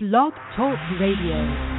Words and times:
Blog 0.00 0.32
Talk 0.54 0.78
Radio. 1.00 1.77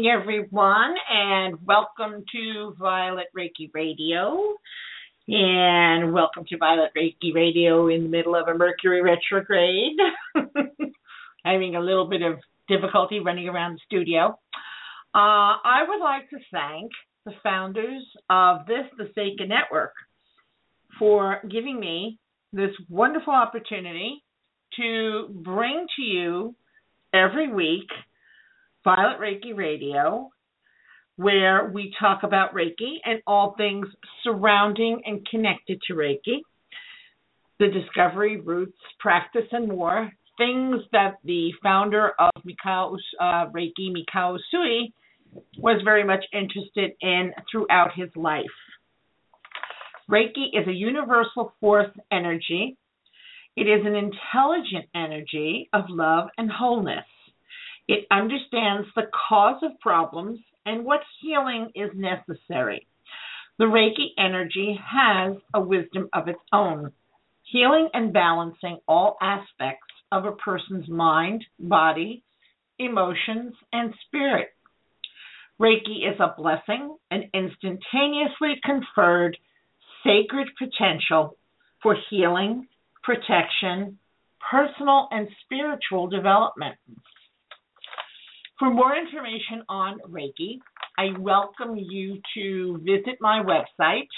Evening, 0.00 0.12
everyone, 0.18 0.94
and 1.10 1.58
welcome 1.66 2.24
to 2.32 2.74
Violet 2.78 3.26
Reiki 3.36 3.70
Radio. 3.74 4.54
And 5.28 6.14
welcome 6.14 6.44
to 6.48 6.56
Violet 6.56 6.90
Reiki 6.96 7.34
Radio 7.34 7.88
in 7.88 8.04
the 8.04 8.08
middle 8.08 8.34
of 8.34 8.48
a 8.48 8.56
Mercury 8.56 9.02
retrograde. 9.02 9.98
Having 11.44 11.76
a 11.76 11.80
little 11.80 12.08
bit 12.08 12.22
of 12.22 12.38
difficulty 12.66 13.20
running 13.20 13.48
around 13.48 13.74
the 13.74 13.80
studio. 13.84 14.38
Uh, 15.14 15.60
I 15.64 15.84
would 15.86 16.02
like 16.02 16.30
to 16.30 16.38
thank 16.50 16.90
the 17.26 17.32
founders 17.42 18.02
of 18.30 18.64
this, 18.66 18.86
the 18.96 19.10
Seika 19.14 19.46
Network, 19.46 19.92
for 20.98 21.42
giving 21.50 21.78
me 21.78 22.18
this 22.54 22.70
wonderful 22.88 23.34
opportunity 23.34 24.24
to 24.76 25.26
bring 25.30 25.86
to 25.96 26.02
you 26.02 26.54
every 27.12 27.52
week 27.52 27.88
Violet 28.84 29.20
Reiki 29.20 29.56
Radio, 29.56 30.30
where 31.16 31.70
we 31.72 31.92
talk 32.00 32.22
about 32.22 32.54
Reiki 32.54 32.96
and 33.04 33.20
all 33.26 33.54
things 33.58 33.86
surrounding 34.24 35.02
and 35.04 35.26
connected 35.28 35.80
to 35.86 35.94
Reiki, 35.94 36.40
the 37.58 37.68
discovery, 37.68 38.40
roots, 38.40 38.78
practice, 38.98 39.46
and 39.52 39.68
more. 39.68 40.10
Things 40.38 40.76
that 40.92 41.16
the 41.24 41.50
founder 41.62 42.12
of 42.18 42.30
Mikao 42.46 42.96
uh, 43.20 43.50
Reiki, 43.50 43.90
Mikao 43.90 44.38
Usui, 44.38 44.92
was 45.58 45.82
very 45.84 46.02
much 46.02 46.24
interested 46.32 46.92
in 47.02 47.32
throughout 47.50 47.90
his 47.94 48.08
life. 48.16 48.46
Reiki 50.10 50.48
is 50.54 50.66
a 50.66 50.72
universal 50.72 51.52
force 51.60 51.90
energy. 52.10 52.78
It 53.56 53.64
is 53.64 53.84
an 53.84 53.94
intelligent 53.94 54.86
energy 54.94 55.68
of 55.74 55.84
love 55.90 56.28
and 56.38 56.50
wholeness. 56.50 57.04
It 57.90 58.06
understands 58.08 58.86
the 58.94 59.10
cause 59.28 59.60
of 59.64 59.80
problems 59.80 60.38
and 60.64 60.84
what 60.84 61.00
healing 61.20 61.72
is 61.74 61.90
necessary. 61.92 62.86
The 63.58 63.64
Reiki 63.64 64.10
energy 64.16 64.78
has 64.80 65.38
a 65.52 65.60
wisdom 65.60 66.08
of 66.12 66.28
its 66.28 66.38
own, 66.52 66.92
healing 67.42 67.88
and 67.92 68.12
balancing 68.12 68.78
all 68.86 69.16
aspects 69.20 69.92
of 70.12 70.24
a 70.24 70.36
person's 70.36 70.88
mind, 70.88 71.44
body, 71.58 72.22
emotions, 72.78 73.54
and 73.72 73.92
spirit. 74.06 74.50
Reiki 75.60 76.08
is 76.08 76.20
a 76.20 76.32
blessing, 76.40 76.96
an 77.10 77.28
instantaneously 77.34 78.60
conferred 78.64 79.36
sacred 80.04 80.46
potential 80.56 81.36
for 81.82 81.96
healing, 82.08 82.68
protection, 83.02 83.98
personal 84.48 85.08
and 85.10 85.26
spiritual 85.44 86.06
development. 86.06 86.76
For 88.60 88.70
more 88.70 88.94
information 88.94 89.64
on 89.70 89.98
Reiki, 90.06 90.60
I 90.98 91.18
welcome 91.18 91.78
you 91.78 92.20
to 92.34 92.78
visit 92.84 93.16
my 93.18 93.42
website, 93.42 94.10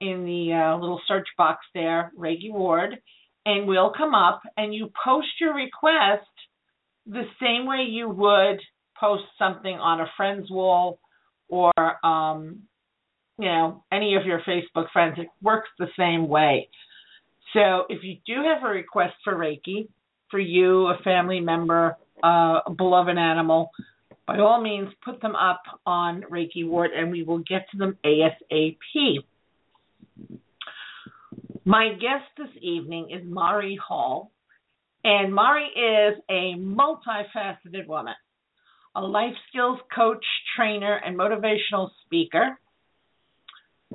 in 0.00 0.24
the 0.24 0.52
uh, 0.52 0.78
little 0.78 1.00
search 1.08 1.28
box 1.38 1.64
there, 1.72 2.12
Reiki 2.18 2.52
Ward, 2.52 2.98
and 3.46 3.66
we'll 3.66 3.92
come 3.96 4.14
up 4.14 4.42
and 4.56 4.74
you 4.74 4.90
post 5.04 5.28
your 5.40 5.54
request 5.54 6.26
the 7.06 7.24
same 7.40 7.66
way 7.66 7.86
you 7.88 8.08
would 8.08 8.60
post 8.98 9.24
something 9.38 9.74
on 9.74 10.00
a 10.00 10.06
friend's 10.16 10.50
wall 10.50 10.98
or 11.48 11.72
um 12.04 12.62
you 13.38 13.46
know 13.46 13.84
any 13.92 14.16
of 14.16 14.24
your 14.24 14.40
Facebook 14.48 14.86
friends 14.92 15.16
it 15.18 15.28
works 15.42 15.68
the 15.78 15.88
same 15.98 16.28
way. 16.28 16.68
So 17.52 17.84
if 17.88 18.02
you 18.02 18.16
do 18.26 18.42
have 18.42 18.68
a 18.68 18.72
request 18.72 19.14
for 19.22 19.34
Reiki 19.34 19.88
for 20.30 20.40
you, 20.40 20.86
a 20.86 20.98
family 21.04 21.40
member, 21.40 21.96
uh, 22.22 22.60
a 22.66 22.74
beloved 22.76 23.16
animal, 23.16 23.70
by 24.26 24.38
all 24.38 24.60
means 24.60 24.88
put 25.04 25.20
them 25.20 25.36
up 25.36 25.62
on 25.86 26.22
Reiki 26.22 26.66
Ward 26.66 26.90
and 26.96 27.10
we 27.10 27.22
will 27.22 27.38
get 27.38 27.66
to 27.70 27.76
them 27.76 27.96
ASAP. 28.04 29.18
My 31.66 31.94
guest 31.94 32.24
this 32.36 32.62
evening 32.62 33.08
is 33.10 33.22
Mari 33.24 33.76
Hall, 33.76 34.30
and 35.02 35.34
Mari 35.34 35.64
is 35.64 36.22
a 36.28 36.54
multifaceted 36.58 37.86
woman, 37.86 38.12
a 38.94 39.00
life 39.00 39.32
skills 39.48 39.78
coach, 39.94 40.22
trainer, 40.56 41.00
and 41.02 41.18
motivational 41.18 41.88
speaker. 42.04 42.58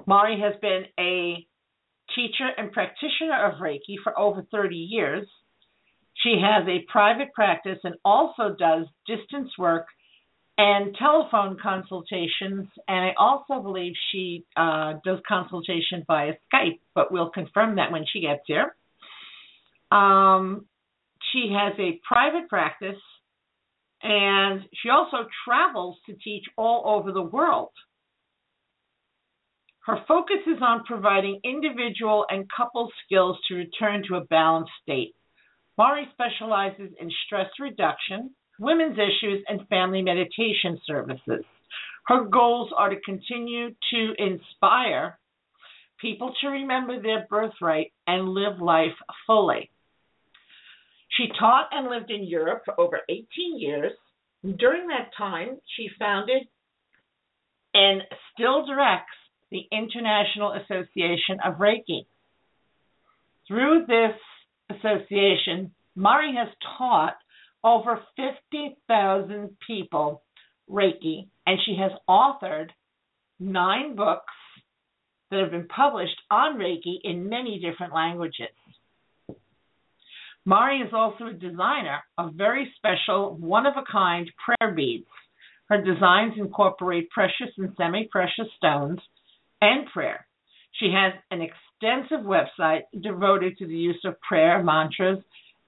Mari 0.07 0.41
has 0.41 0.59
been 0.61 0.85
a 0.99 1.45
teacher 2.15 2.49
and 2.57 2.71
practitioner 2.71 3.51
of 3.51 3.61
Reiki 3.61 3.97
for 4.03 4.17
over 4.17 4.43
30 4.51 4.75
years. 4.75 5.27
She 6.23 6.41
has 6.41 6.67
a 6.67 6.91
private 6.91 7.31
practice 7.35 7.77
and 7.83 7.93
also 8.03 8.55
does 8.57 8.87
distance 9.05 9.51
work 9.59 9.85
and 10.59 10.93
telephone 10.99 11.57
consultations. 11.63 12.67
And 12.89 13.05
I 13.05 13.13
also 13.17 13.63
believe 13.63 13.93
she 14.11 14.43
uh, 14.57 14.95
does 15.05 15.19
consultation 15.25 16.03
via 16.05 16.33
Skype, 16.53 16.79
but 16.93 17.13
we'll 17.13 17.29
confirm 17.29 17.77
that 17.77 17.93
when 17.93 18.03
she 18.11 18.19
gets 18.19 18.41
here. 18.45 18.75
Um, 19.89 20.65
she 21.31 21.55
has 21.57 21.73
a 21.79 22.01
private 22.05 22.49
practice 22.49 22.99
and 24.03 24.61
she 24.83 24.89
also 24.89 25.29
travels 25.45 25.95
to 26.07 26.13
teach 26.21 26.43
all 26.57 26.83
over 26.85 27.13
the 27.13 27.21
world. 27.21 27.71
Her 29.85 30.03
focus 30.09 30.39
is 30.45 30.61
on 30.61 30.83
providing 30.83 31.39
individual 31.45 32.25
and 32.29 32.45
couple 32.55 32.89
skills 33.05 33.37
to 33.47 33.55
return 33.55 34.03
to 34.09 34.17
a 34.17 34.25
balanced 34.25 34.71
state. 34.83 35.15
Mari 35.77 36.05
specializes 36.11 36.91
in 36.99 37.09
stress 37.25 37.47
reduction, 37.61 38.31
women's 38.59 38.97
issues, 38.97 39.43
and 39.47 39.67
family 39.67 40.01
meditation 40.01 40.79
services. 40.85 41.45
Her 42.05 42.25
goals 42.25 42.71
are 42.75 42.89
to 42.89 42.99
continue 43.01 43.69
to 43.91 44.13
inspire 44.17 45.17
people 46.01 46.33
to 46.41 46.47
remember 46.47 47.01
their 47.01 47.27
birthright 47.29 47.91
and 48.07 48.29
live 48.29 48.59
life 48.61 48.95
fully. 49.27 49.69
She 51.17 51.27
taught 51.39 51.69
and 51.71 51.89
lived 51.89 52.11
in 52.11 52.23
Europe 52.23 52.63
for 52.65 52.79
over 52.79 53.01
18 53.09 53.25
years. 53.57 53.91
During 54.43 54.87
that 54.87 55.11
time, 55.17 55.59
she 55.75 55.89
founded 55.99 56.47
and 57.73 58.01
still 58.33 58.65
directs 58.65 59.11
the 59.51 59.63
International 59.71 60.53
Association 60.53 61.39
of 61.43 61.55
Reiki. 61.55 62.05
Through 63.47 63.85
this 63.87 64.15
association, 64.69 65.73
Mari 65.95 66.35
has 66.35 66.47
taught 66.77 67.15
over 67.63 67.99
50,000 68.15 69.57
people 69.65 70.23
Reiki, 70.69 71.27
and 71.45 71.59
she 71.65 71.75
has 71.79 71.91
authored 72.07 72.69
nine 73.39 73.95
books 73.95 74.33
that 75.31 75.39
have 75.41 75.51
been 75.51 75.67
published 75.67 76.19
on 76.29 76.57
Reiki 76.57 76.97
in 77.03 77.29
many 77.29 77.59
different 77.59 77.93
languages. 77.93 78.47
Mari 80.45 80.79
is 80.79 80.93
also 80.93 81.27
a 81.27 81.33
designer 81.33 81.99
of 82.17 82.33
very 82.33 82.71
special, 82.77 83.35
one 83.35 83.65
of 83.65 83.73
a 83.77 83.91
kind 83.91 84.29
prayer 84.43 84.73
beads. 84.73 85.05
Her 85.67 85.81
designs 85.81 86.33
incorporate 86.37 87.09
precious 87.11 87.49
and 87.57 87.73
semi 87.77 88.07
precious 88.11 88.47
stones 88.57 88.99
and 89.61 89.85
prayer. 89.93 90.25
She 90.79 90.91
has 90.93 91.13
an 91.29 91.41
extensive 91.41 92.25
website 92.25 92.83
devoted 92.99 93.57
to 93.57 93.67
the 93.67 93.75
use 93.75 94.01
of 94.05 94.19
prayer, 94.21 94.63
mantras, 94.63 95.19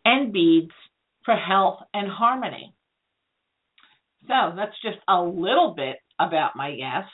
and 0.05 0.33
beads 0.33 0.71
for 1.25 1.35
health 1.35 1.79
and 1.93 2.09
harmony. 2.09 2.73
So 4.27 4.53
that's 4.55 4.75
just 4.83 4.99
a 5.07 5.21
little 5.21 5.73
bit 5.75 5.97
about 6.19 6.55
my 6.55 6.75
guest 6.75 7.09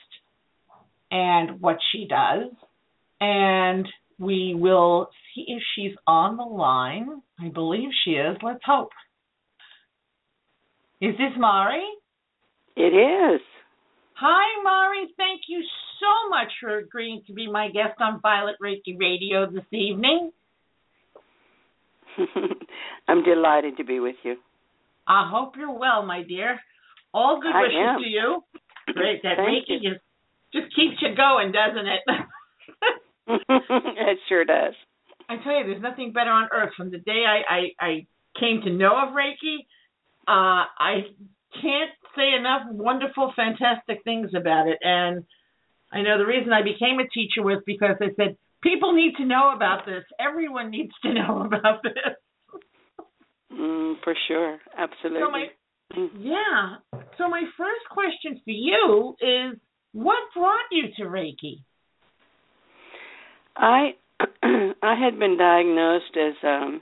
and 1.10 1.62
what 1.62 1.78
she 1.92 2.08
does. 2.08 2.52
And 3.20 3.88
we 4.20 4.56
will 4.56 5.10
see 5.34 5.46
if 5.48 5.64
she's 5.76 5.96
on 6.06 6.38
the 6.38 6.44
line. 6.44 7.22
I 7.40 7.50
believe 7.50 7.90
she 8.04 8.12
is. 8.12 8.38
Let's 8.44 8.64
hope. 8.66 8.90
Is 11.00 11.14
this 11.18 11.34
Mari? 11.38 11.84
It 12.76 12.94
is. 12.94 13.42
Hi, 14.14 14.64
Mari. 14.64 15.08
Thank 15.16 15.42
you 15.48 15.64
so 16.00 16.30
much 16.30 16.52
for 16.60 16.78
agreeing 16.78 17.22
to 17.28 17.34
be 17.34 17.50
my 17.50 17.70
guest 17.70 18.00
on 18.00 18.20
Violet 18.22 18.56
Reiki 18.62 19.00
Radio 19.00 19.50
this 19.50 19.66
evening. 19.72 20.32
I'm 23.08 23.24
delighted 23.24 23.78
to 23.78 23.84
be 23.84 24.00
with 24.00 24.16
you. 24.24 24.36
I 25.08 25.30
hope 25.32 25.54
you're 25.58 25.78
well, 25.78 26.06
my 26.06 26.24
dear. 26.24 26.60
All 27.14 27.40
good 27.42 27.56
I 27.56 27.62
wishes 27.62 27.78
am. 27.80 28.02
to 28.02 28.08
you. 28.08 28.44
Great. 28.94 29.24
That 29.24 29.38
Reiki 29.38 29.82
just 29.82 30.02
just 30.54 30.76
keeps 30.76 31.02
you 31.02 31.16
going, 31.16 31.52
doesn't 31.52 31.88
it? 31.88 32.02
it 34.08 34.18
sure 34.30 34.46
does. 34.46 34.74
I 35.30 35.38
tell 35.44 35.58
you, 35.58 35.66
there's 35.66 35.82
nothing 35.82 36.14
better 36.14 36.30
on 36.30 36.48
earth. 36.52 36.72
From 36.78 36.92
the 36.92 37.00
day 37.00 37.24
I 37.28 37.42
I, 37.54 37.86
I 37.86 38.08
came 38.40 38.62
to 38.64 38.72
know 38.72 38.94
of 38.96 39.14
Reiki, 39.14 39.60
uh, 40.28 40.68
I 40.80 41.06
can't 41.62 41.92
say 42.16 42.34
enough 42.38 42.64
wonderful, 42.72 43.34
fantastic 43.36 44.04
things 44.04 44.32
about 44.36 44.68
it. 44.68 44.78
And 44.82 45.24
I 45.92 46.02
know 46.02 46.18
the 46.18 46.26
reason 46.26 46.52
I 46.54 46.62
became 46.62 47.00
a 47.00 47.08
teacher 47.08 47.42
was 47.42 47.62
because 47.66 47.96
they 48.00 48.12
said 48.16 48.38
people 48.64 48.94
need 48.94 49.14
to 49.18 49.26
know 49.26 49.52
about 49.56 49.86
this. 49.86 50.04
Everyone 50.20 50.70
needs 50.70 50.94
to 51.04 51.14
know 51.14 51.42
about 51.46 51.84
this. 51.84 52.16
Mm, 53.52 53.96
for 54.04 54.14
sure. 54.28 54.58
Absolutely. 54.78 55.22
So 55.22 55.32
my 55.32 55.48
Mm. 55.96 56.10
yeah. 56.20 56.76
So 57.18 57.30
my 57.30 57.44
first 57.58 57.88
question 57.90 58.42
for 58.44 58.52
you 58.52 59.16
is, 59.22 59.58
what 59.94 60.18
brought 60.36 60.66
you 60.72 60.88
to 60.98 61.04
Reiki? 61.04 61.64
I 63.56 63.96
I 64.84 64.96
had 64.96 65.18
been 65.18 65.38
diagnosed 65.38 66.18
as 66.18 66.34
um 66.44 66.82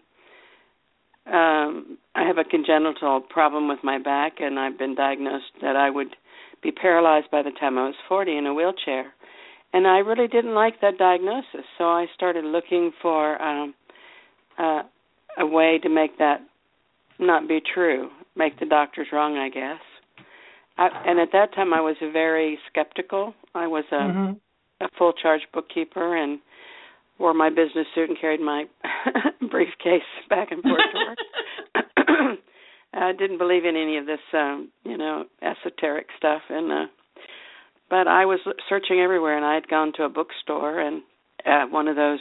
um 1.32 1.98
I 2.16 2.24
have 2.26 2.38
a 2.38 2.44
congenital 2.44 3.22
problem 3.22 3.68
with 3.68 3.80
my 3.84 4.00
back 4.00 4.40
and 4.40 4.60
I've 4.60 4.78
been 4.78 4.96
diagnosed 4.96 5.54
that 5.62 5.76
I 5.76 5.90
would 5.90 6.16
be 6.64 6.72
paralyzed 6.72 7.30
by 7.32 7.44
the 7.44 7.52
time 7.52 7.78
I 7.78 7.86
was 7.86 7.96
40 8.10 8.38
in 8.38 8.48
a 8.48 8.54
wheelchair. 8.54 9.14
And 9.76 9.86
I 9.86 9.98
really 9.98 10.30
didn't 10.30 10.54
like 10.56 10.80
that 10.80 10.98
diagnosis, 10.98 11.66
so 11.78 11.84
I 11.84 12.06
started 12.16 12.46
looking 12.46 12.94
for 13.02 13.42
um 13.42 13.74
uh 14.58 14.84
a 15.38 15.46
way 15.46 15.80
to 15.84 15.90
make 15.90 16.18
that 16.18 16.40
not 17.20 17.50
be 17.50 17.60
true, 17.74 18.10
make 18.38 18.58
the 18.58 18.66
doctors 18.66 19.08
wrong, 19.12 19.36
I 19.38 19.50
guess. 19.50 19.82
I, 20.78 20.88
and 21.06 21.20
at 21.20 21.34
that 21.34 21.54
time 21.54 21.74
I 21.74 21.82
was 21.82 21.98
very 22.00 22.58
skeptical. 22.70 23.34
I 23.54 23.68
was 23.68 23.84
a 23.92 23.96
Mhm. 23.96 24.40
a 24.80 24.88
full 24.98 25.12
charge 25.12 25.46
bookkeeper 25.54 26.16
and 26.16 26.40
wore 27.20 27.34
my 27.34 27.50
business 27.50 27.88
suit 27.94 28.08
and 28.10 28.18
carried 28.18 28.40
my 28.40 28.66
briefcase 29.52 30.12
back 30.30 30.52
and 30.52 30.64
forth 30.64 30.86
to 30.94 30.98
work. 31.06 31.20
I 32.94 33.12
didn't 33.12 33.40
believe 33.40 33.66
in 33.66 33.76
any 33.76 33.98
of 33.98 34.06
this, 34.06 34.22
um, 34.32 34.70
you 34.86 34.98
know, 34.98 35.26
esoteric 35.42 36.08
stuff, 36.18 36.44
and 36.50 36.72
uh, 36.72 36.86
but 37.90 38.08
I 38.08 38.26
was 38.26 38.40
searching 38.70 39.00
everywhere, 39.00 39.38
and 39.38 39.46
I 39.46 39.56
had 39.56 39.68
gone 39.68 39.94
to 39.98 40.04
a 40.04 40.10
bookstore 40.10 40.80
and 40.80 41.04
uh, 41.46 41.66
one 41.70 41.88
of 41.88 41.96
those 41.96 42.20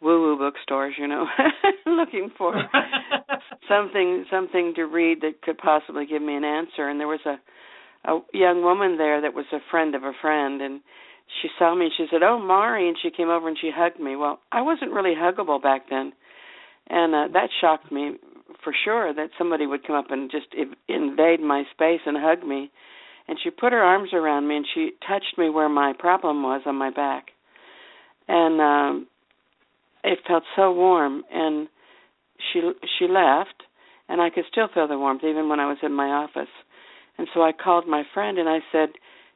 woo-woo 0.00 0.38
bookstores, 0.38 0.94
you 0.98 1.06
know, 1.08 1.26
looking 1.86 2.30
for 2.36 2.54
something 3.68 4.24
something 4.30 4.72
to 4.76 4.84
read 4.84 5.20
that 5.22 5.42
could 5.42 5.58
possibly 5.58 6.06
give 6.06 6.22
me 6.22 6.36
an 6.36 6.44
answer. 6.44 6.88
And 6.88 7.00
there 7.00 7.08
was 7.08 7.20
a 7.26 7.36
a 8.04 8.20
young 8.32 8.62
woman 8.62 8.96
there 8.96 9.20
that 9.20 9.34
was 9.34 9.46
a 9.52 9.58
friend 9.70 9.94
of 9.94 10.04
a 10.04 10.12
friend, 10.20 10.62
and 10.62 10.80
she 11.42 11.48
saw 11.58 11.74
me 11.74 11.86
and 11.86 11.94
she 11.96 12.06
said, 12.10 12.22
"Oh, 12.22 12.38
Mari," 12.38 12.88
and 12.88 12.96
she 13.02 13.10
came 13.10 13.28
over 13.28 13.48
and 13.48 13.58
she 13.60 13.70
hugged 13.74 14.00
me. 14.00 14.16
Well, 14.16 14.40
I 14.52 14.62
wasn't 14.62 14.92
really 14.92 15.14
huggable 15.14 15.60
back 15.60 15.90
then, 15.90 16.12
and 16.88 17.14
uh, 17.14 17.28
that 17.32 17.50
shocked 17.60 17.90
me 17.90 18.16
for 18.62 18.72
sure 18.84 19.12
that 19.14 19.30
somebody 19.36 19.66
would 19.66 19.86
come 19.86 19.96
up 19.96 20.10
and 20.10 20.30
just 20.30 20.46
invade 20.88 21.40
my 21.40 21.64
space 21.72 22.00
and 22.06 22.16
hug 22.16 22.46
me. 22.46 22.70
And 23.28 23.38
she 23.42 23.50
put 23.50 23.72
her 23.72 23.82
arms 23.82 24.10
around 24.14 24.48
me 24.48 24.56
and 24.56 24.66
she 24.74 24.92
touched 25.06 25.36
me 25.36 25.50
where 25.50 25.68
my 25.68 25.92
problem 25.98 26.42
was 26.42 26.62
on 26.64 26.76
my 26.76 26.90
back, 26.90 27.26
and 28.26 28.60
um, 28.60 29.06
it 30.02 30.18
felt 30.26 30.44
so 30.56 30.72
warm. 30.72 31.22
And 31.30 31.68
she 32.52 32.60
she 32.98 33.06
left, 33.06 33.64
and 34.08 34.22
I 34.22 34.30
could 34.30 34.44
still 34.50 34.68
feel 34.72 34.88
the 34.88 34.98
warmth 34.98 35.24
even 35.24 35.48
when 35.48 35.60
I 35.60 35.66
was 35.66 35.76
in 35.82 35.92
my 35.92 36.06
office. 36.06 36.48
And 37.18 37.28
so 37.34 37.42
I 37.42 37.52
called 37.52 37.86
my 37.86 38.04
friend 38.14 38.38
and 38.38 38.48
I 38.48 38.60
said, 38.72 38.90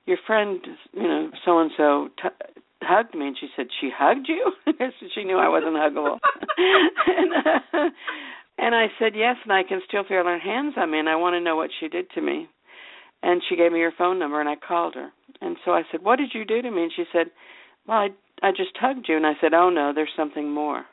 "Your 0.07 0.19
friend, 0.27 0.61
you 0.95 1.03
know, 1.03 1.31
so 1.45 1.59
and 1.59 1.71
so 1.77 2.09
hugged 2.81 3.15
me." 3.15 3.27
And 3.27 3.37
she 3.39 3.49
said, 3.55 3.67
"She 3.79 3.91
hugged 3.95 4.27
you?" 4.27 4.53
so 4.67 5.07
she 5.15 5.25
knew 5.25 5.37
I 5.37 5.49
wasn't 5.49 5.77
huggable. 5.77 6.19
and, 6.57 7.33
uh, 7.35 7.91
and 8.57 8.75
I 8.75 8.87
said, 8.99 9.13
"Yes," 9.15 9.37
and 9.45 9.53
I 9.53 9.65
can 9.65 9.83
still 9.87 10.05
feel 10.05 10.25
her 10.25 10.39
hands 10.39 10.75
on 10.79 10.91
me, 10.91 10.99
and 10.99 11.11
I 11.11 11.17
want 11.17 11.35
to 11.35 11.41
know 11.41 11.57
what 11.57 11.71
she 11.79 11.89
did 11.89 12.09
to 12.13 12.23
me. 12.23 12.49
And 13.23 13.43
she 13.49 13.57
gave 13.57 13.73
me 13.73 13.81
her 13.81 13.93
phone 13.97 14.19
number, 14.19 14.41
and 14.41 14.49
I 14.49 14.57
called 14.57 14.95
her. 14.95 15.11
And 15.41 15.57
so 15.65 15.73
I 15.73 15.83
said, 15.91 16.03
"What 16.03 16.17
did 16.17 16.35
you 16.35 16.45
do 16.45 16.63
to 16.63 16.71
me?" 16.71 16.85
And 16.85 16.93
she 16.95 17.05
said, 17.13 17.31
"Well, 17.87 17.99
I 17.99 18.09
I 18.43 18.51
just 18.51 18.77
hugged 18.77 19.09
you." 19.09 19.17
And 19.17 19.27
I 19.27 19.35
said, 19.41 19.55
"Oh 19.55 19.71
no, 19.71 19.93
there's 19.95 20.15
something 20.17 20.51
more." 20.51 20.85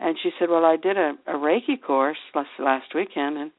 And 0.00 0.16
she 0.22 0.30
said, 0.38 0.48
"Well, 0.50 0.64
I 0.64 0.76
did 0.76 0.96
a, 0.96 1.14
a 1.26 1.32
Reiki 1.32 1.80
course 1.80 2.18
last 2.34 2.48
last 2.58 2.94
weekend." 2.94 3.38
And 3.38 3.50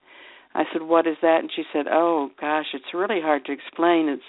I 0.53 0.63
said, 0.71 0.81
"What 0.81 1.07
is 1.07 1.17
that?" 1.21 1.39
And 1.41 1.51
she 1.55 1.63
said, 1.71 1.87
"Oh 1.91 2.29
gosh, 2.39 2.67
it's 2.73 2.93
really 2.93 3.21
hard 3.21 3.45
to 3.45 3.51
explain. 3.51 4.09
It's 4.09 4.23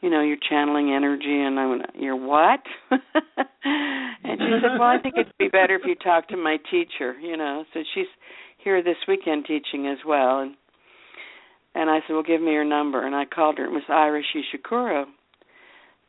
you 0.00 0.08
know, 0.08 0.22
you're 0.22 0.38
channeling 0.48 0.92
energy 0.92 1.42
and 1.42 1.58
I 1.58 1.66
went, 1.66 1.82
You're 1.94 2.16
what? 2.16 2.60
and 2.90 3.00
she 4.38 4.58
said, 4.62 4.78
Well, 4.78 4.88
I 4.88 4.98
think 5.02 5.14
it'd 5.18 5.36
be 5.38 5.48
better 5.48 5.76
if 5.76 5.82
you 5.84 5.94
talk 5.94 6.28
to 6.28 6.36
my 6.36 6.56
teacher, 6.70 7.18
you 7.20 7.36
know. 7.36 7.64
So 7.74 7.80
she's 7.94 8.06
here 8.58 8.82
this 8.82 8.96
weekend 9.06 9.44
teaching 9.46 9.86
as 9.86 9.98
well 10.06 10.40
and 10.40 10.54
and 11.74 11.90
I 11.90 12.00
said, 12.06 12.14
Well 12.14 12.22
give 12.22 12.40
me 12.40 12.52
your 12.52 12.64
number 12.64 13.04
and 13.04 13.14
I 13.14 13.24
called 13.24 13.58
her, 13.58 13.64
it 13.64 13.70
was 13.70 13.82
Iris 13.88 14.26
Ishikuro. 14.34 15.04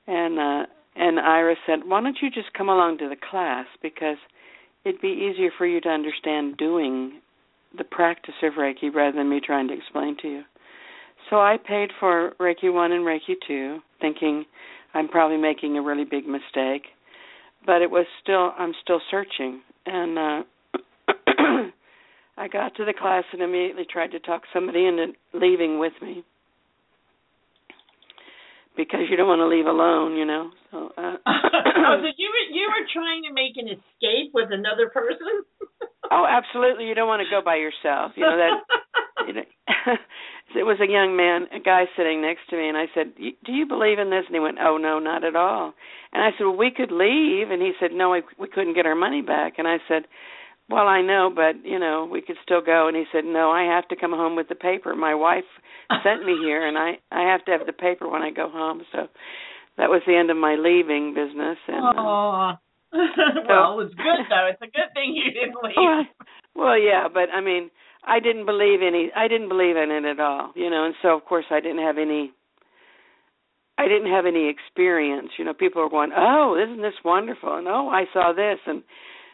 And 0.07 0.39
uh 0.39 0.65
and 0.95 1.19
Iris 1.19 1.57
said, 1.65 1.79
Why 1.85 2.01
don't 2.01 2.17
you 2.21 2.29
just 2.29 2.53
come 2.53 2.69
along 2.69 2.97
to 2.99 3.09
the 3.09 3.15
class 3.29 3.65
because 3.81 4.17
it'd 4.83 5.01
be 5.01 5.29
easier 5.31 5.51
for 5.57 5.65
you 5.65 5.79
to 5.81 5.89
understand 5.89 6.57
doing 6.57 7.21
the 7.77 7.83
practice 7.83 8.35
of 8.43 8.53
Reiki 8.53 8.93
rather 8.93 9.17
than 9.17 9.29
me 9.29 9.39
trying 9.43 9.67
to 9.69 9.73
explain 9.73 10.17
to 10.21 10.27
you. 10.27 10.43
So 11.29 11.37
I 11.37 11.57
paid 11.57 11.91
for 11.99 12.33
Reiki 12.39 12.73
1 12.73 12.91
and 12.91 13.05
Reiki 13.05 13.35
2, 13.47 13.79
thinking 14.01 14.45
I'm 14.93 15.07
probably 15.07 15.37
making 15.37 15.77
a 15.77 15.81
really 15.81 16.03
big 16.03 16.27
mistake. 16.27 16.83
But 17.65 17.81
it 17.81 17.91
was 17.91 18.05
still 18.21 18.53
I'm 18.57 18.73
still 18.81 18.99
searching 19.09 19.61
and 19.85 20.17
uh 20.17 20.43
I 22.37 22.47
got 22.47 22.75
to 22.75 22.85
the 22.85 22.93
class 22.93 23.23
and 23.33 23.41
immediately 23.41 23.85
tried 23.89 24.11
to 24.11 24.19
talk 24.19 24.43
somebody 24.53 24.85
into 24.85 25.13
leaving 25.33 25.79
with 25.79 25.93
me. 26.01 26.23
Because 28.75 29.01
you 29.09 29.17
don't 29.17 29.27
want 29.27 29.43
to 29.43 29.51
leave 29.51 29.65
alone, 29.65 30.15
you 30.15 30.25
know. 30.25 30.49
So 30.71 30.89
uh 30.97 31.17
oh, 31.27 31.95
so 31.99 32.07
you 32.17 32.29
were 32.31 32.47
you 32.55 32.65
were 32.71 32.87
trying 32.93 33.23
to 33.27 33.33
make 33.33 33.57
an 33.57 33.67
escape 33.67 34.31
with 34.33 34.47
another 34.51 34.89
person? 34.89 35.43
oh, 36.11 36.25
absolutely. 36.25 36.85
You 36.85 36.95
don't 36.95 37.07
want 37.07 37.21
to 37.21 37.29
go 37.29 37.43
by 37.43 37.57
yourself. 37.57 38.13
You 38.15 38.23
know 38.23 38.37
that 38.37 38.63
you 39.27 39.33
know, 39.33 39.43
it 40.55 40.63
was 40.63 40.79
a 40.79 40.89
young 40.89 41.15
man, 41.15 41.47
a 41.51 41.59
guy 41.59 41.83
sitting 41.97 42.21
next 42.21 42.49
to 42.49 42.55
me, 42.55 42.67
and 42.69 42.77
I 42.77 42.85
said, 42.95 43.13
"Do 43.17 43.51
you 43.51 43.65
believe 43.65 43.99
in 43.99 44.09
this?" 44.09 44.23
And 44.25 44.35
he 44.35 44.39
went, 44.39 44.57
"Oh 44.59 44.77
no, 44.77 44.99
not 44.99 45.23
at 45.23 45.35
all." 45.35 45.73
And 46.13 46.23
I 46.23 46.31
said, 46.31 46.45
"Well, 46.45 46.57
we 46.57 46.71
could 46.71 46.91
leave," 46.91 47.51
and 47.51 47.61
he 47.61 47.73
said, 47.79 47.91
"No, 47.91 48.11
we 48.11 48.23
we 48.39 48.47
couldn't 48.47 48.75
get 48.75 48.85
our 48.85 48.95
money 48.95 49.21
back." 49.21 49.55
And 49.57 49.67
I 49.67 49.77
said, 49.87 50.07
"Well, 50.71 50.87
I 50.87 51.01
know, 51.01 51.31
but 51.33 51.65
you 51.65 51.79
know, 51.79 52.07
we 52.11 52.21
could 52.21 52.37
still 52.43 52.61
go." 52.61 52.87
And 52.87 52.95
he 52.95 53.05
said, 53.11 53.25
"No, 53.25 53.51
I 53.51 53.63
have 53.63 53.87
to 53.89 53.95
come 53.95 54.11
home 54.11 54.35
with 54.35 54.47
the 54.49 54.55
paper. 54.55 54.95
My 54.95 55.15
wife 55.15 55.45
sent 56.03 56.25
me 56.25 56.37
here, 56.43 56.65
and 56.67 56.77
I 56.77 56.97
I 57.11 57.29
have 57.31 57.43
to 57.45 57.51
have 57.51 57.65
the 57.65 57.73
paper 57.73 58.07
when 58.07 58.21
I 58.21 58.31
go 58.31 58.49
home." 58.49 58.81
So 58.91 59.07
that 59.77 59.89
was 59.89 60.01
the 60.05 60.15
end 60.15 60.29
of 60.29 60.37
my 60.37 60.55
leaving 60.55 61.13
business. 61.13 61.57
And, 61.67 61.97
uh, 61.97 62.55
well, 63.47 63.79
it's 63.79 63.95
good 63.95 64.25
though. 64.29 64.47
It's 64.51 64.61
a 64.61 64.71
good 64.71 64.91
thing 64.93 65.15
you 65.15 65.31
didn't 65.31 65.57
leave. 65.63 65.75
Well, 65.75 66.05
well, 66.55 66.79
yeah, 66.79 67.07
but 67.11 67.29
I 67.33 67.41
mean 67.41 67.69
I 68.03 68.19
didn't 68.19 68.45
believe 68.45 68.79
any 68.85 69.11
I 69.15 69.27
didn't 69.27 69.49
believe 69.49 69.77
in 69.77 69.91
it 69.91 70.05
at 70.05 70.19
all, 70.19 70.51
you 70.55 70.69
know, 70.69 70.85
and 70.85 70.95
so 71.01 71.09
of 71.15 71.25
course 71.25 71.45
I 71.51 71.59
didn't 71.59 71.83
have 71.83 71.97
any 71.97 72.31
I 73.77 73.87
didn't 73.87 74.11
have 74.11 74.25
any 74.25 74.49
experience. 74.49 75.29
You 75.39 75.45
know, 75.45 75.53
people 75.53 75.81
were 75.81 75.89
going, 75.89 76.11
"Oh, 76.15 76.55
isn't 76.61 76.81
this 76.81 76.99
wonderful?" 77.03 77.55
and 77.55 77.67
"Oh, 77.67 77.89
I 77.89 78.05
saw 78.13 78.33
this," 78.33 78.59
and 78.67 78.83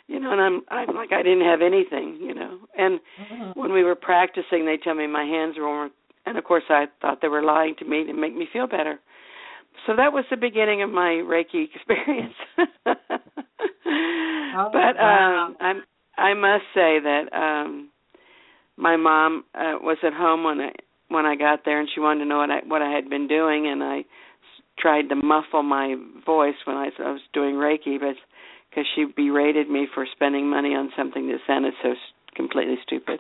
you 0.08 0.20
know, 0.20 0.32
and 0.32 0.42
I'm 0.42 0.62
I'm 0.70 0.96
like 0.96 1.12
I 1.12 1.22
didn't 1.22 1.46
have 1.46 1.62
anything, 1.62 2.18
you 2.22 2.34
know. 2.34 2.60
And 2.78 3.00
mm-hmm. 3.00 3.60
when 3.60 3.74
we 3.74 3.84
were 3.84 3.96
practicing, 3.96 4.66
they 4.66 4.78
tell 4.82 4.96
me 4.96 5.08
my 5.08 5.24
hands 5.24 5.56
were 5.58 5.68
warm, 5.68 5.92
and 6.26 6.38
of 6.38 6.44
course 6.44 6.64
I 6.70 6.86
thought 7.02 7.20
they 7.22 7.28
were 7.28 7.44
lying 7.44 7.76
to 7.80 7.86
me 7.86 8.06
to 8.06 8.14
make 8.14 8.36
me 8.36 8.48
feel 8.52 8.68
better. 8.68 9.00
So 9.86 9.96
that 9.96 10.14
was 10.14 10.26
the 10.30 10.38
beginning 10.38 10.82
of 10.82 10.90
my 10.90 11.22
Reiki 11.24 11.66
experience. 11.76 12.34
oh, 12.58 12.96
but 14.72 14.96
wow. 14.96 15.48
um 15.48 15.58
I'm 15.60 15.84
I 16.18 16.34
must 16.34 16.64
say 16.74 17.00
that 17.00 17.24
um 17.34 17.90
my 18.78 18.96
mom 18.96 19.44
uh, 19.56 19.76
was 19.82 19.98
at 20.04 20.14
home 20.14 20.44
when 20.44 20.62
I 20.62 20.72
when 21.10 21.26
I 21.26 21.36
got 21.36 21.66
there, 21.66 21.80
and 21.80 21.90
she 21.94 22.00
wanted 22.00 22.20
to 22.20 22.26
know 22.26 22.38
what 22.38 22.52
I 22.52 22.60
what 22.66 22.82
I 22.82 22.92
had 22.92 23.10
been 23.10 23.28
doing, 23.28 23.68
and 23.68 23.84
I 23.84 24.06
tried 24.80 25.10
to 25.10 25.16
muffle 25.16 25.64
my 25.64 25.96
voice 26.26 26.56
when 26.66 26.78
I, 26.78 26.90
I 27.00 27.12
was 27.12 27.22
doing 27.34 27.56
Reiki, 27.56 28.00
but 28.00 28.16
because 28.78 28.88
she 28.96 29.06
berated 29.06 29.70
me 29.70 29.88
for 29.92 30.06
spending 30.12 30.48
money 30.48 30.76
on 30.76 30.92
something 30.96 31.28
that 31.30 31.40
sounded 31.48 31.74
so 31.82 31.96
completely 32.36 32.76
stupid. 32.84 33.20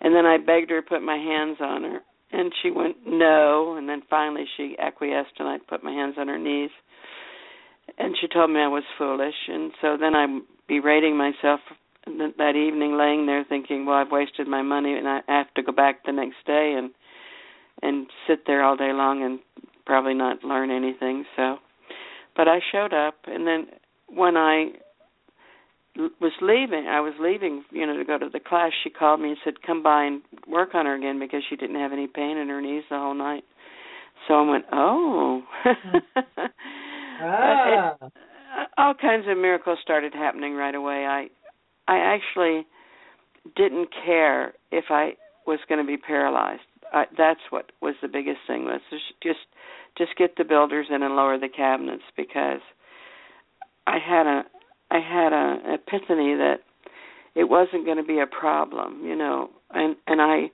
And 0.00 0.14
then 0.14 0.26
I 0.26 0.36
begged 0.36 0.70
her 0.70 0.80
to 0.82 0.88
put 0.88 1.00
my 1.00 1.16
hands 1.16 1.58
on 1.60 1.84
her, 1.84 2.00
and 2.32 2.52
she 2.60 2.72
went 2.72 2.96
no. 3.06 3.76
And 3.76 3.88
then 3.88 4.02
finally 4.10 4.46
she 4.56 4.74
acquiesced, 4.80 5.38
and 5.38 5.46
I 5.46 5.58
put 5.58 5.84
my 5.84 5.92
hands 5.92 6.16
on 6.18 6.26
her 6.26 6.38
knees. 6.38 6.70
And 7.98 8.16
she 8.20 8.26
told 8.26 8.50
me 8.50 8.58
I 8.58 8.66
was 8.66 8.82
foolish, 8.98 9.34
and 9.46 9.70
so 9.80 9.96
then 9.96 10.16
I 10.16 10.26
berating 10.66 11.16
myself 11.16 11.60
that 12.06 12.56
evening 12.56 12.96
laying 12.98 13.26
there 13.26 13.44
thinking, 13.48 13.86
well, 13.86 13.96
I've 13.96 14.10
wasted 14.10 14.48
my 14.48 14.62
money 14.62 14.94
and 14.94 15.06
I 15.06 15.20
have 15.28 15.52
to 15.54 15.62
go 15.62 15.70
back 15.70 16.04
the 16.04 16.12
next 16.12 16.36
day 16.46 16.74
and 16.76 16.90
and 17.82 18.06
sit 18.26 18.46
there 18.46 18.62
all 18.62 18.76
day 18.76 18.92
long 18.92 19.22
and 19.22 19.38
probably 19.84 20.14
not 20.14 20.42
learn 20.42 20.70
anything. 20.70 21.24
So, 21.36 21.56
but 22.36 22.48
I 22.48 22.60
showed 22.72 22.94
up 22.94 23.16
and 23.26 23.46
then 23.46 23.66
when 24.14 24.36
I 24.36 24.72
was 26.20 26.32
leaving, 26.40 26.86
I 26.86 27.00
was 27.00 27.14
leaving, 27.20 27.64
you 27.70 27.86
know, 27.86 27.96
to 27.96 28.04
go 28.04 28.18
to 28.18 28.28
the 28.32 28.40
class, 28.40 28.72
she 28.82 28.90
called 28.90 29.20
me 29.20 29.30
and 29.30 29.38
said, 29.44 29.62
"Come 29.62 29.82
by 29.82 30.04
and 30.04 30.22
work 30.46 30.74
on 30.74 30.86
her 30.86 30.94
again 30.94 31.18
because 31.18 31.42
she 31.48 31.56
didn't 31.56 31.80
have 31.80 31.92
any 31.92 32.06
pain 32.06 32.36
in 32.36 32.48
her 32.48 32.60
knees 32.60 32.84
the 32.88 32.96
whole 32.96 33.14
night." 33.14 33.44
So 34.26 34.34
I 34.34 34.50
went, 34.50 34.64
"Oh." 34.72 35.42
ah. 37.20 37.96
it, 38.00 38.12
all 38.76 38.94
kinds 38.94 39.26
of 39.28 39.36
miracles 39.36 39.78
started 39.82 40.14
happening 40.14 40.54
right 40.54 40.74
away. 40.74 41.06
I 41.06 41.28
I 41.88 41.98
actually 41.98 42.66
didn't 43.56 43.88
care 44.04 44.54
if 44.70 44.84
I 44.90 45.16
was 45.46 45.58
going 45.68 45.80
to 45.80 45.86
be 45.86 45.96
paralyzed. 45.96 46.62
I, 46.92 47.04
that's 47.16 47.40
what 47.50 47.72
was 47.80 47.94
the 48.02 48.08
biggest 48.08 48.40
thing 48.46 48.64
was 48.64 48.80
just 49.22 49.38
just 49.96 50.16
get 50.16 50.36
the 50.36 50.44
builders 50.44 50.86
in 50.90 51.02
and 51.02 51.16
lower 51.16 51.38
the 51.38 51.48
cabinets 51.48 52.02
because 52.16 52.60
I 53.86 53.98
had 53.98 54.26
a 54.26 54.42
I 54.90 54.98
had 54.98 55.32
a 55.32 55.74
epiphany 55.74 56.34
that 56.34 56.58
it 57.34 57.44
wasn't 57.44 57.84
going 57.84 57.96
to 57.96 58.04
be 58.04 58.20
a 58.20 58.26
problem, 58.26 59.04
you 59.04 59.16
know. 59.16 59.50
And 59.70 59.96
and 60.06 60.20
I 60.20 60.50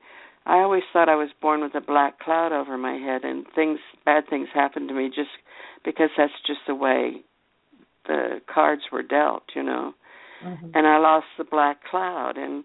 I 0.46 0.58
always 0.60 0.82
thought 0.92 1.08
I 1.08 1.16
was 1.16 1.30
born 1.40 1.62
with 1.62 1.74
a 1.74 1.80
black 1.80 2.18
cloud 2.18 2.52
over 2.52 2.76
my 2.76 2.94
head 2.94 3.24
and 3.24 3.46
things 3.54 3.78
bad 4.04 4.24
things 4.28 4.48
happened 4.52 4.88
to 4.88 4.94
me 4.94 5.08
just 5.08 5.30
because 5.84 6.10
that's 6.16 6.32
just 6.46 6.60
the 6.66 6.74
way 6.74 7.22
the 8.06 8.40
cards 8.52 8.82
were 8.92 9.02
dealt, 9.02 9.44
you 9.54 9.62
know 9.62 9.94
mm-hmm. 10.44 10.70
and 10.74 10.86
I 10.86 10.98
lost 10.98 11.26
the 11.38 11.44
black 11.44 11.84
cloud 11.84 12.34
and 12.36 12.64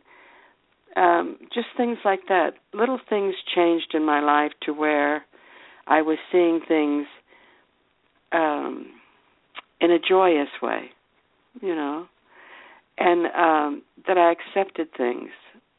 um 0.95 1.37
just 1.53 1.67
things 1.77 1.97
like 2.03 2.21
that. 2.27 2.51
Little 2.73 2.99
things 3.09 3.35
changed 3.55 3.93
in 3.93 4.05
my 4.05 4.19
life 4.19 4.51
to 4.63 4.73
where 4.73 5.25
I 5.87 6.01
was 6.01 6.17
seeing 6.31 6.61
things 6.67 7.07
um 8.31 8.87
in 9.81 9.91
a 9.91 9.99
joyous 9.99 10.49
way, 10.61 10.91
you 11.61 11.75
know. 11.75 12.07
And 12.97 13.25
um 13.27 13.83
that 14.07 14.17
I 14.17 14.31
accepted 14.31 14.89
things 14.95 15.29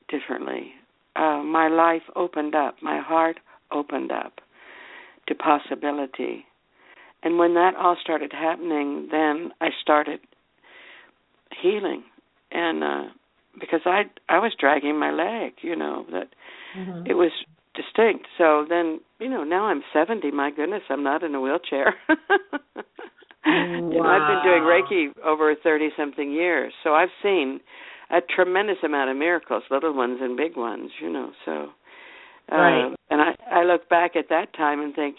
differently. 0.09 0.73
Uh 1.17 1.43
my 1.43 1.69
life 1.69 2.03
opened 2.17 2.55
up, 2.55 2.77
my 2.83 3.01
heart 3.01 3.39
opened 3.71 4.13
up 4.13 4.41
to 5.29 5.35
possibility. 5.35 6.45
And 7.23 7.39
when 7.39 7.55
that 7.55 7.77
all 7.77 7.97
started 8.03 8.33
happening, 8.33 9.07
then 9.13 9.53
I 9.61 9.69
started 9.81 10.19
healing 11.61 12.03
and 12.51 12.85
uh 12.85 13.05
because 13.59 13.81
i 13.87 14.03
i 14.29 14.39
was 14.39 14.53
dragging 14.59 14.99
my 14.99 15.11
leg 15.11 15.53
you 15.63 15.77
know 15.77 16.07
that 16.11 16.29
mm-hmm. 16.77 17.07
it 17.07 17.15
was 17.15 17.33
distinct 17.75 18.27
so 18.39 18.65
then 18.69 19.01
you 19.19 19.29
know 19.29 19.45
now 19.45 19.65
i'm 19.65 19.83
70 19.93 20.31
my 20.31 20.51
goodness 20.51 20.83
i'm 20.89 21.03
not 21.03 21.23
in 21.23 21.35
a 21.35 21.41
wheelchair 21.41 21.95
know 23.47 24.03
i've 24.03 24.29
been 24.29 24.43
doing 24.45 24.63
reiki 24.63 25.09
over 25.25 25.55
30 25.63 25.89
something 25.97 26.33
years 26.33 26.73
so 26.85 26.95
i've 26.95 27.09
seen 27.23 27.61
a 28.11 28.21
tremendous 28.35 28.79
amount 28.85 29.11
of 29.11 29.17
miracles 29.17 29.63
little 29.71 29.95
ones 29.95 30.19
and 30.21 30.37
big 30.37 30.57
ones 30.57 30.91
you 31.01 31.11
know 31.11 31.31
so 31.45 31.69
uh, 32.51 32.57
right. 32.57 32.95
and 33.11 33.21
i 33.21 33.35
i 33.51 33.65
look 33.65 33.89
back 33.89 34.17
at 34.17 34.29
that 34.29 34.53
time 34.55 34.81
and 34.81 34.95
think 34.95 35.17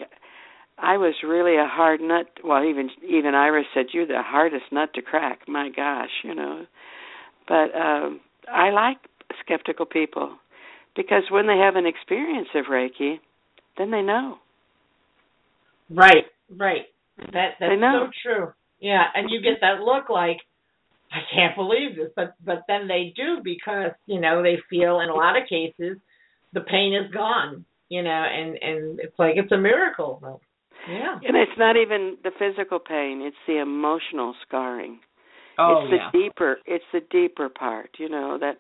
I 0.78 0.98
was 0.98 1.14
really 1.24 1.56
a 1.56 1.68
hard 1.68 2.02
nut. 2.02 2.28
Well, 2.44 2.64
even 2.64 2.90
even 3.08 3.36
Iris 3.36 3.66
said 3.74 3.88
you're 3.94 4.08
the 4.08 4.22
hardest 4.24 4.66
nut 4.72 4.94
to 4.96 5.02
crack. 5.02 5.42
My 5.48 5.70
gosh, 5.70 6.10
you 6.24 6.34
know. 6.34 6.66
But 7.48 7.76
um 7.78 8.20
I 8.52 8.72
like 8.72 8.98
skeptical 9.44 9.86
people 9.86 10.38
because 10.96 11.24
when 11.30 11.48
they 11.48 11.58
have 11.58 11.76
an 11.76 11.86
experience 11.86 12.50
of 12.56 12.66
Reiki, 12.66 13.20
then 13.78 13.92
they 13.92 14.02
know. 14.02 14.38
Right, 15.90 16.26
right. 16.58 16.86
That 17.18 17.56
that's 17.60 17.72
they 17.72 17.76
know. 17.76 18.08
so 18.08 18.12
true. 18.24 18.54
Yeah, 18.80 19.04
and 19.16 19.30
you 19.30 19.42
get 19.42 19.62
that 19.62 19.80
look 19.82 20.10
like 20.10 20.38
I 21.12 21.20
can't 21.34 21.56
believe 21.56 21.96
this, 21.96 22.12
but 22.16 22.34
but 22.44 22.64
then 22.68 22.88
they 22.88 23.14
do 23.16 23.40
because 23.44 23.92
you 24.06 24.20
know 24.20 24.42
they 24.42 24.58
feel 24.70 25.00
in 25.00 25.10
a 25.10 25.14
lot 25.14 25.38
of 25.38 25.48
cases 25.48 25.98
the 26.54 26.62
pain 26.62 26.94
is 26.94 27.12
gone, 27.12 27.66
you 27.90 28.02
know, 28.02 28.10
and 28.10 28.58
and 28.62 29.00
it's 29.00 29.18
like 29.18 29.34
it's 29.36 29.52
a 29.52 29.58
miracle. 29.58 30.42
Yeah. 30.90 31.20
And 31.24 31.38
it's 31.38 31.58
not 31.58 31.78
even 31.78 32.18
the 32.24 32.32
physical 32.38 32.80
pain, 32.80 33.22
it's 33.22 33.38
the 33.48 33.62
emotional 33.62 34.36
scarring. 34.46 35.00
Oh, 35.58 35.84
it's 35.84 35.92
the 35.92 35.98
yeah. 35.98 36.12
deeper 36.12 36.58
it's 36.66 36.86
the 36.92 37.02
deeper 37.12 37.50
part, 37.50 37.92
you 38.00 38.10
know, 38.10 38.38
that 38.40 38.58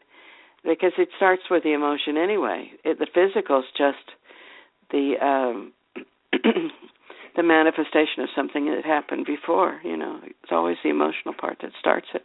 because 0.63 0.93
it 0.98 1.10
starts 1.17 1.43
with 1.50 1.63
the 1.63 1.74
emotion 1.74 2.17
anyway. 2.17 2.72
It, 2.83 3.00
the 3.00 3.07
physical 3.13 3.60
is 3.60 3.65
just 3.77 4.17
the 4.91 5.13
um 5.22 5.74
the 7.35 7.43
manifestation 7.43 8.21
of 8.21 8.29
something 8.35 8.65
that 8.65 8.85
happened 8.85 9.25
before. 9.25 9.79
You 9.83 9.97
know, 9.97 10.19
it's 10.23 10.51
always 10.51 10.77
the 10.83 10.89
emotional 10.89 11.33
part 11.39 11.57
that 11.61 11.71
starts 11.79 12.07
it. 12.13 12.23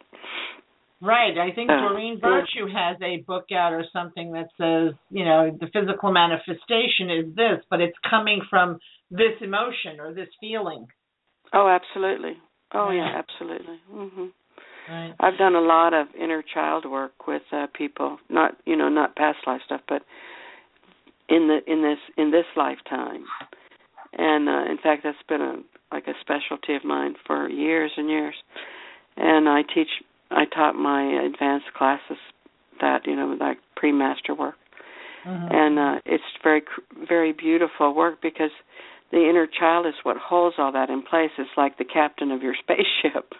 Right. 1.01 1.37
I 1.37 1.55
think 1.55 1.69
uh, 1.69 1.79
Doreen 1.79 2.19
Virtue 2.21 2.67
has 2.73 2.97
a 3.01 3.23
book 3.25 3.45
out 3.55 3.71
or 3.71 3.85
something 3.93 4.33
that 4.33 4.47
says, 4.57 4.95
you 5.09 5.23
know, 5.23 5.55
the 5.57 5.67
physical 5.71 6.11
manifestation 6.11 7.09
is 7.09 7.35
this, 7.35 7.63
but 7.69 7.79
it's 7.79 7.97
coming 8.09 8.41
from 8.49 8.79
this 9.09 9.39
emotion 9.41 9.99
or 9.99 10.13
this 10.13 10.27
feeling. 10.41 10.87
Oh, 11.53 11.67
absolutely. 11.69 12.33
Oh, 12.73 12.91
yeah, 12.91 13.17
absolutely. 13.17 13.79
Mhm. 13.91 14.31
Right. 14.89 15.13
I've 15.19 15.37
done 15.37 15.55
a 15.55 15.61
lot 15.61 15.93
of 15.93 16.07
inner 16.19 16.41
child 16.53 16.85
work 16.85 17.27
with 17.27 17.43
uh, 17.51 17.67
people, 17.73 18.17
not 18.29 18.55
you 18.65 18.75
know, 18.75 18.89
not 18.89 19.15
past 19.15 19.37
life 19.47 19.61
stuff, 19.65 19.81
but 19.87 20.03
in 21.29 21.47
the 21.47 21.59
in 21.71 21.81
this 21.81 21.99
in 22.17 22.31
this 22.31 22.45
lifetime. 22.55 23.25
And 24.17 24.49
uh, 24.49 24.71
in 24.71 24.77
fact, 24.81 25.03
that's 25.03 25.17
been 25.27 25.41
a 25.41 25.55
like 25.91 26.07
a 26.07 26.13
specialty 26.21 26.75
of 26.75 26.83
mine 26.83 27.15
for 27.25 27.49
years 27.49 27.91
and 27.97 28.09
years. 28.09 28.35
And 29.17 29.49
I 29.49 29.61
teach 29.63 29.89
I 30.31 30.45
taught 30.45 30.75
my 30.75 31.03
advanced 31.25 31.73
classes 31.75 32.17
that 32.81 33.01
you 33.05 33.15
know 33.15 33.35
like 33.39 33.57
pre-master 33.75 34.33
work. 34.33 34.55
Mm-hmm. 35.25 35.47
And 35.51 35.79
uh 35.79 36.01
it's 36.05 36.23
very 36.43 36.61
very 37.07 37.33
beautiful 37.33 37.93
work 37.93 38.21
because 38.21 38.51
the 39.11 39.27
inner 39.27 39.47
child 39.47 39.87
is 39.87 39.95
what 40.03 40.17
holds 40.17 40.55
all 40.59 40.71
that 40.71 40.89
in 40.89 41.01
place. 41.01 41.31
It's 41.37 41.49
like 41.57 41.77
the 41.77 41.85
captain 41.85 42.31
of 42.31 42.41
your 42.41 42.55
spaceship. 42.59 43.33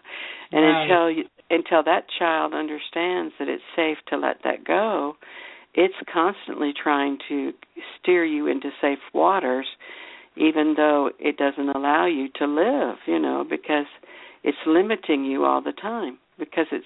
And 0.52 0.64
right. 0.66 0.84
until 0.84 1.12
you, 1.12 1.24
until 1.50 1.84
that 1.84 2.06
child 2.18 2.54
understands 2.54 3.34
that 3.40 3.48
it's 3.48 3.64
safe 3.76 3.98
to 4.10 4.18
let 4.18 4.38
that 4.44 4.66
go, 4.66 5.16
it's 5.76 5.94
constantly 6.12 6.74
trying 6.74 7.20
to 7.30 7.52
steer 8.00 8.26
you 8.26 8.48
into 8.48 8.72
safe 8.82 9.00
waters 9.14 9.68
even 10.40 10.74
though 10.78 11.10
it 11.20 11.38
doesn't 11.38 11.70
allow 11.70 12.06
you 12.06 12.30
to 12.36 12.46
live, 12.46 12.96
you 13.06 13.20
know, 13.20 13.46
because 13.48 13.86
it's 14.44 14.58
limiting 14.66 15.26
you 15.26 15.44
all 15.46 15.62
the 15.62 15.74
time. 15.74 16.18
Because 16.38 16.68
it's 16.72 16.86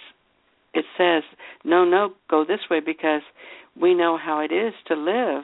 it 0.73 0.85
says 0.97 1.23
no 1.63 1.85
no 1.85 2.13
go 2.29 2.43
this 2.43 2.61
way 2.69 2.79
because 2.79 3.21
we 3.79 3.93
know 3.93 4.17
how 4.17 4.39
it 4.39 4.51
is 4.51 4.73
to 4.87 4.95
live 4.95 5.43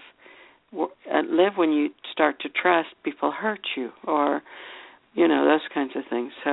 uh, 0.74 1.22
live 1.30 1.54
when 1.56 1.72
you 1.72 1.89
start 2.12 2.39
to 2.42 2.50
trust 2.50 2.89
people 3.04 3.32
hurt 3.32 3.62
you 3.78 3.92
or 4.06 4.42
you 5.13 5.28
know 5.28 5.46
those 5.46 5.68
kinds 5.74 5.92
of 5.96 6.04
things. 6.10 6.32
So 6.44 6.50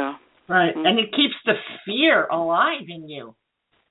right. 0.48 0.74
mm-hmm. 0.74 0.84
and 0.84 0.98
it 0.98 1.10
keeps 1.12 1.34
the 1.46 1.54
fear 1.86 2.26
alive 2.26 2.84
in 2.88 3.08
you. 3.08 3.34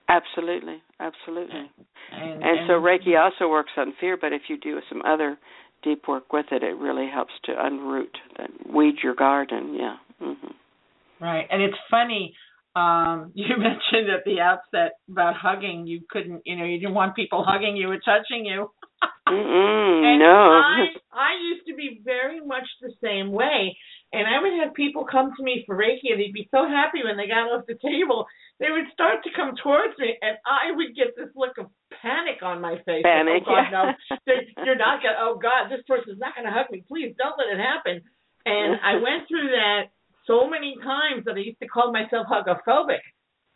Absolutely. 0.07 0.83
Absolutely. 0.99 1.71
And, 2.11 2.33
and, 2.33 2.43
and 2.43 2.57
so 2.67 2.73
reiki 2.73 3.19
also 3.19 3.49
works 3.49 3.71
on 3.75 3.93
fear 3.99 4.17
but 4.19 4.33
if 4.33 4.43
you 4.49 4.57
do 4.59 4.79
some 4.87 5.01
other 5.01 5.37
deep 5.85 6.07
work 6.07 6.33
with 6.33 6.47
it 6.51 6.63
it 6.63 6.75
really 6.77 7.07
helps 7.13 7.33
to 7.45 7.51
unroot 7.51 8.15
and 8.37 8.75
weed 8.75 8.95
your 9.03 9.15
garden 9.15 9.75
yeah 9.75 9.95
mm-hmm. 10.21 11.23
right 11.23 11.47
and 11.49 11.61
it's 11.61 11.77
funny 11.89 12.33
um 12.75 13.31
you 13.35 13.55
mentioned 13.57 14.09
at 14.09 14.25
the 14.25 14.41
outset 14.41 14.97
about 15.09 15.35
hugging 15.35 15.87
you 15.87 16.01
couldn't 16.09 16.41
you 16.45 16.57
know 16.57 16.65
you 16.65 16.79
didn't 16.79 16.95
want 16.95 17.15
people 17.15 17.45
hugging 17.47 17.77
you 17.77 17.89
or 17.89 17.99
touching 17.99 18.45
you 18.45 18.69
and 19.27 20.19
no 20.19 20.25
I, 20.25 20.87
I 21.13 21.31
used 21.53 21.67
to 21.67 21.75
be 21.75 22.01
very 22.03 22.41
much 22.45 22.65
the 22.81 22.91
same 23.01 23.31
way 23.31 23.77
and 24.11 24.25
i 24.27 24.41
would 24.41 24.53
have 24.63 24.73
people 24.73 25.05
come 25.09 25.31
to 25.37 25.43
me 25.43 25.63
for 25.65 25.77
reiki 25.77 26.11
and 26.11 26.19
they'd 26.19 26.33
be 26.33 26.49
so 26.51 26.67
happy 26.67 26.99
when 27.05 27.17
they 27.17 27.27
got 27.27 27.47
off 27.47 27.65
the 27.67 27.77
table 27.81 28.25
they 28.59 28.71
would 28.71 28.85
start 28.93 29.23
to 29.23 29.29
come 29.35 29.53
towards 29.61 29.93
me 29.99 30.17
and 30.21 30.37
i 30.45 30.75
would 30.75 30.95
get 30.95 31.15
this 31.15 31.29
look 31.35 31.57
of 31.57 31.67
panic 32.05 32.37
on 32.45 32.61
my 32.61 32.77
face 32.85 33.01
panic 33.01 33.41
like, 33.49 33.49
oh 33.49 33.73
god 33.73 33.97
yeah. 34.13 34.17
no 34.29 34.33
you're 34.69 34.77
not 34.77 35.01
gonna 35.01 35.17
oh 35.25 35.41
god 35.41 35.73
this 35.73 35.81
person's 35.89 36.21
not 36.21 36.37
gonna 36.37 36.53
hug 36.53 36.69
me 36.69 36.85
please 36.85 37.17
don't 37.17 37.33
let 37.41 37.49
it 37.49 37.57
happen 37.57 37.97
and 38.45 38.77
i 38.85 38.93
went 39.01 39.25
through 39.25 39.49
that 39.49 39.89
so 40.27 40.49
many 40.49 40.75
times 40.83 41.25
that 41.25 41.35
I 41.35 41.39
used 41.39 41.59
to 41.59 41.67
call 41.67 41.91
myself 41.91 42.27
hugophobic. 42.29 43.03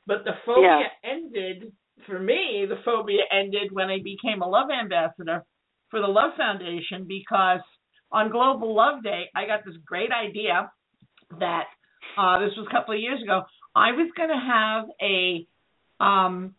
But 0.05 0.23
the 0.23 0.33
phobia 0.45 0.89
yeah. 1.03 1.11
ended 1.11 1.71
for 2.07 2.19
me, 2.19 2.65
the 2.67 2.79
phobia 2.85 3.23
ended 3.31 3.71
when 3.71 3.89
I 3.89 3.97
became 3.97 4.41
a 4.41 4.47
love 4.47 4.69
ambassador 4.71 5.43
for 5.91 5.99
the 5.99 6.07
Love 6.07 6.31
Foundation 6.37 7.05
because 7.07 7.59
on 8.11 8.31
Global 8.31 8.75
Love 8.75 9.03
Day, 9.03 9.25
I 9.35 9.45
got 9.45 9.65
this 9.65 9.75
great 9.85 10.09
idea 10.11 10.71
that 11.39 11.65
uh, 12.17 12.39
this 12.39 12.55
was 12.57 12.67
a 12.69 12.73
couple 12.73 12.95
of 12.95 13.01
years 13.01 13.21
ago. 13.21 13.43
I 13.75 13.91
was 13.91 14.09
going 14.15 14.29
to 14.29 14.35
have 14.35 14.85
a 15.01 16.03
um, 16.03 16.55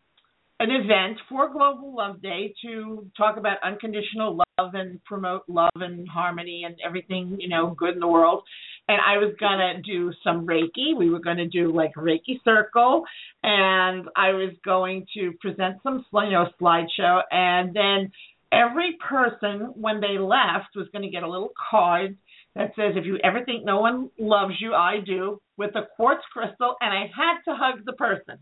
an 0.60 0.70
event 0.70 1.18
for 1.28 1.52
Global 1.52 1.96
Love 1.96 2.22
Day 2.22 2.54
to 2.62 3.06
talk 3.16 3.36
about 3.36 3.56
unconditional 3.64 4.36
love 4.36 4.74
and 4.74 5.02
promote 5.04 5.42
love 5.48 5.70
and 5.76 6.08
harmony 6.08 6.64
and 6.64 6.76
everything 6.86 7.38
you 7.40 7.48
know 7.48 7.74
good 7.76 7.94
in 7.94 8.00
the 8.00 8.06
world 8.06 8.44
and 8.90 9.00
I 9.00 9.18
was 9.18 9.34
gonna 9.38 9.80
do 9.82 10.12
some 10.24 10.46
Reiki. 10.46 10.96
We 10.96 11.10
were 11.10 11.20
gonna 11.20 11.46
do 11.46 11.72
like 11.72 11.94
Reiki 11.94 12.42
circle, 12.44 13.04
and 13.42 14.08
I 14.16 14.32
was 14.32 14.52
going 14.64 15.06
to 15.14 15.32
present 15.40 15.76
some 15.84 16.04
you 16.12 16.30
know 16.30 16.48
slideshow, 16.60 17.20
and 17.30 17.74
then 17.74 18.10
every 18.50 18.98
person 19.08 19.72
when 19.76 20.00
they 20.00 20.18
left 20.18 20.74
was 20.74 20.88
going 20.92 21.02
to 21.02 21.08
get 21.08 21.22
a 21.22 21.30
little 21.30 21.52
card 21.70 22.16
that 22.56 22.72
says, 22.74 22.96
"If 22.96 23.06
you 23.06 23.18
ever 23.22 23.44
think 23.44 23.64
no 23.64 23.80
one 23.80 24.10
loves 24.18 24.54
you, 24.60 24.74
I 24.74 24.98
do," 24.98 25.40
with 25.56 25.76
a 25.76 25.86
quartz 25.94 26.24
crystal, 26.32 26.74
and 26.80 26.92
I 26.92 27.08
had 27.14 27.42
to 27.44 27.56
hug 27.56 27.84
the 27.84 27.92
person. 27.92 28.38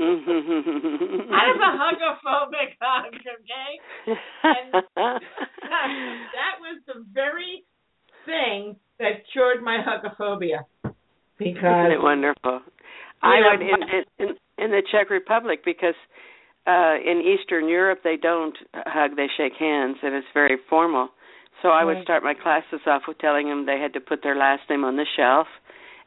I 0.00 1.44
was 1.52 1.60
a 1.60 1.72
hugophobic 1.76 2.76
hug, 2.80 3.12
okay? 3.14 3.72
And 4.42 4.72
that 4.96 6.54
was 6.60 6.80
the 6.86 7.04
very 7.12 7.64
thing 8.24 8.76
that 8.98 9.24
cured 9.32 9.62
my 9.62 9.78
hugophobia. 9.84 10.64
Because 11.38 11.56
Isn't 11.62 11.92
it 11.92 12.02
wonderful? 12.02 12.60
I 13.22 13.40
would 13.40 13.60
in, 13.60 14.04
in 14.18 14.36
in 14.58 14.70
the 14.70 14.82
Czech 14.90 15.10
Republic 15.10 15.60
because 15.64 15.94
uh 16.66 16.96
in 17.04 17.20
Eastern 17.20 17.68
Europe 17.68 18.00
they 18.02 18.16
don't 18.16 18.56
hug, 18.74 19.16
they 19.16 19.26
shake 19.36 19.54
hands 19.58 19.96
and 20.02 20.14
it's 20.14 20.26
very 20.32 20.56
formal. 20.68 21.08
So 21.62 21.68
I 21.68 21.84
would 21.84 22.02
start 22.02 22.22
my 22.22 22.32
classes 22.32 22.80
off 22.86 23.02
with 23.06 23.18
telling 23.18 23.48
them 23.48 23.66
they 23.66 23.78
had 23.78 23.92
to 23.92 24.00
put 24.00 24.22
their 24.22 24.36
last 24.36 24.62
name 24.70 24.82
on 24.82 24.96
the 24.96 25.04
shelf 25.16 25.46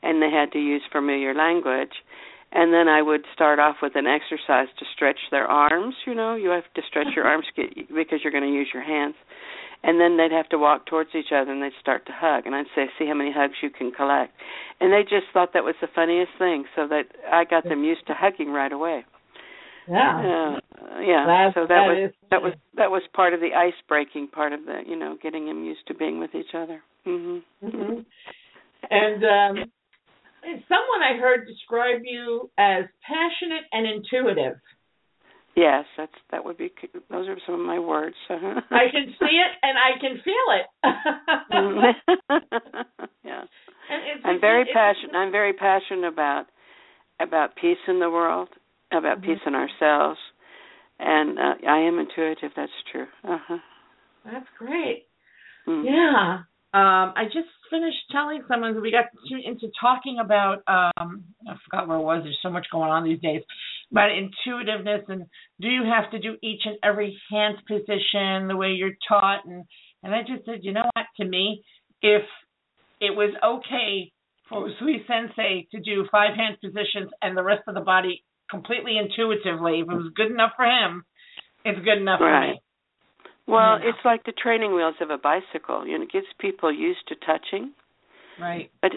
and 0.01 0.21
they 0.21 0.32
had 0.32 0.51
to 0.53 0.60
use 0.60 0.82
familiar 0.91 1.36
language. 1.36 1.93
And 2.53 2.71
then 2.71 2.87
I 2.87 3.01
would 3.01 3.25
start 3.33 3.57
off 3.57 3.77
with 3.81 3.93
an 3.95 4.05
exercise 4.05 4.67
to 4.77 4.85
stretch 4.95 5.17
their 5.31 5.45
arms, 5.45 5.95
you 6.05 6.13
know, 6.13 6.35
you 6.35 6.49
have 6.49 6.71
to 6.75 6.81
stretch 6.87 7.07
your 7.15 7.25
arms 7.25 7.45
because 7.55 8.19
you're 8.23 8.31
going 8.31 8.43
to 8.43 8.53
use 8.53 8.69
your 8.71 8.83
hands. 8.83 9.15
And 9.81 9.99
then 9.99 10.15
they'd 10.15 10.31
have 10.31 10.47
to 10.49 10.57
walk 10.57 10.85
towards 10.85 11.09
each 11.13 11.33
other 11.35 11.51
and 11.51 11.61
they'd 11.61 11.77
start 11.81 12.05
to 12.05 12.13
hug. 12.15 12.45
And 12.45 12.55
I'd 12.55 12.71
say 12.75 12.85
see 12.97 13.07
how 13.07 13.15
many 13.15 13.33
hugs 13.35 13.55
you 13.61 13.69
can 13.69 13.91
collect. 13.91 14.31
And 14.79 14.93
they 14.93 15.01
just 15.01 15.25
thought 15.33 15.53
that 15.53 15.63
was 15.63 15.75
the 15.81 15.87
funniest 15.93 16.31
thing 16.37 16.65
so 16.75 16.87
that 16.87 17.03
I 17.29 17.43
got 17.43 17.63
them 17.63 17.83
used 17.83 18.05
to 18.07 18.13
hugging 18.15 18.53
right 18.53 18.71
away. 18.71 19.03
Yeah. 19.89 20.55
Uh, 20.55 20.99
yeah 21.01 21.25
That's, 21.27 21.55
so 21.55 21.61
that, 21.61 21.67
that 21.67 21.87
was 21.87 22.11
that 22.31 22.41
was 22.41 22.53
that 22.77 22.91
was 22.91 23.01
part 23.13 23.33
of 23.33 23.41
the 23.41 23.49
ice 23.53 23.73
breaking 23.89 24.29
part 24.29 24.53
of 24.53 24.61
the 24.65 24.79
you 24.87 24.97
know 24.97 25.17
getting 25.21 25.45
them 25.45 25.65
used 25.65 25.85
to 25.87 25.93
being 25.93 26.19
with 26.19 26.33
each 26.33 26.55
other. 26.55 26.81
Mhm 27.05 27.41
mm-hmm. 27.61 27.99
and 28.89 29.23
um 29.25 29.71
someone 30.43 31.01
I 31.01 31.17
heard 31.19 31.47
describe 31.47 32.01
you 32.03 32.49
as 32.58 32.86
passionate 33.08 33.63
and 33.71 33.88
intuitive 33.88 34.60
Yes, 35.56 35.86
that's 35.97 36.12
that 36.32 36.43
would 36.43 36.58
be. 36.58 36.71
Those 37.12 37.27
are 37.27 37.38
some 37.45 37.56
of 37.56 37.65
my 37.65 37.77
words. 37.77 38.15
I 38.29 38.89
can 38.91 39.13
see 39.19 39.38
it 39.38 39.51
and 39.62 39.77
I 39.77 39.99
can 40.01 40.19
feel 40.23 40.47
it. 40.58 41.95
yeah, 43.23 43.43
I'm 44.25 44.41
very 44.41 44.65
passionate. 44.73 45.15
I'm 45.15 45.32
very 45.32 45.53
passionate 45.53 46.08
about 46.08 46.45
about 47.19 47.56
peace 47.56 47.77
in 47.88 47.99
the 47.99 48.10
world, 48.10 48.49
about 48.91 49.21
mm-hmm. 49.21 49.34
peace 49.34 49.41
in 49.45 49.53
ourselves, 49.53 50.17
and 50.97 51.38
uh, 51.38 51.53
I 51.69 51.82
am 51.82 51.99
intuitive. 51.99 52.51
That's 52.56 52.71
true. 52.91 53.06
Uh-huh. 53.23 53.58
That's 54.25 54.47
great. 54.58 55.06
Mm-hmm. 55.67 55.86
Yeah. 55.86 56.39
Um, 56.73 57.13
I 57.15 57.25
just 57.25 57.49
finished 57.69 57.97
telling 58.12 58.41
someone 58.47 58.73
that 58.73 58.81
we 58.81 58.91
got 58.91 59.05
into 59.29 59.67
talking 59.79 60.17
about 60.19 60.63
um, 60.67 61.23
I 61.47 61.53
forgot 61.65 61.88
where 61.88 61.97
it 61.97 62.03
was. 62.03 62.21
There's 62.23 62.39
so 62.41 62.49
much 62.49 62.65
going 62.71 62.89
on 62.89 63.03
these 63.03 63.19
days 63.19 63.43
about 63.91 64.09
intuitiveness 64.09 65.03
and 65.07 65.25
do 65.62 65.67
you 65.67 65.83
have 65.83 66.09
to 66.12 66.19
do 66.19 66.36
each 66.41 66.62
and 66.65 66.77
every 66.83 67.15
hand 67.29 67.57
position 67.67 68.47
the 68.47 68.55
way 68.57 68.69
you're 68.69 68.97
taught 69.07 69.45
and 69.45 69.65
and 70.03 70.13
I 70.13 70.21
just 70.21 70.45
said, 70.45 70.59
you 70.63 70.73
know 70.73 70.83
what, 70.95 71.05
to 71.17 71.25
me, 71.25 71.63
if 72.01 72.23
it 72.99 73.15
was 73.15 73.33
okay 73.43 74.12
for 74.49 74.67
Usui 74.67 75.07
Sensei 75.07 75.67
to 75.71 75.79
do 75.79 76.05
five 76.12 76.36
hand 76.36 76.57
positions 76.62 77.09
and 77.21 77.38
the 77.38 77.43
rest 77.43 77.63
of 77.67 77.75
the 77.75 77.81
body 77.81 78.23
completely 78.51 78.97
intuitively, 78.97 79.79
if 79.79 79.89
it 79.89 79.95
was 79.95 80.12
good 80.15 80.29
enough 80.29 80.51
for 80.55 80.65
him, 80.65 81.03
it's 81.63 81.79
good 81.86 81.99
enough 81.99 82.19
right. 82.19 82.47
for 82.47 82.53
me. 82.53 82.62
Well, 83.47 83.77
it's 83.82 83.97
like 84.06 84.23
the 84.23 84.32
training 84.32 84.73
wheels 84.73 84.95
of 85.01 85.10
a 85.10 85.17
bicycle. 85.17 85.86
You 85.86 85.97
know, 85.97 86.03
it 86.03 86.12
gets 86.12 86.27
people 86.39 86.73
used 86.73 87.08
to 87.10 87.15
touching 87.15 87.73
Right. 88.39 88.71
But 88.82 88.91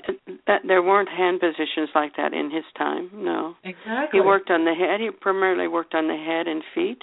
that, 0.47 0.63
there 0.67 0.83
weren't 0.83 1.09
hand 1.09 1.41
positions 1.41 1.91
like 1.95 2.17
that 2.17 2.33
in 2.33 2.51
his 2.51 2.65
time. 2.77 3.11
No. 3.13 3.55
Exactly. 3.65 4.21
He 4.21 4.21
worked 4.21 4.51
on 4.51 4.65
the 4.65 4.75
head. 4.75 5.01
He 5.01 5.11
primarily 5.11 5.69
worked 5.69 5.95
on 5.95 6.09
the 6.09 6.17
head 6.17 6.47
and 6.47 6.63
feet, 6.75 7.03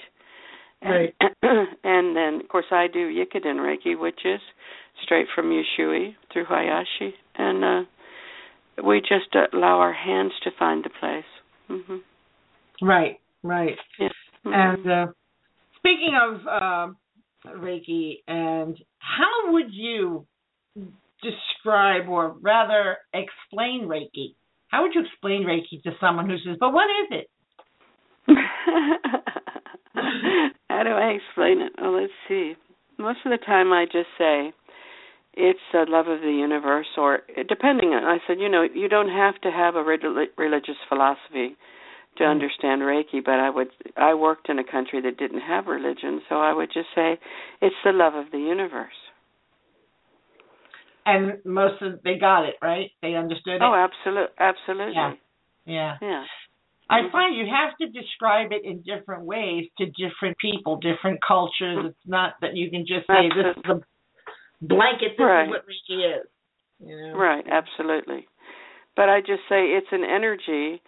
Right. 0.82 1.14
and 1.42 2.14
then, 2.14 2.40
of 2.42 2.48
course, 2.48 2.66
I 2.70 2.88
do 2.92 3.10
Jikiden 3.10 3.56
Reiki, 3.56 3.98
which 3.98 4.20
is 4.26 4.40
straight 5.02 5.26
from 5.34 5.46
Usui 5.46 6.14
through 6.30 6.44
Hayashi, 6.44 7.14
and 7.36 7.64
uh, 7.64 8.82
we 8.84 9.00
just 9.00 9.34
uh, 9.34 9.46
allow 9.56 9.78
our 9.78 9.94
hands 9.94 10.32
to 10.42 10.50
find 10.58 10.84
the 10.84 10.90
place. 11.00 11.24
hmm 11.68 11.96
Right. 12.82 13.18
Right. 13.42 13.76
Yeah. 13.98 14.08
Mhm. 14.44 14.54
And 14.54 14.90
uh, 14.90 15.06
speaking 15.78 16.18
of 16.20 16.46
um 16.46 16.96
Reiki, 17.46 18.22
and 18.26 18.78
how 18.98 19.52
would 19.52 19.72
you 19.72 20.26
describe, 21.22 22.08
or 22.08 22.36
rather, 22.40 22.98
explain 23.12 23.86
Reiki? 23.86 24.34
How 24.68 24.82
would 24.82 24.94
you 24.94 25.02
explain 25.02 25.44
Reiki 25.44 25.82
to 25.84 25.92
someone 26.00 26.28
who 26.28 26.38
says, 26.38 26.56
"But 26.58 26.72
what 26.72 26.88
is 27.02 27.08
it?" 27.20 27.30
How 30.68 30.82
do 30.82 30.90
I 30.90 31.16
explain 31.16 31.60
it? 31.60 31.72
Well, 31.80 32.00
let's 32.00 32.12
see. 32.28 32.54
Most 32.98 33.20
of 33.24 33.30
the 33.30 33.38
time, 33.44 33.72
I 33.72 33.84
just 33.84 34.08
say 34.18 34.52
it's 35.34 35.58
a 35.74 35.84
love 35.90 36.08
of 36.08 36.20
the 36.20 36.32
universe, 36.32 36.86
or 36.96 37.22
depending 37.48 37.90
on. 37.90 38.04
I 38.04 38.18
said, 38.26 38.40
you 38.40 38.48
know, 38.48 38.62
you 38.62 38.88
don't 38.88 39.08
have 39.08 39.40
to 39.42 39.50
have 39.50 39.76
a 39.76 39.82
relig- 39.82 40.30
religious 40.36 40.76
philosophy 40.88 41.56
to 42.18 42.24
understand 42.24 42.82
Reiki, 42.82 43.24
but 43.24 43.40
I 43.40 43.50
would. 43.50 43.68
I 43.96 44.14
worked 44.14 44.48
in 44.48 44.58
a 44.58 44.64
country 44.64 45.00
that 45.02 45.18
didn't 45.18 45.40
have 45.40 45.66
religion, 45.66 46.22
so 46.28 46.36
I 46.36 46.52
would 46.52 46.70
just 46.72 46.88
say 46.94 47.18
it's 47.60 47.74
the 47.84 47.92
love 47.92 48.14
of 48.14 48.30
the 48.30 48.38
universe. 48.38 48.92
And 51.06 51.38
most 51.44 51.82
of 51.82 52.02
they 52.02 52.18
got 52.18 52.44
it 52.44 52.54
right. 52.62 52.90
They 53.02 53.14
understood 53.14 53.56
it. 53.56 53.62
Oh, 53.62 53.74
absolutely, 53.74 54.34
absolutely. 54.38 54.94
Yeah. 54.94 55.12
yeah. 55.66 55.96
Yeah. 56.00 56.24
I 56.88 57.02
Mhm. 57.02 57.12
find 57.12 57.34
you 57.34 57.46
have 57.46 57.76
to 57.78 57.88
describe 57.88 58.52
it 58.52 58.64
in 58.64 58.82
different 58.82 59.24
ways 59.24 59.68
to 59.78 59.86
different 59.86 60.36
people, 60.38 60.76
different 60.76 61.20
cultures. 61.22 61.86
It's 61.86 62.06
not 62.06 62.34
that 62.40 62.56
you 62.56 62.70
can 62.70 62.86
just 62.86 63.06
say 63.06 63.28
this 63.30 63.56
is 63.56 63.62
a 63.64 63.80
blanket. 64.60 65.16
This 65.16 65.26
Right. 65.26 65.44
is 65.44 65.50
what 65.50 65.66
Reiki 65.66 66.20
is. 66.20 66.26
You 66.80 66.96
know? 66.96 67.14
Right, 67.14 67.46
absolutely. 67.48 68.28
But 68.96 69.08
I 69.08 69.20
just 69.20 69.46
say 69.48 69.72
it's 69.72 69.92
an 69.92 70.04
energy 70.04 70.82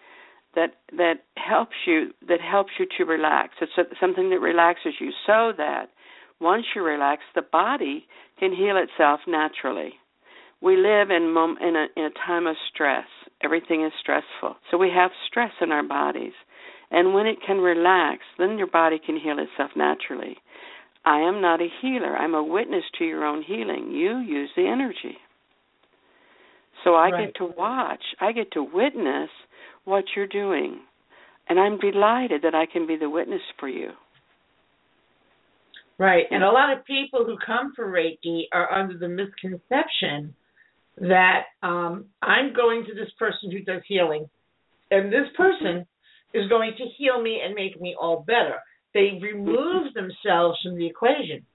that 0.57 0.73
that 0.97 1.21
helps 1.37 1.75
you 1.85 2.11
that 2.27 2.41
helps 2.41 2.71
you 2.79 2.87
to 2.97 3.05
relax. 3.05 3.53
It's 3.61 3.77
a, 3.77 3.83
something 4.01 4.31
that 4.31 4.39
relaxes 4.39 4.95
you 4.99 5.11
so 5.25 5.53
that 5.55 5.85
once 6.41 6.65
you 6.75 6.83
relax, 6.83 7.21
the 7.35 7.43
body 7.43 8.07
can 8.39 8.51
heal 8.53 8.75
itself 8.75 9.21
naturally. 9.27 9.93
We 10.59 10.75
live 10.75 11.11
in 11.11 11.31
mom, 11.31 11.57
in 11.61 11.75
a 11.75 11.85
in 11.95 12.05
a 12.05 12.25
time 12.25 12.47
of 12.47 12.55
stress. 12.73 13.05
Everything 13.43 13.85
is 13.85 13.91
stressful. 14.01 14.57
So 14.71 14.77
we 14.77 14.89
have 14.89 15.11
stress 15.29 15.51
in 15.61 15.71
our 15.71 15.83
bodies. 15.83 16.33
And 16.89 17.13
when 17.13 17.27
it 17.27 17.37
can 17.45 17.57
relax, 17.57 18.21
then 18.39 18.57
your 18.57 18.67
body 18.67 18.97
can 19.05 19.17
heal 19.19 19.37
itself 19.37 19.71
naturally. 19.75 20.37
I 21.05 21.19
am 21.19 21.39
not 21.41 21.61
a 21.61 21.67
healer. 21.81 22.15
I'm 22.17 22.33
a 22.33 22.43
witness 22.43 22.83
to 22.97 23.05
your 23.05 23.25
own 23.25 23.43
healing. 23.43 23.91
You 23.91 24.17
use 24.19 24.49
the 24.55 24.65
energy. 24.67 25.17
So 26.83 26.95
I 26.95 27.09
Right. 27.09 27.27
get 27.27 27.35
to 27.35 27.45
watch, 27.45 28.03
I 28.19 28.31
get 28.31 28.51
to 28.53 28.63
witness 28.63 29.29
what 29.87 30.03
you're 30.15 30.27
doing. 30.27 30.79
And 31.49 31.57
I'm 31.59 31.79
delighted 31.79 32.41
that 32.43 32.53
I 32.53 32.65
can 32.65 32.85
be 32.85 32.97
the 32.97 33.09
witness 33.09 33.41
for 33.59 33.69
you. 33.69 33.91
Right. 35.97 36.25
And 36.29 36.43
a 36.43 36.51
lot 36.51 36.77
of 36.77 36.85
people 36.85 37.25
who 37.25 37.37
come 37.43 37.73
for 37.75 37.87
Reiki 37.87 38.43
are 38.53 38.71
under 38.71 38.97
the 38.97 39.07
misconception 39.07 40.35
that 40.99 41.43
um, 41.63 42.05
I'm 42.21 42.53
going 42.53 42.83
to 42.85 42.93
this 42.93 43.11
person 43.17 43.49
who 43.51 43.61
does 43.61 43.81
healing, 43.87 44.29
and 44.91 45.11
this 45.11 45.27
person 45.35 45.85
is 46.33 46.47
going 46.49 46.73
to 46.77 46.83
heal 46.97 47.21
me 47.21 47.39
and 47.43 47.55
make 47.55 47.79
me 47.79 47.95
all 47.99 48.23
better. 48.27 48.55
They 48.93 49.17
remove 49.21 49.93
themselves 49.93 50.59
from 50.63 50.75
the 50.77 50.85
equation. 50.85 51.45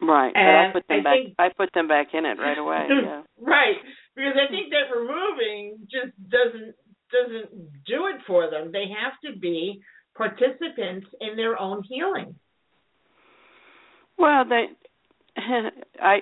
Right. 0.00 0.32
but 0.32 0.40
I 0.40 0.64
And 0.64 0.72
put 0.72 0.88
them 0.88 1.00
I 1.00 1.02
back 1.02 1.12
think- 1.22 1.34
I 1.38 1.48
put 1.56 1.72
them 1.74 1.88
back 1.88 2.06
in 2.14 2.24
it 2.24 2.38
right 2.38 2.56
away. 2.58 2.86
Yeah. 3.04 3.22
right. 3.40 3.76
Because 4.16 4.32
I 4.34 4.50
think 4.50 4.72
that 4.72 4.94
removing 4.96 5.78
just 5.90 6.16
doesn't 6.30 6.74
doesn't 7.12 7.84
do 7.84 8.06
it 8.06 8.20
for 8.26 8.50
them. 8.50 8.70
They 8.72 8.86
have 8.88 9.14
to 9.24 9.38
be 9.38 9.80
participants 10.16 11.06
in 11.20 11.36
their 11.36 11.58
own 11.58 11.82
healing. 11.82 12.34
Well, 14.18 14.44
they 14.48 14.66
I 16.02 16.18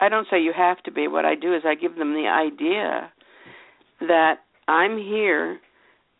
I 0.00 0.08
don't 0.08 0.26
say 0.30 0.40
you 0.40 0.52
have 0.56 0.82
to 0.84 0.90
be. 0.90 1.08
What 1.08 1.24
I 1.24 1.34
do 1.34 1.54
is 1.54 1.62
I 1.64 1.74
give 1.74 1.96
them 1.96 2.14
the 2.14 2.28
idea 2.28 3.12
that 4.00 4.36
I'm 4.68 4.96
here. 4.96 5.58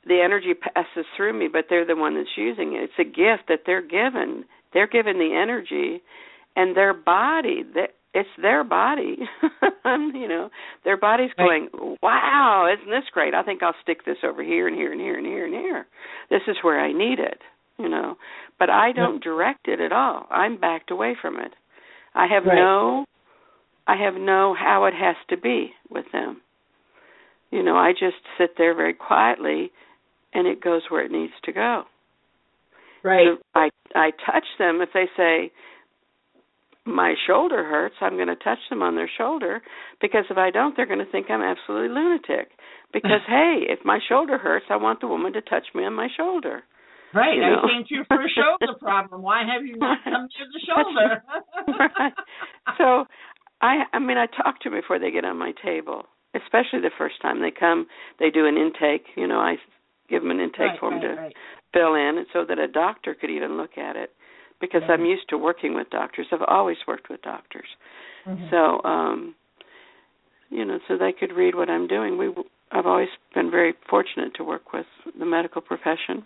The 0.05 0.21
energy 0.21 0.53
passes 0.55 1.07
through 1.17 1.39
me, 1.39 1.49
but 1.53 1.67
they're 1.71 1.87
the 1.87 1.95
one 1.95 2.17
that's 2.17 2.37
using 2.37 2.75
it. 2.75 2.91
It's 2.91 2.93
a 2.99 3.05
gift 3.05 3.49
that 3.49 3.61
they're 3.67 3.87
given. 3.87 4.45
They're 4.75 4.89
given 4.89 5.19
the 5.19 5.39
energy, 5.41 6.03
and 6.57 6.77
their 6.77 6.93
body. 6.93 7.63
It's 8.15 8.29
their 8.41 8.63
body. 8.63 9.17
you 9.85 10.29
know, 10.29 10.51
their 10.85 10.97
body's 10.97 11.31
going, 11.39 11.69
"Wow, 12.03 12.69
isn't 12.73 12.91
this 12.91 13.09
great? 13.13 13.35
I 13.35 13.43
think 13.43 13.63
I'll 13.63 13.75
stick 13.83 14.05
this 14.05 14.19
over 14.23 14.43
here 14.43 14.69
and 14.69 14.77
here 14.77 14.93
and 14.93 15.01
here 15.01 15.17
and 15.17 15.27
here 15.27 15.47
and 15.47 15.55
here. 15.55 15.87
This 16.31 16.43
is 16.47 16.57
where 16.63 16.79
I 16.81 16.93
need 16.93 17.19
it." 17.19 17.39
You 17.79 17.89
know, 17.89 18.17
but 18.59 18.69
I 18.71 18.93
don't 18.93 19.23
direct 19.23 19.67
it 19.67 19.81
at 19.81 19.93
all. 19.93 20.27
I'm 20.31 20.59
backed 20.61 20.91
away 20.91 21.17
from 21.21 21.39
it. 21.39 21.55
I 22.15 22.27
have 22.27 22.45
Right. 22.45 22.55
no 22.55 23.07
I 23.87 23.97
have 23.97 24.15
no 24.15 24.55
how 24.55 24.85
it 24.85 24.95
has 24.95 25.17
to 25.31 25.37
be 25.37 25.73
with 25.91 26.05
them. 26.13 26.41
You 27.51 27.63
know, 27.63 27.77
I 27.77 27.93
just 27.93 28.17
sit 28.39 28.57
there 28.57 28.75
very 28.75 28.95
quietly 28.95 29.73
and 30.35 30.47
it 30.47 30.61
goes 30.63 30.83
where 30.89 31.05
it 31.05 31.11
needs 31.11 31.33
to 31.45 31.53
go. 31.53 31.85
Right. 33.03 33.27
So 33.27 33.39
I 33.55 33.71
I 33.95 34.11
touch 34.25 34.47
them 34.59 34.81
if 34.81 34.91
they 34.95 35.07
say 35.17 35.51
my 36.85 37.15
shoulder 37.27 37.65
hurts, 37.65 37.95
I'm 38.01 38.17
going 38.17 38.29
to 38.29 38.37
touch 38.37 38.59
them 38.69 38.83
on 38.83 38.97
their 38.97 39.11
shoulder 39.17 39.63
because 40.01 40.25
if 40.31 40.37
I 40.37 40.51
don't 40.51 40.77
they're 40.77 40.87
going 40.87 41.05
to 41.05 41.11
think 41.11 41.31
I'm 41.31 41.43
absolutely 41.43 41.89
lunatic. 41.89 42.51
Because 42.93 43.23
hey, 43.27 43.61
if 43.69 43.85
my 43.85 43.99
shoulder 44.09 44.39
hurts, 44.39 44.67
I 44.71 44.77
want 44.77 45.01
the 45.01 45.07
woman 45.07 45.33
to 45.35 45.43
touch 45.43 45.67
me 45.75 45.85
on 45.85 45.95
my 45.95 46.09
shoulder. 46.17 46.63
Right. 47.15 47.37
you 47.37 47.43
I 47.43 47.51
know. 47.51 47.63
came 47.69 47.85
to 47.89 47.95
you 47.95 48.05
for 48.09 48.21
a 48.21 48.29
shoulder 48.29 48.75
problem. 48.81 49.23
Why 49.23 49.43
have 49.45 49.65
you 49.67 49.77
not 49.77 49.99
come 50.05 50.29
to 50.29 50.45
the 50.53 50.61
shoulder? 50.67 51.23
right. 51.99 52.13
So 52.79 53.05
I 53.61 53.85
I 53.93 53.99
mean 53.99 54.17
I 54.17 54.27
talk 54.27 54.61
to 54.61 54.71
them 54.71 54.81
before 54.81 54.99
they 54.99 55.11
get 55.11 55.25
on 55.25 55.39
my 55.39 55.53
table, 55.63 56.05
especially 56.35 56.81
the 56.81 56.91
first 56.97 57.21
time 57.21 57.41
they 57.41 57.53
come. 57.53 57.87
They 58.19 58.31
do 58.31 58.47
an 58.47 58.57
intake. 58.57 59.07
You 59.15 59.27
know, 59.27 59.39
I 59.39 59.57
give 60.09 60.23
them 60.23 60.31
an 60.31 60.41
intake 60.41 60.61
right, 60.61 60.81
form 60.81 60.95
right, 60.95 61.03
to 61.03 61.15
right. 61.15 61.37
fill 61.73 61.95
in, 61.95 62.17
and 62.19 62.27
so 62.33 62.45
that 62.49 62.59
a 62.59 62.67
doctor 62.67 63.15
could 63.15 63.31
even 63.31 63.57
look 63.57 63.77
at 63.77 63.97
it. 63.97 64.11
Because. 64.63 64.83
I'm 64.89 65.05
used 65.05 65.29
to 65.29 65.37
working 65.37 65.75
with 65.75 65.91
doctors. 65.91 66.27
I've 66.33 66.41
always 66.49 66.79
worked 66.87 67.11
with 67.11 67.21
doctors. 67.23 67.69
Mhm. 68.27 68.49
So, 68.51 68.81
um, 68.89 69.35
you 70.51 70.65
know, 70.65 70.79
so 70.87 70.97
they 70.97 71.13
could 71.13 71.33
read 71.33 71.55
what 71.55 71.69
I'm 71.69 71.87
doing. 71.87 72.17
We, 72.17 72.33
I've 72.71 72.87
always 72.87 73.09
been 73.35 73.51
very 73.51 73.75
fortunate 73.91 74.33
to 74.35 74.45
work 74.45 74.73
with 74.73 74.87
the 75.19 75.27
medical 75.27 75.61
profession, 75.61 76.25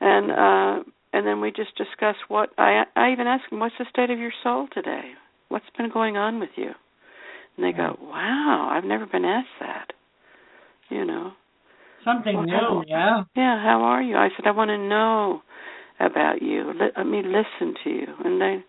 and 0.00 0.30
uh, 0.30 0.76
and 1.12 1.26
then 1.26 1.40
we 1.40 1.50
just 1.50 1.74
discuss 1.76 2.16
what 2.28 2.50
I. 2.58 2.84
I 2.94 3.10
even 3.12 3.26
ask 3.26 3.48
them, 3.50 3.58
"What's 3.60 3.78
the 3.78 3.86
state 3.90 4.10
of 4.10 4.18
your 4.18 4.32
soul 4.44 4.68
today? 4.72 5.12
What's 5.48 5.70
been 5.76 5.90
going 5.90 6.16
on 6.16 6.38
with 6.38 6.50
you?" 6.56 6.70
And 7.56 7.64
they 7.64 7.72
go, 7.72 7.98
"Wow, 8.02 8.68
I've 8.70 8.84
never 8.84 9.06
been 9.06 9.24
asked 9.24 9.58
that." 9.60 9.92
You 10.90 11.04
know, 11.04 11.32
Something 12.04 12.36
Well, 12.36 12.44
new, 12.46 12.52
how- 12.56 12.84
yeah. 12.86 13.24
yeah. 13.34 13.60
How 13.62 13.82
are 13.82 14.02
you? 14.02 14.16
I 14.16 14.28
said, 14.36 14.46
"I 14.46 14.52
want 14.52 14.70
to 14.70 14.78
know 14.78 15.42
about 16.00 16.42
you. 16.42 16.72
Let, 16.78 16.96
let 16.96 17.06
me 17.06 17.22
listen 17.22 17.74
to 17.84 17.90
you." 17.90 18.06
And 18.24 18.40
they, 18.40 18.64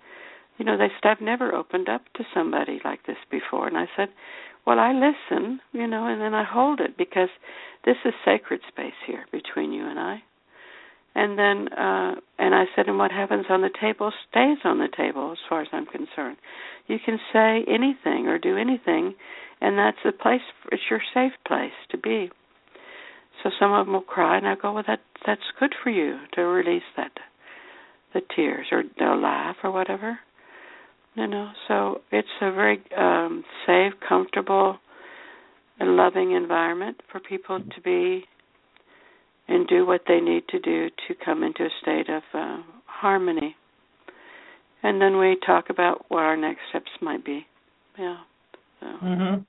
you 0.58 0.66
know, 0.66 0.78
they 0.78 0.90
said, 0.90 1.10
"I've 1.10 1.22
never 1.22 1.54
opened 1.54 1.90
up 1.90 2.02
to 2.16 2.24
somebody 2.34 2.80
like 2.84 3.06
this 3.06 3.18
before." 3.30 3.68
And 3.68 3.78
I 3.78 3.88
said, 3.96 4.10
"Well, 4.66 4.80
I 4.80 4.94
listen, 4.94 5.60
you 5.72 5.88
know, 5.88 6.08
and 6.08 6.22
then 6.22 6.34
I 6.34 6.44
hold 6.44 6.80
it 6.80 6.98
because 6.98 7.30
this 7.86 7.98
is 8.06 8.14
sacred 8.26 8.62
space 8.68 9.00
here 9.06 9.26
between 9.32 9.72
you 9.72 9.86
and 9.86 10.00
I." 10.00 10.24
And 11.18 11.38
then, 11.38 11.68
uh, 11.74 12.14
and 12.38 12.54
I 12.54 12.66
said, 12.76 12.86
and 12.88 13.00
what 13.00 13.12
happens 13.12 13.48
on 13.50 13.62
the 13.62 13.72
table 13.82 14.12
stays 14.30 14.60
on 14.64 14.78
the 14.78 14.88
table, 14.96 15.32
as 15.32 15.40
far 15.50 15.62
as 15.62 15.68
I'm 15.72 15.88
concerned. 15.88 16.38
You 16.86 16.98
can 17.04 17.18
say 17.34 17.66
anything 17.68 18.28
or 18.28 18.38
do 18.38 18.56
anything, 18.56 19.16
and 19.60 19.80
that's 19.80 19.98
the 20.06 20.12
place. 20.12 20.42
It's 20.72 20.84
your 20.92 21.02
safe 21.16 21.32
place 21.48 21.74
to 21.90 21.98
be. 21.98 22.30
So 23.44 23.52
some 23.60 23.74
of 23.74 23.86
them 23.86 23.94
will 23.94 24.02
cry, 24.02 24.38
and 24.38 24.48
I 24.48 24.56
go, 24.56 24.74
well, 24.74 24.84
that 24.88 25.02
that's 25.26 25.42
good 25.60 25.74
for 25.84 25.90
you 25.90 26.20
to 26.34 26.42
release 26.42 26.84
that, 26.96 27.12
the 28.14 28.22
tears, 28.36 28.68
or 28.72 28.84
they'll 28.98 29.20
laugh 29.22 29.58
or 29.64 29.72
whatever. 29.72 30.20
You 31.16 31.28
know, 31.28 31.52
so 31.68 32.02
it's 32.12 32.28
a 32.42 32.52
very 32.52 32.82
um, 32.96 33.44
safe, 33.66 33.94
comfortable, 34.08 34.78
and 35.80 35.96
loving 35.96 36.32
environment 36.34 36.98
for 37.12 37.20
people 37.20 37.60
to 37.60 37.82
be 37.82 38.26
and 39.48 39.68
do 39.68 39.86
what 39.86 40.02
they 40.08 40.20
need 40.20 40.44
to 40.50 40.60
do 40.60 40.90
to 41.08 41.16
come 41.24 41.44
into 41.44 41.64
a 41.64 41.70
state 41.82 42.10
of 42.10 42.24
uh, 42.34 42.62
harmony. 42.86 43.56
And 44.84 45.02
then 45.02 45.18
we 45.18 45.38
talk 45.46 45.70
about 45.70 46.06
what 46.10 46.20
our 46.20 46.38
next 46.38 46.62
steps 46.70 46.92
might 47.02 47.26
be. 47.26 47.46
Yeah. 47.98 48.18
So. 48.80 48.86
Mhm. 49.04 49.46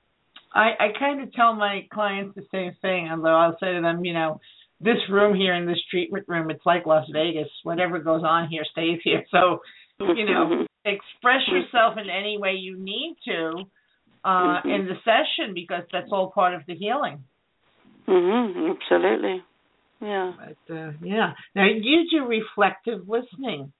I 0.53 0.71
I 0.79 0.87
kind 0.97 1.21
of 1.21 1.31
tell 1.33 1.55
my 1.55 1.87
clients 1.93 2.35
the 2.35 2.45
same 2.51 2.73
thing, 2.81 3.09
although 3.11 3.35
I'll 3.35 3.57
say 3.59 3.73
to 3.73 3.81
them, 3.81 4.03
you 4.03 4.13
know, 4.13 4.39
this 4.81 4.97
room 5.09 5.35
here 5.35 5.53
in 5.53 5.65
this 5.65 5.81
treatment 5.91 6.25
room, 6.27 6.49
it's 6.49 6.65
like 6.65 6.85
Las 6.85 7.05
Vegas. 7.11 7.49
Whatever 7.63 7.99
goes 7.99 8.23
on 8.23 8.47
here 8.49 8.63
stays 8.71 8.99
here. 9.03 9.23
So, 9.31 9.59
you 9.99 10.25
know, 10.25 10.65
express 10.85 11.41
yourself 11.47 11.97
in 11.97 12.09
any 12.09 12.37
way 12.37 12.53
you 12.53 12.77
need 12.79 13.17
to 13.25 13.63
uh, 14.23 14.59
in 14.63 14.87
the 14.87 14.95
session 15.03 15.53
because 15.53 15.83
that's 15.91 16.09
all 16.11 16.31
part 16.31 16.53
of 16.53 16.61
the 16.67 16.75
healing. 16.75 17.23
Mhm. 18.07 18.75
Absolutely. 18.75 19.43
Yeah. 20.01 20.33
But 20.37 20.73
uh, 20.73 20.91
yeah. 21.01 21.33
Now 21.55 21.67
you 21.67 22.05
do 22.09 22.25
reflective 22.25 23.07
listening. 23.07 23.71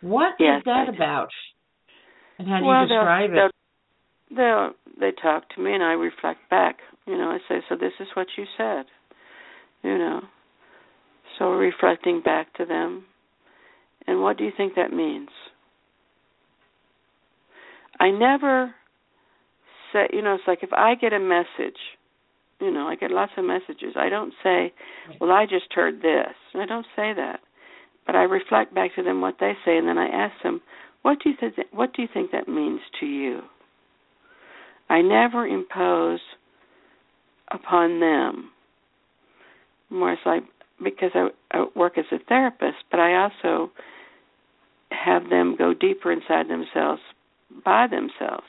What 0.00 0.34
Yes, 0.38 0.58
is 0.58 0.64
that 0.66 0.88
about? 0.88 1.30
And 2.38 2.48
how 2.48 2.58
do 2.58 2.66
well, 2.66 2.82
you 2.82 2.88
describe 2.88 3.30
they'll, 3.30 3.46
it? 3.46 3.52
They'll 4.34 4.72
they 4.98 5.12
talk 5.12 5.48
to 5.54 5.60
me 5.60 5.74
and 5.74 5.82
I 5.82 5.92
reflect 5.92 6.40
back. 6.50 6.78
You 7.06 7.18
know, 7.18 7.30
I 7.30 7.38
say, 7.48 7.60
so 7.68 7.76
this 7.76 7.92
is 8.00 8.08
what 8.14 8.26
you 8.36 8.44
said. 8.56 8.84
You 9.82 9.98
know, 9.98 10.20
so 11.38 11.50
reflecting 11.50 12.22
back 12.22 12.54
to 12.54 12.64
them. 12.64 13.04
And 14.06 14.22
what 14.22 14.38
do 14.38 14.44
you 14.44 14.52
think 14.56 14.74
that 14.76 14.92
means? 14.92 15.28
I 18.00 18.10
never 18.10 18.74
say, 19.92 20.08
you 20.12 20.22
know, 20.22 20.34
it's 20.34 20.44
like 20.46 20.62
if 20.62 20.72
I 20.72 20.94
get 20.94 21.12
a 21.12 21.20
message, 21.20 21.78
you 22.60 22.70
know, 22.70 22.86
I 22.86 22.96
get 22.96 23.10
lots 23.10 23.32
of 23.36 23.44
messages. 23.44 23.94
I 23.96 24.08
don't 24.08 24.32
say, 24.42 24.72
well, 25.20 25.30
I 25.30 25.44
just 25.44 25.72
heard 25.74 26.02
this. 26.02 26.34
I 26.54 26.66
don't 26.66 26.86
say 26.96 27.12
that. 27.14 27.40
But 28.06 28.16
I 28.16 28.22
reflect 28.22 28.74
back 28.74 28.94
to 28.96 29.02
them 29.02 29.20
what 29.20 29.36
they 29.40 29.52
say, 29.64 29.76
and 29.76 29.88
then 29.88 29.98
I 29.98 30.06
ask 30.06 30.34
them, 30.42 30.60
what 31.02 31.18
do 31.22 31.30
you 31.30 31.36
think? 31.38 31.54
What 31.72 31.94
do 31.94 32.02
you 32.02 32.08
think 32.12 32.30
that 32.32 32.48
means 32.48 32.80
to 33.00 33.06
you? 33.06 33.40
I 34.94 35.02
never 35.02 35.46
impose 35.46 36.20
upon 37.50 38.00
them. 38.00 38.50
More 39.90 40.12
it's 40.12 40.22
I, 40.24 40.38
because 40.82 41.10
I, 41.14 41.28
I 41.52 41.66
work 41.74 41.98
as 41.98 42.04
a 42.12 42.18
therapist, 42.28 42.78
but 42.90 43.00
I 43.00 43.10
also 43.24 43.70
have 44.90 45.28
them 45.30 45.56
go 45.56 45.74
deeper 45.74 46.12
inside 46.12 46.46
themselves 46.48 47.00
by 47.64 47.86
themselves. 47.88 48.46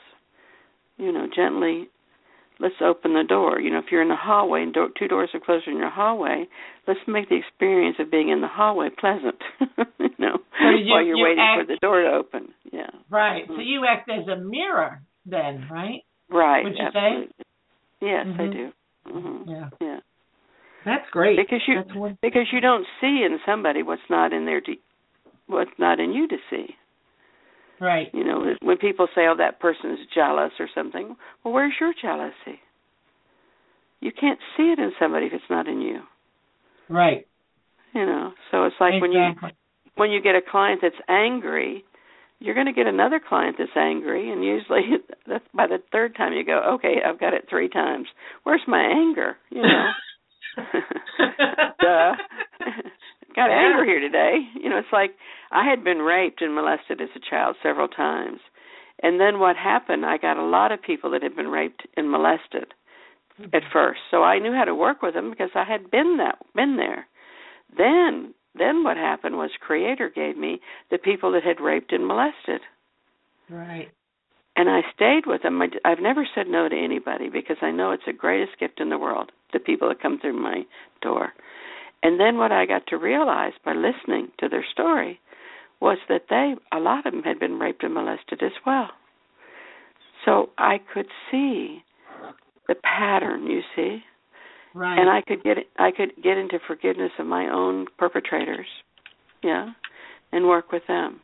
You 0.98 1.12
know, 1.12 1.26
gently. 1.34 1.88
Let's 2.58 2.80
open 2.80 3.12
the 3.12 3.22
door. 3.28 3.60
You 3.60 3.70
know, 3.70 3.80
if 3.80 3.86
you're 3.92 4.00
in 4.00 4.08
the 4.08 4.16
hallway 4.16 4.62
and 4.62 4.72
door, 4.72 4.88
two 4.98 5.08
doors 5.08 5.28
are 5.34 5.40
closed 5.40 5.68
in 5.68 5.76
your 5.76 5.90
hallway, 5.90 6.46
let's 6.88 7.00
make 7.06 7.28
the 7.28 7.36
experience 7.36 7.96
of 8.00 8.10
being 8.10 8.30
in 8.30 8.40
the 8.40 8.48
hallway 8.48 8.88
pleasant. 8.98 9.36
you 10.00 10.08
know, 10.18 10.38
So 10.62 10.70
you- 10.70 10.90
while 10.90 11.04
you're 11.04 11.18
you 11.18 11.24
waiting 11.24 11.44
act- 11.44 11.60
for 11.60 11.66
the 11.74 11.78
door 11.82 12.00
to 12.00 12.08
open. 12.08 12.54
Yeah. 12.72 12.88
Right. 13.10 13.44
So 13.46 13.52
Mhm. 13.60 13.66
you 13.66 13.84
act 13.84 14.08
as 14.10 14.26
a 14.28 14.36
mirror 14.36 15.02
then, 15.26 15.68
right? 15.70 16.00
Right. 16.28 16.64
Would 16.64 16.72
you 16.72 16.90
say? 16.92 16.98
absolutely. 16.98 17.28
Yes, 18.00 18.26
I 18.26 18.42
Mhm. 18.42 18.52
do. 18.52 18.72
hmm 19.06 19.50
Yeah. 19.50 19.68
Yeah. 19.80 20.00
That's 20.84 21.08
great. 21.10 21.36
Because 21.36 21.66
you 21.66 21.80
one. 21.94 22.18
because 22.22 22.52
you 22.52 22.60
don't 22.60 22.86
see 23.00 23.24
in 23.24 23.40
somebody 23.44 23.82
what's 23.82 24.08
not 24.08 24.32
in 24.32 24.44
there 24.44 24.60
to 24.60 24.76
what's 25.46 25.76
not 25.78 25.98
in 26.00 26.12
you 26.12 26.28
to 26.28 26.38
see. 26.50 26.76
Right. 27.80 28.12
You 28.14 28.24
know, 28.24 28.54
when 28.62 28.78
people 28.78 29.06
say, 29.14 29.26
"Oh, 29.26 29.34
that 29.34 29.58
person's 29.60 30.06
jealous" 30.14 30.52
or 30.58 30.68
something, 30.68 31.16
well, 31.42 31.52
where's 31.52 31.74
your 31.80 31.92
jealousy? 31.92 32.60
You 34.00 34.12
can't 34.12 34.38
see 34.56 34.70
it 34.72 34.78
in 34.78 34.92
somebody 34.98 35.26
if 35.26 35.32
it's 35.32 35.50
not 35.50 35.66
in 35.66 35.80
you. 35.80 36.02
Right. 36.88 37.26
You 37.92 38.06
know, 38.06 38.34
so 38.50 38.64
it's 38.64 38.76
like 38.80 39.00
when 39.00 39.12
you 39.12 39.34
when 39.96 40.10
you 40.10 40.20
get 40.20 40.34
a 40.34 40.42
client 40.42 40.80
that's 40.82 41.00
angry, 41.08 41.84
you're 42.38 42.54
going 42.54 42.66
to 42.66 42.72
get 42.72 42.86
another 42.86 43.20
client 43.26 43.56
that's 43.58 43.70
angry, 43.76 44.30
and 44.30 44.44
usually 44.44 44.82
that's 45.26 45.44
by 45.54 45.66
the 45.66 45.78
third 45.92 46.16
time 46.16 46.32
you 46.32 46.44
go, 46.44 46.60
"Okay, 46.74 46.96
I've 47.04 47.20
got 47.20 47.34
it 47.34 47.46
three 47.48 47.68
times. 47.68 48.06
Where's 48.44 48.62
my 48.66 48.82
anger?" 48.82 49.36
You 49.50 49.62
know. 49.62 49.86
Duh. 51.80 52.14
Got 53.36 53.50
Yeah. 53.50 53.68
anger 53.68 53.84
here 53.84 54.00
today. 54.00 54.38
You 54.54 54.70
know, 54.70 54.78
it's 54.78 54.92
like 54.92 55.10
I 55.52 55.68
had 55.68 55.84
been 55.84 55.98
raped 55.98 56.40
and 56.40 56.54
molested 56.54 57.00
as 57.02 57.10
a 57.14 57.20
child 57.20 57.56
several 57.62 57.88
times. 57.88 58.40
And 59.02 59.20
then 59.20 59.38
what 59.38 59.56
happened, 59.56 60.06
I 60.06 60.16
got 60.16 60.38
a 60.38 60.42
lot 60.42 60.72
of 60.72 60.82
people 60.82 61.10
that 61.10 61.22
had 61.22 61.36
been 61.36 61.48
raped 61.48 61.86
and 61.98 62.10
molested 62.10 62.72
at 63.38 63.50
mm-hmm. 63.50 63.58
first. 63.72 64.00
So 64.10 64.22
I 64.22 64.38
knew 64.38 64.54
how 64.54 64.64
to 64.64 64.74
work 64.74 65.02
with 65.02 65.12
them 65.12 65.30
because 65.30 65.50
I 65.54 65.64
had 65.64 65.90
been 65.90 66.16
that 66.16 66.38
been 66.54 66.76
there. 66.76 67.06
Then 67.76 68.32
then 68.58 68.84
what 68.84 68.96
happened 68.96 69.36
was 69.36 69.50
creator 69.60 70.10
gave 70.14 70.36
me 70.36 70.60
the 70.90 70.98
people 70.98 71.32
that 71.32 71.42
had 71.44 71.60
raped 71.60 71.92
and 71.92 72.06
molested 72.06 72.60
right. 73.50 73.88
and 74.56 74.68
I 74.68 74.80
stayed 74.94 75.26
with 75.26 75.42
them. 75.42 75.60
I, 75.60 75.68
I've 75.84 76.00
never 76.00 76.26
said 76.34 76.46
no 76.48 76.68
to 76.68 76.76
anybody 76.76 77.28
because 77.28 77.58
I 77.62 77.70
know 77.70 77.92
it's 77.92 78.04
the 78.06 78.12
greatest 78.12 78.58
gift 78.58 78.80
in 78.80 78.90
the 78.90 78.98
world. 78.98 79.32
The 79.52 79.58
people 79.58 79.88
that 79.88 80.02
come 80.02 80.18
through 80.20 80.40
my 80.40 80.62
door, 81.02 81.32
and 82.02 82.20
then 82.20 82.38
what 82.38 82.52
I 82.52 82.66
got 82.66 82.86
to 82.88 82.96
realize 82.96 83.52
by 83.64 83.72
listening 83.72 84.28
to 84.38 84.48
their 84.48 84.64
story 84.72 85.20
was 85.80 85.98
that 86.08 86.26
they, 86.30 86.54
a 86.72 86.80
lot 86.80 87.06
of 87.06 87.12
them, 87.12 87.22
had 87.22 87.38
been 87.38 87.58
raped 87.58 87.82
and 87.82 87.94
molested 87.94 88.42
as 88.42 88.52
well. 88.64 88.90
So 90.24 90.50
I 90.58 90.78
could 90.92 91.06
see 91.30 91.82
the 92.68 92.74
pattern. 92.74 93.46
You 93.46 93.60
see, 93.74 94.02
Right. 94.76 94.98
and 94.98 95.08
I 95.08 95.22
could 95.26 95.42
get 95.42 95.56
I 95.78 95.90
could 95.90 96.10
get 96.22 96.36
into 96.36 96.58
forgiveness 96.66 97.10
of 97.18 97.26
my 97.26 97.48
own 97.48 97.86
perpetrators, 97.98 98.66
yeah, 99.42 99.70
and 100.32 100.46
work 100.46 100.70
with 100.70 100.82
them. 100.86 101.20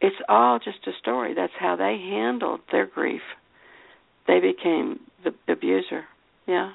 It's 0.00 0.14
all 0.28 0.60
just 0.60 0.86
a 0.86 0.92
story. 1.00 1.34
That's 1.34 1.52
how 1.58 1.74
they 1.74 1.98
handled 1.98 2.60
their 2.70 2.86
grief. 2.86 3.22
They 4.28 4.38
became 4.38 5.00
the 5.24 5.34
abuser. 5.52 6.04
Yeah. 6.46 6.70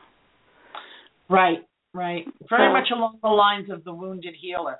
right. 1.29 1.59
Right. 1.93 2.25
Very 2.49 2.67
So- 2.69 2.73
much 2.73 2.89
along 2.91 3.19
the 3.21 3.29
lines 3.29 3.69
of 3.69 3.83
the 3.85 3.93
wounded 3.93 4.35
healer. 4.35 4.77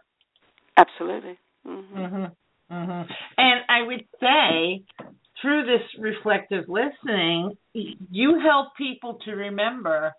Absolutely. 0.76 1.38
Mhm. 1.66 2.32
Mhm. 2.72 3.16
And 3.38 3.66
I 3.70 3.84
would 3.84 4.06
say 4.20 4.84
through 5.40 5.64
this 5.66 5.98
reflective 5.98 6.68
listening, 6.68 7.58
you 7.74 8.40
help 8.40 8.76
people 8.76 9.16
to 9.26 9.36
remember 9.36 10.14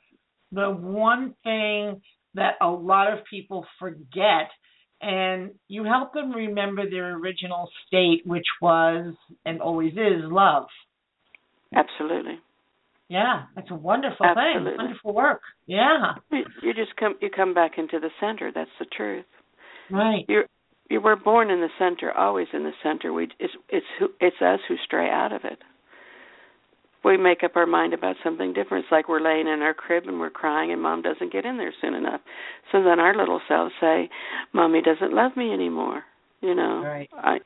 the 0.55 0.71
one 0.71 1.35
thing 1.43 2.01
that 2.35 2.55
a 2.61 2.69
lot 2.69 3.12
of 3.12 3.21
people 3.29 3.67
forget 3.79 4.51
and 5.01 5.51
you 5.69 5.85
help 5.85 6.14
them 6.14 6.33
remember 6.33 6.88
their 6.88 7.17
original 7.17 7.69
state 7.87 8.23
which 8.25 8.47
was 8.62 9.14
and 9.45 9.61
always 9.61 9.93
is 9.93 10.23
love. 10.25 10.67
Absolutely. 11.75 12.38
Yeah, 13.09 13.43
that's 13.55 13.71
a 13.71 13.75
wonderful 13.75 14.25
Absolutely. 14.25 14.73
thing. 14.73 14.79
Wonderful 14.79 15.14
work. 15.14 15.43
Yeah. 15.67 16.14
You 16.31 16.75
just 16.75 16.97
come 16.99 17.17
you 17.21 17.29
come 17.35 17.53
back 17.53 17.73
into 17.77 18.01
the 18.01 18.11
center. 18.21 18.51
That's 18.55 18.71
the 18.79 18.87
truth. 18.87 19.27
Right. 19.90 20.25
You're 20.29 20.47
you 20.90 21.01
were 21.01 21.17
born 21.17 21.51
in 21.51 21.61
the 21.61 21.69
center, 21.79 22.12
always 22.12 22.49
in 22.53 22.62
the 22.62 22.73
center. 22.83 23.12
We 23.12 23.29
it's 23.38 23.55
it's 23.69 23.87
who 23.99 24.09
it's 24.21 24.37
us 24.40 24.61
who 24.69 24.77
stray 24.85 25.09
out 25.11 25.33
of 25.33 25.43
it. 25.45 25.59
We 27.05 27.17
make 27.17 27.45
up 27.45 27.57
our 27.57 27.67
mind 27.67 27.93
about 27.93 28.17
something 28.25 28.53
different. 28.53 28.85
It's 28.85 28.93
like 28.93 29.09
we're 29.09 29.21
laying 29.21 29.47
in 29.47 29.61
our 29.62 29.75
crib 29.75 30.05
and 30.07 30.19
we're 30.19 30.31
crying, 30.31 30.73
and 30.73 30.81
mom 30.81 31.03
doesn't 31.03 31.33
get 31.33 31.45
in 31.45 31.59
there 31.59 31.73
soon 31.81 31.95
enough. 31.95 32.21
So 32.73 32.83
then 32.83 32.99
our 32.99 33.14
little 33.14 33.40
selves 33.47 33.75
say, 33.81 34.09
"Mommy 34.53 34.81
doesn't 34.81 35.12
love 35.12 35.37
me 35.37 35.53
anymore." 35.53 36.05
You 36.40 36.55
know, 36.55 36.83
Right. 36.83 37.11
I 37.12 37.40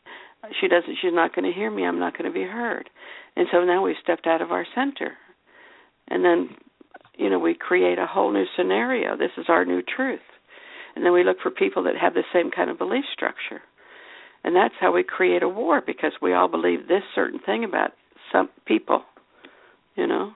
she 0.61 0.69
doesn't. 0.69 0.97
She's 1.03 1.13
not 1.13 1.35
going 1.35 1.45
to 1.45 1.53
hear 1.53 1.71
me. 1.71 1.85
I'm 1.85 1.99
not 1.99 2.17
going 2.17 2.31
to 2.31 2.35
be 2.35 2.45
heard. 2.45 2.89
And 3.37 3.49
so 3.51 3.65
now 3.65 3.83
we've 3.83 3.97
stepped 4.03 4.27
out 4.27 4.41
of 4.41 4.53
our 4.53 4.65
center, 4.75 5.17
and 6.09 6.25
then 6.25 6.57
you 7.17 7.29
know 7.29 7.39
we 7.39 7.55
create 7.55 7.99
a 7.99 8.07
whole 8.07 8.33
new 8.33 8.47
scenario. 8.57 9.17
This 9.17 9.33
is 9.37 9.47
our 9.49 9.65
new 9.65 9.83
truth 9.83 10.21
and 10.99 11.07
then 11.07 11.13
we 11.13 11.23
look 11.23 11.37
for 11.41 11.51
people 11.51 11.85
that 11.85 11.97
have 11.97 12.15
the 12.15 12.25
same 12.33 12.51
kind 12.51 12.69
of 12.69 12.77
belief 12.77 13.05
structure 13.13 13.63
and 14.43 14.55
that's 14.55 14.75
how 14.81 14.93
we 14.93 15.05
create 15.05 15.43
a 15.43 15.49
war 15.49 15.81
because 15.85 16.13
we 16.21 16.33
all 16.33 16.49
believe 16.49 16.89
this 16.89 17.03
certain 17.15 17.39
thing 17.39 17.63
about 17.65 17.93
some 18.33 18.49
people 18.67 19.03
you 19.99 20.07
know? 20.07 20.33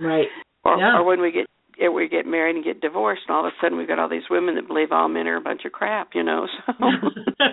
Right. 0.00 0.28
or 0.64 0.78
Yeah. 0.78 0.96
or 0.98 1.02
when 1.04 1.20
we 1.20 1.32
get 1.32 1.46
if 1.76 1.92
we 1.92 2.08
get 2.08 2.26
married 2.26 2.54
and 2.56 2.64
get 2.64 2.80
divorced 2.80 3.22
and 3.26 3.36
all 3.36 3.46
of 3.46 3.52
a 3.52 3.56
sudden 3.60 3.76
we've 3.78 3.88
got 3.88 3.98
all 3.98 4.08
these 4.08 4.28
women 4.30 4.54
that 4.56 4.66
believe 4.68 4.92
all 4.92 5.08
men 5.08 5.26
are 5.26 5.36
a 5.36 5.40
bunch 5.40 5.64
of 5.64 5.72
crap 5.72 6.10
you 6.14 6.22
know 6.22 6.46
so. 6.66 6.72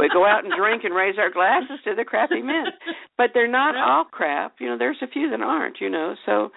We 0.00 0.08
go 0.08 0.26
out 0.26 0.44
and 0.44 0.52
drink 0.58 0.82
and 0.84 0.92
raise 0.94 1.14
our 1.18 1.30
glasses 1.30 1.78
to 1.84 1.94
the 1.94 2.04
crappy 2.04 2.42
men. 2.42 2.66
But 3.16 3.30
they're 3.32 3.46
not 3.48 3.74
Yeah. 3.76 3.84
all 3.86 4.04
crap. 4.04 4.56
You 4.58 4.68
know 4.68 4.76
there's 4.78 5.00
a 5.02 5.06
few 5.06 5.30
that 5.30 5.40
aren't 5.40 5.80
you 5.80 5.88
know. 5.88 6.16
So 6.26 6.50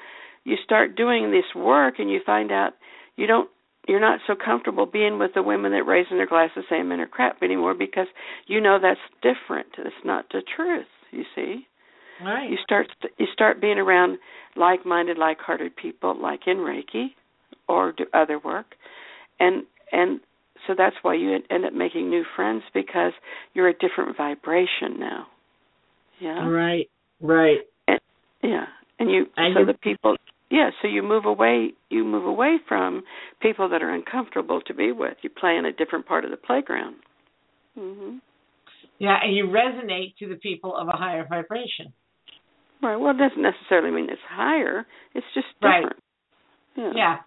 you 0.44 0.56
start 0.64 0.96
doing 0.96 1.30
this 1.32 1.46
work 1.56 1.96
and 2.00 2.10
you 2.10 2.20
find 2.26 2.52
out 2.52 2.74
you 3.16 3.28
don't 3.28 3.50
you're 3.88 4.00
not 4.02 4.20
so 4.28 4.34
comfortable 4.36 4.86
being 4.88 5.20
with 5.20 5.32
the 5.36 5.44
women 5.44 5.72
that 5.74 5.86
raising 5.86 6.18
their 6.18 6.26
glasses 6.28 6.64
saying 6.70 6.88
men 6.90 7.00
are 7.00 7.08
crap 7.08 7.44
anymore 7.44 7.76
because 7.76 8.08
you 8.48 8.60
know 8.60 8.80
that's 8.82 9.00
different. 9.22 9.68
It's 9.78 10.04
not 10.04 10.26
the 10.32 10.42
truth 10.56 10.88
you 11.12 11.24
see 11.36 11.68
right. 12.24 12.50
you 12.50 12.58
start 12.64 12.88
you 13.18 13.28
start 13.34 13.62
being 13.62 13.78
around 13.78 14.18
like-minded 14.56 15.18
like-hearted 15.18 15.76
people 15.76 16.20
like 16.20 16.42
in 16.48 16.58
reiki 16.58 17.08
or 17.68 17.92
do 17.92 18.06
other 18.14 18.40
work 18.40 18.76
and 19.40 19.64
and 19.92 20.20
so 20.66 20.74
that's 20.78 20.96
why 21.02 21.14
you 21.14 21.38
end 21.50 21.66
up 21.66 21.74
making 21.74 22.10
new 22.10 22.24
friends 22.36 22.64
because 22.74 23.14
you're 23.54 23.70
a 23.70 23.74
different 23.74 24.18
vibration 24.18 25.00
now 25.00 25.28
yeah 26.20 26.48
Right. 26.48 26.90
Right. 27.22 27.60
yeah 28.44 28.66
and 29.00 29.12
you 29.12 29.26
And 29.38 29.56
so 29.56 29.66
the 29.66 29.78
people 29.78 30.18
yeah, 30.50 30.70
so 30.82 30.88
you 30.88 31.04
move 31.04 31.26
away 31.26 31.74
you 31.90 32.06
move 32.06 32.26
away 32.26 32.58
from 32.68 33.04
people 33.42 33.68
that 33.70 33.84
are 33.84 33.94
uncomfortable 33.94 34.62
to 34.62 34.74
be 34.74 34.92
with. 34.92 35.18
You 35.22 35.30
play 35.30 35.58
in 35.58 35.66
a 35.66 35.74
different 35.74 36.06
part 36.06 36.24
of 36.24 36.32
the 36.32 36.38
playground. 36.38 36.96
Mhm. 37.78 38.22
Yeah, 39.00 39.20
and 39.22 39.36
you 39.36 39.48
resonate 39.48 40.16
to 40.18 40.28
the 40.28 40.38
people 40.38 40.76
of 40.76 40.88
a 40.88 40.94
higher 40.94 41.26
vibration. 41.26 41.94
Right. 42.82 42.96
Well, 42.96 43.12
it 43.12 43.18
doesn't 43.18 43.42
necessarily 43.42 43.92
mean 43.92 44.10
it's 44.10 44.22
higher. 44.28 44.86
It's 45.14 45.26
just 45.34 45.48
Right. 45.62 45.82
different. 45.82 46.04
Yeah. 46.76 46.92
Yeah. 46.94 47.18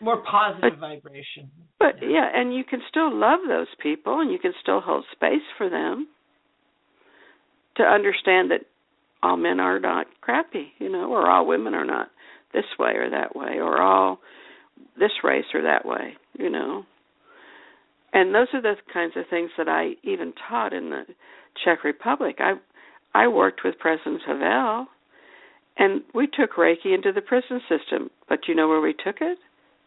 More 0.00 0.18
positive 0.18 0.78
But- 0.78 0.78
vibration. 0.78 1.50
But 1.78 2.02
yeah, 2.02 2.28
and 2.32 2.54
you 2.54 2.64
can 2.64 2.82
still 2.88 3.10
love 3.10 3.40
those 3.46 3.72
people 3.76 4.20
and 4.20 4.30
you 4.30 4.38
can 4.38 4.52
still 4.60 4.80
hold 4.80 5.04
space 5.12 5.42
for 5.56 5.68
them 5.68 6.08
to 7.76 7.82
understand 7.84 8.50
that 8.50 8.66
all 9.22 9.36
men 9.36 9.60
are 9.60 9.78
not 9.78 10.06
crappy, 10.20 10.74
you 10.78 10.88
know, 10.88 11.10
or 11.12 11.28
all 11.28 11.46
women 11.46 11.74
are 11.74 11.84
not 11.84 12.10
this 12.52 12.66
way 12.78 12.96
or 12.96 13.08
that 13.08 13.34
way, 13.34 13.60
or 13.60 13.80
all 13.80 14.20
this 14.96 15.12
race 15.24 15.46
or 15.54 15.62
that 15.62 15.86
way, 15.86 16.16
you 16.38 16.50
know. 16.50 16.84
And 18.12 18.34
those 18.34 18.48
are 18.52 18.60
the 18.60 18.76
kinds 18.92 19.16
of 19.16 19.26
things 19.28 19.50
that 19.56 19.68
I 19.68 19.96
even 20.02 20.34
taught 20.34 20.74
in 20.74 20.90
the 20.90 21.06
Czech 21.64 21.82
Republic. 21.84 22.36
I 22.40 22.54
I 23.14 23.28
worked 23.28 23.60
with 23.64 23.78
President 23.78 24.22
Havel 24.26 24.86
and 25.78 26.02
we 26.14 26.26
took 26.26 26.52
Reiki 26.52 26.94
into 26.94 27.12
the 27.12 27.20
prison 27.20 27.60
system. 27.68 28.10
But 28.28 28.40
you 28.48 28.54
know 28.54 28.68
where 28.68 28.80
we 28.80 28.94
took 29.04 29.16
it? 29.20 29.38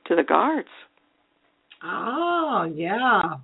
To 0.07 0.15
the 0.15 0.23
guards. 0.23 0.69
Oh, 1.83 2.71
yeah. 2.75 3.35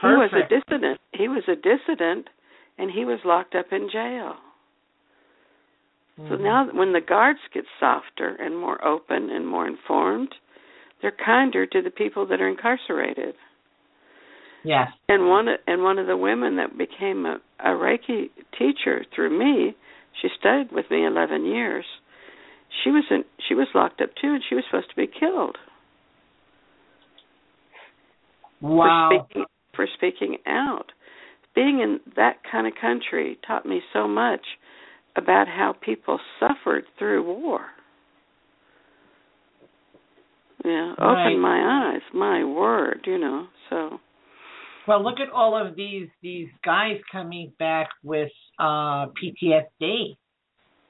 He 0.00 0.06
was 0.08 0.30
a 0.32 0.48
dissident. 0.48 1.00
He 1.12 1.28
was 1.28 1.42
a 1.48 1.56
dissident, 1.56 2.28
and 2.78 2.90
he 2.90 3.04
was 3.04 3.18
locked 3.24 3.54
up 3.54 3.72
in 3.72 3.88
jail. 3.88 4.36
So 6.16 6.36
Mhm. 6.36 6.40
now, 6.40 6.64
when 6.66 6.92
the 6.92 7.00
guards 7.00 7.40
get 7.52 7.66
softer 7.78 8.36
and 8.36 8.56
more 8.56 8.82
open 8.84 9.30
and 9.30 9.46
more 9.46 9.66
informed, 9.66 10.34
they're 11.00 11.10
kinder 11.10 11.66
to 11.66 11.82
the 11.82 11.90
people 11.90 12.24
that 12.26 12.40
are 12.40 12.48
incarcerated. 12.48 13.36
Yes. 14.66 14.88
And 15.08 15.28
one 15.28 15.46
and 15.68 15.82
one 15.84 15.98
of 16.00 16.08
the 16.08 16.16
women 16.16 16.56
that 16.56 16.76
became 16.76 17.24
a, 17.24 17.38
a 17.60 17.68
Reiki 17.68 18.30
teacher 18.58 19.04
through 19.14 19.38
me, 19.38 19.76
she 20.20 20.28
studied 20.40 20.72
with 20.72 20.86
me 20.90 21.06
11 21.06 21.44
years. 21.44 21.84
She 22.82 22.90
was 22.90 23.04
in, 23.10 23.22
she 23.48 23.54
was 23.54 23.68
locked 23.76 24.00
up 24.00 24.10
too, 24.20 24.32
and 24.34 24.42
she 24.48 24.56
was 24.56 24.64
supposed 24.68 24.90
to 24.90 24.96
be 24.96 25.06
killed 25.06 25.56
Wow. 28.60 29.08
for 29.10 29.24
speaking 29.28 29.44
for 29.76 29.86
speaking 29.96 30.36
out. 30.46 30.86
Being 31.54 31.80
in 31.80 32.00
that 32.16 32.38
kind 32.50 32.66
of 32.66 32.72
country 32.80 33.38
taught 33.46 33.64
me 33.66 33.80
so 33.92 34.08
much 34.08 34.40
about 35.16 35.46
how 35.46 35.74
people 35.80 36.18
suffered 36.40 36.84
through 36.98 37.22
war. 37.24 37.60
Yeah, 40.64 40.94
Right. 40.98 41.26
opened 41.28 41.40
my 41.40 41.92
eyes. 41.92 42.02
My 42.12 42.42
word, 42.44 43.00
you 43.06 43.18
know. 43.18 43.46
So 43.70 44.00
Well, 44.86 45.02
look 45.02 45.18
at 45.20 45.30
all 45.30 45.56
of 45.56 45.74
these 45.76 46.08
these 46.22 46.48
guys 46.64 46.98
coming 47.10 47.52
back 47.58 47.88
with 48.02 48.30
uh 48.58 49.06
PTSD. 49.20 50.16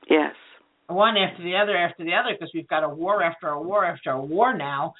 yes, 0.08 0.34
one 0.88 1.16
after 1.16 1.42
the 1.42 1.56
other 1.56 1.76
after 1.76 2.04
the 2.04 2.14
other 2.14 2.30
because 2.32 2.50
we've 2.54 2.68
got 2.68 2.84
a 2.84 2.88
war 2.88 3.22
after 3.22 3.48
a 3.48 3.60
war 3.60 3.84
after 3.84 4.10
a 4.10 4.20
war 4.20 4.54
now 4.56 4.94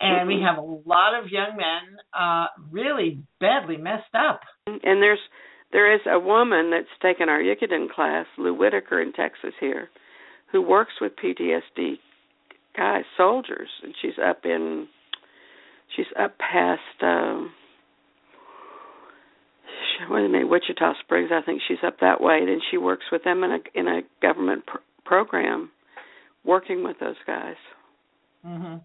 and 0.00 0.28
we 0.28 0.36
Mhm. 0.36 0.42
have 0.46 0.58
a 0.58 0.60
lot 0.86 1.14
of 1.14 1.30
young 1.30 1.56
men 1.56 1.98
uh 2.14 2.46
really 2.70 3.18
badly 3.40 3.76
messed 3.76 4.14
up 4.14 4.40
and 4.66 5.02
there's 5.02 5.20
there 5.72 5.92
is 5.92 6.00
a 6.06 6.18
woman 6.18 6.70
that's 6.70 6.98
taken 7.02 7.28
our 7.28 7.40
Jikiden 7.40 7.90
class, 7.90 8.26
Lou 8.38 8.54
Whitaker 8.54 9.02
in 9.02 9.12
Texas 9.12 9.52
here, 9.60 9.90
who 10.50 10.62
works 10.62 10.94
with 10.98 11.14
PTSD 11.16 11.98
guys, 12.74 13.04
soldiers, 13.16 13.68
and 13.82 13.94
she's 14.00 14.18
up 14.18 14.46
in 14.46 14.88
she's 15.94 16.06
up 16.18 16.38
past 16.38 17.02
um 17.02 17.52
what 20.08 20.22
is 20.22 20.30
it, 20.32 20.48
Wichita 20.48 20.94
Springs, 21.00 21.30
I 21.32 21.42
think 21.42 21.60
she's 21.66 21.82
up 21.84 22.00
that 22.00 22.20
way. 22.20 22.44
Then 22.46 22.60
she 22.70 22.76
works 22.78 23.04
with 23.10 23.24
them 23.24 23.42
in 23.44 23.52
a 23.52 23.58
in 23.74 23.88
a 23.88 24.00
government 24.22 24.66
pr- 24.66 24.78
program, 25.04 25.70
working 26.44 26.84
with 26.84 26.98
those 27.00 27.16
guys, 27.26 27.56
mhm 28.46 28.80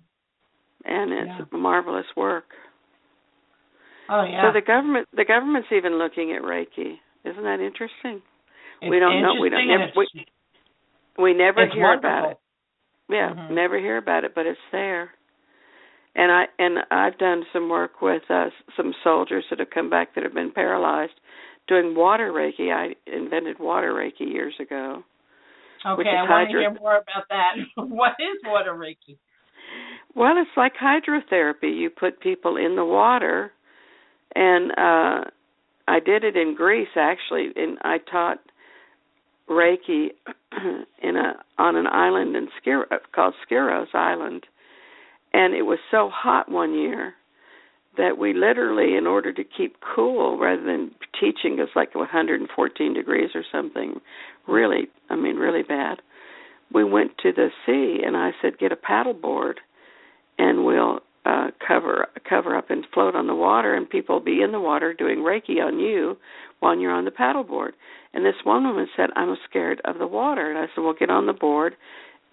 and 0.85 1.13
it's 1.13 1.31
Yeah. 1.51 1.57
marvelous 1.57 2.05
work. 2.17 2.45
oh 4.09 4.23
yeah 4.23 4.41
So 4.43 4.51
the 4.53 4.61
government 4.61 5.07
the 5.13 5.23
government's 5.25 5.71
even 5.71 5.97
looking 5.97 6.33
at 6.33 6.41
Reiki. 6.41 6.99
Isn't 7.23 7.43
that 7.43 7.61
interesting? 7.61 8.21
It's 8.81 8.89
we 8.89 8.99
don't 8.99 9.21
know- 9.21 9.35
we 9.39 9.49
don't- 9.49 9.65
never- 9.67 9.83
it's, 9.95 10.13
We 11.17 11.33
never 11.33 11.65
hear 11.67 11.93
about 11.93 12.03
wonderful. 12.03 12.31
it. 12.31 13.13
Yeah, 13.13 13.29
Mhm. 13.33 13.49
never 13.51 13.77
hear 13.79 13.97
about 13.97 14.23
it, 14.25 14.33
but 14.35 14.45
it's 14.45 14.59
there. 14.71 15.13
And 16.15 16.31
I 16.31 16.43
and 16.59 16.79
I've 16.91 17.17
done 17.17 17.43
some 17.51 17.69
work 17.69 18.01
with 18.01 18.23
uh, 18.29 18.45
some 18.77 18.93
soldiers 19.03 19.45
that 19.49 19.59
have 19.59 19.71
come 19.71 19.89
back 19.89 20.13
that 20.15 20.23
have 20.23 20.33
been 20.33 20.51
paralyzed, 20.51 21.13
doing 21.67 21.95
water 21.95 22.31
Reiki. 22.31 22.71
I 22.71 22.93
invented 23.11 23.57
water 23.59 23.93
Reiki 23.93 24.31
years 24.31 24.53
ago. 24.59 25.03
okay 25.85 26.09
i 26.09 26.23
want 26.23 26.49
to 26.49 26.57
hear 26.57 26.73
more 26.79 26.97
about 26.97 27.25
that 27.29 27.53
what 27.75 28.11
is 28.19 28.37
water 28.45 28.73
reiki 28.73 29.17
Well, 30.15 30.35
it's 30.37 30.55
like 30.55 30.73
hydrotherapy. 30.81 31.75
You 31.75 31.89
put 31.89 32.19
people 32.19 32.57
in 32.57 32.75
the 32.75 32.85
water, 32.85 33.51
and 34.35 34.71
uh 34.71 35.29
I 35.87 35.99
did 35.99 36.23
it 36.23 36.37
in 36.37 36.55
Greece 36.55 36.95
actually, 36.95 37.49
and 37.55 37.77
I 37.81 37.97
taught 38.09 38.39
Reiki 39.49 40.09
in 41.01 41.15
a 41.17 41.33
on 41.57 41.75
an 41.75 41.87
island 41.87 42.35
in 42.35 42.47
Skir 42.57 42.83
called 43.13 43.33
Skiros 43.43 43.93
Island, 43.93 44.45
and 45.33 45.53
it 45.53 45.63
was 45.63 45.79
so 45.91 46.09
hot 46.13 46.49
one 46.49 46.73
year 46.73 47.13
that 47.97 48.17
we 48.17 48.33
literally, 48.33 48.95
in 48.97 49.05
order 49.05 49.31
to 49.31 49.43
keep 49.43 49.75
cool, 49.95 50.37
rather 50.37 50.63
than 50.63 50.91
teaching 51.19 51.59
us 51.59 51.69
like 51.75 51.93
114 51.93 52.93
degrees 52.93 53.29
or 53.35 53.43
something, 53.51 53.99
really, 54.47 54.87
I 55.09 55.15
mean, 55.15 55.35
really 55.35 55.63
bad. 55.63 56.01
We 56.73 56.83
went 56.83 57.11
to 57.19 57.31
the 57.31 57.49
sea, 57.65 58.03
and 58.03 58.17
I 58.17 58.31
said, 58.41 58.57
get 58.57 58.71
a 58.71 58.75
paddle 58.75 59.13
board, 59.13 59.59
and 60.39 60.65
we'll 60.65 60.99
uh, 61.25 61.47
cover 61.65 62.07
cover 62.27 62.55
up 62.57 62.69
and 62.69 62.85
float 62.93 63.15
on 63.15 63.27
the 63.27 63.35
water, 63.35 63.75
and 63.75 63.89
people 63.89 64.19
be 64.19 64.41
in 64.41 64.51
the 64.51 64.59
water 64.59 64.93
doing 64.93 65.19
Reiki 65.19 65.63
on 65.63 65.79
you 65.79 66.17
while 66.59 66.77
you're 66.77 66.91
on 66.91 67.05
the 67.05 67.11
paddle 67.11 67.43
board. 67.43 67.75
And 68.13 68.25
this 68.25 68.35
one 68.43 68.63
woman 68.63 68.87
said, 68.95 69.09
I'm 69.15 69.35
scared 69.49 69.81
of 69.85 69.99
the 69.99 70.07
water, 70.07 70.49
and 70.49 70.57
I 70.57 70.65
said, 70.73 70.81
well, 70.81 70.95
get 70.97 71.09
on 71.09 71.25
the 71.25 71.33
board. 71.33 71.75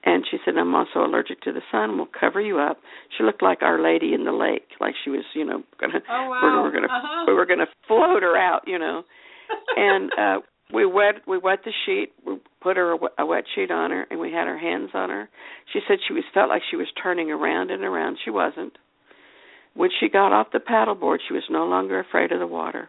And 0.05 0.25
she 0.31 0.39
said, 0.45 0.57
I'm 0.57 0.75
also 0.75 1.01
allergic 1.01 1.43
to 1.43 1.53
the 1.53 1.61
sun. 1.71 1.97
We'll 1.97 2.09
cover 2.19 2.41
you 2.41 2.59
up. 2.59 2.79
She 3.17 3.25
looked 3.25 3.43
like 3.43 3.63
Our 3.63 3.83
Lady 3.83 4.15
in 4.15 4.25
the 4.25 4.33
lake, 4.33 4.69
like 4.81 4.95
she 5.05 5.11
was, 5.11 5.25
you 5.35 5.45
know, 5.45 5.63
gonna 5.79 6.01
oh 6.11 6.29
wow 6.29 6.41
we 6.43 6.63
were 6.63 6.73
gonna 6.73 6.87
uh-huh. 6.87 7.25
we 7.27 7.35
were 7.35 7.47
gonna 7.47 7.67
float 7.87 8.23
her 8.23 8.37
out, 8.37 8.63
you 8.67 8.79
know. 8.79 9.03
And 9.77 10.13
uh 10.17 10.41
we 10.73 10.87
wet 10.87 11.17
we 11.27 11.39
wet 11.39 11.61
the 11.65 11.73
sheet. 11.85 12.13
We 12.25 12.37
put 12.63 12.77
her 12.77 12.93
a, 12.93 12.97
wet- 12.97 13.13
a 13.19 13.27
wet 13.27 13.45
sheet 13.55 13.71
on 13.71 13.91
her, 13.91 14.07
and 14.11 14.21
we 14.21 14.33
had 14.33 14.47
our 14.47 14.59
hands 14.59 14.91
on 14.95 15.11
her. 15.11 15.29
She 15.73 15.81
said 15.87 15.99
she 16.07 16.15
was 16.15 16.25
felt 16.33 16.49
like 16.49 16.63
she 16.71 16.77
was 16.77 16.87
turning 17.03 17.31
around 17.31 17.71
and 17.71 17.83
around. 17.83 18.19
She 18.25 18.31
wasn't. 18.31 18.79
When 19.75 19.91
she 19.99 20.09
got 20.09 20.33
off 20.33 20.49
the 20.53 20.59
paddleboard, 20.59 21.19
she 21.27 21.35
was 21.35 21.45
no 21.51 21.65
longer 21.65 22.01
afraid 22.01 22.33
of 22.33 22.41
the 22.41 22.47
water. 22.47 22.89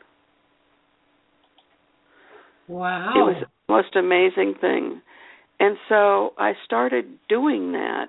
wow 2.67 3.13
It 3.15 3.19
was 3.19 3.35
the 3.41 3.73
most 3.73 3.95
amazing 3.95 4.55
thing. 4.59 5.01
And 5.61 5.77
so 5.89 6.33
I 6.39 6.53
started 6.65 7.05
doing 7.29 7.73
that 7.73 8.07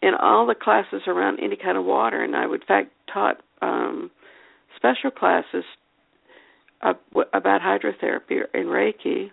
in 0.00 0.12
all 0.18 0.46
the 0.46 0.54
classes 0.54 1.02
around 1.06 1.38
any 1.38 1.54
kind 1.54 1.76
of 1.76 1.84
water, 1.84 2.24
and 2.24 2.34
I 2.34 2.46
would 2.46 2.62
in 2.62 2.66
fact 2.66 2.90
taught 3.12 3.36
um, 3.60 4.10
special 4.74 5.10
classes 5.10 5.64
uh, 6.80 6.94
w- 7.10 7.28
about 7.34 7.60
hydrotherapy 7.60 8.38
and 8.54 8.68
Reiki 8.68 9.28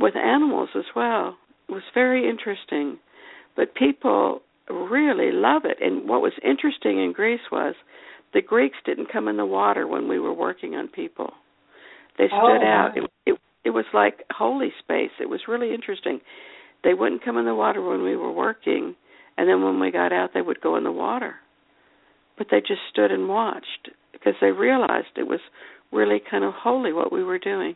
with 0.00 0.16
animals 0.16 0.70
as 0.74 0.86
well. 0.96 1.36
It 1.68 1.72
was 1.72 1.82
very 1.94 2.28
interesting, 2.28 2.98
but 3.54 3.72
people 3.76 4.40
really 4.68 5.30
love 5.30 5.62
it. 5.64 5.76
And 5.80 6.08
what 6.08 6.22
was 6.22 6.32
interesting 6.42 6.98
in 6.98 7.12
Greece 7.12 7.46
was 7.52 7.76
the 8.34 8.42
Greeks 8.42 8.78
didn't 8.84 9.12
come 9.12 9.28
in 9.28 9.36
the 9.36 9.46
water 9.46 9.86
when 9.86 10.08
we 10.08 10.18
were 10.18 10.34
working 10.34 10.74
on 10.74 10.88
people. 10.88 11.30
They 12.18 12.26
stood 12.26 12.40
Oh, 12.42 12.64
out. 12.64 12.96
It, 12.96 13.04
it 13.26 13.38
it 13.64 13.70
was 13.70 13.84
like 13.92 14.24
holy 14.30 14.72
space. 14.78 15.10
It 15.20 15.28
was 15.28 15.40
really 15.46 15.74
interesting. 15.74 16.20
They 16.84 16.94
wouldn't 16.94 17.24
come 17.24 17.36
in 17.38 17.44
the 17.44 17.54
water 17.54 17.82
when 17.82 18.02
we 18.02 18.16
were 18.16 18.32
working, 18.32 18.94
and 19.36 19.48
then 19.48 19.62
when 19.62 19.80
we 19.80 19.90
got 19.90 20.12
out, 20.12 20.30
they 20.34 20.42
would 20.42 20.60
go 20.60 20.76
in 20.76 20.84
the 20.84 20.92
water. 20.92 21.34
But 22.36 22.48
they 22.50 22.60
just 22.60 22.80
stood 22.90 23.10
and 23.10 23.28
watched 23.28 23.90
because 24.12 24.34
they 24.40 24.52
realized 24.52 25.08
it 25.16 25.26
was 25.26 25.40
really 25.92 26.20
kind 26.30 26.44
of 26.44 26.54
holy 26.54 26.92
what 26.92 27.12
we 27.12 27.24
were 27.24 27.38
doing. 27.38 27.74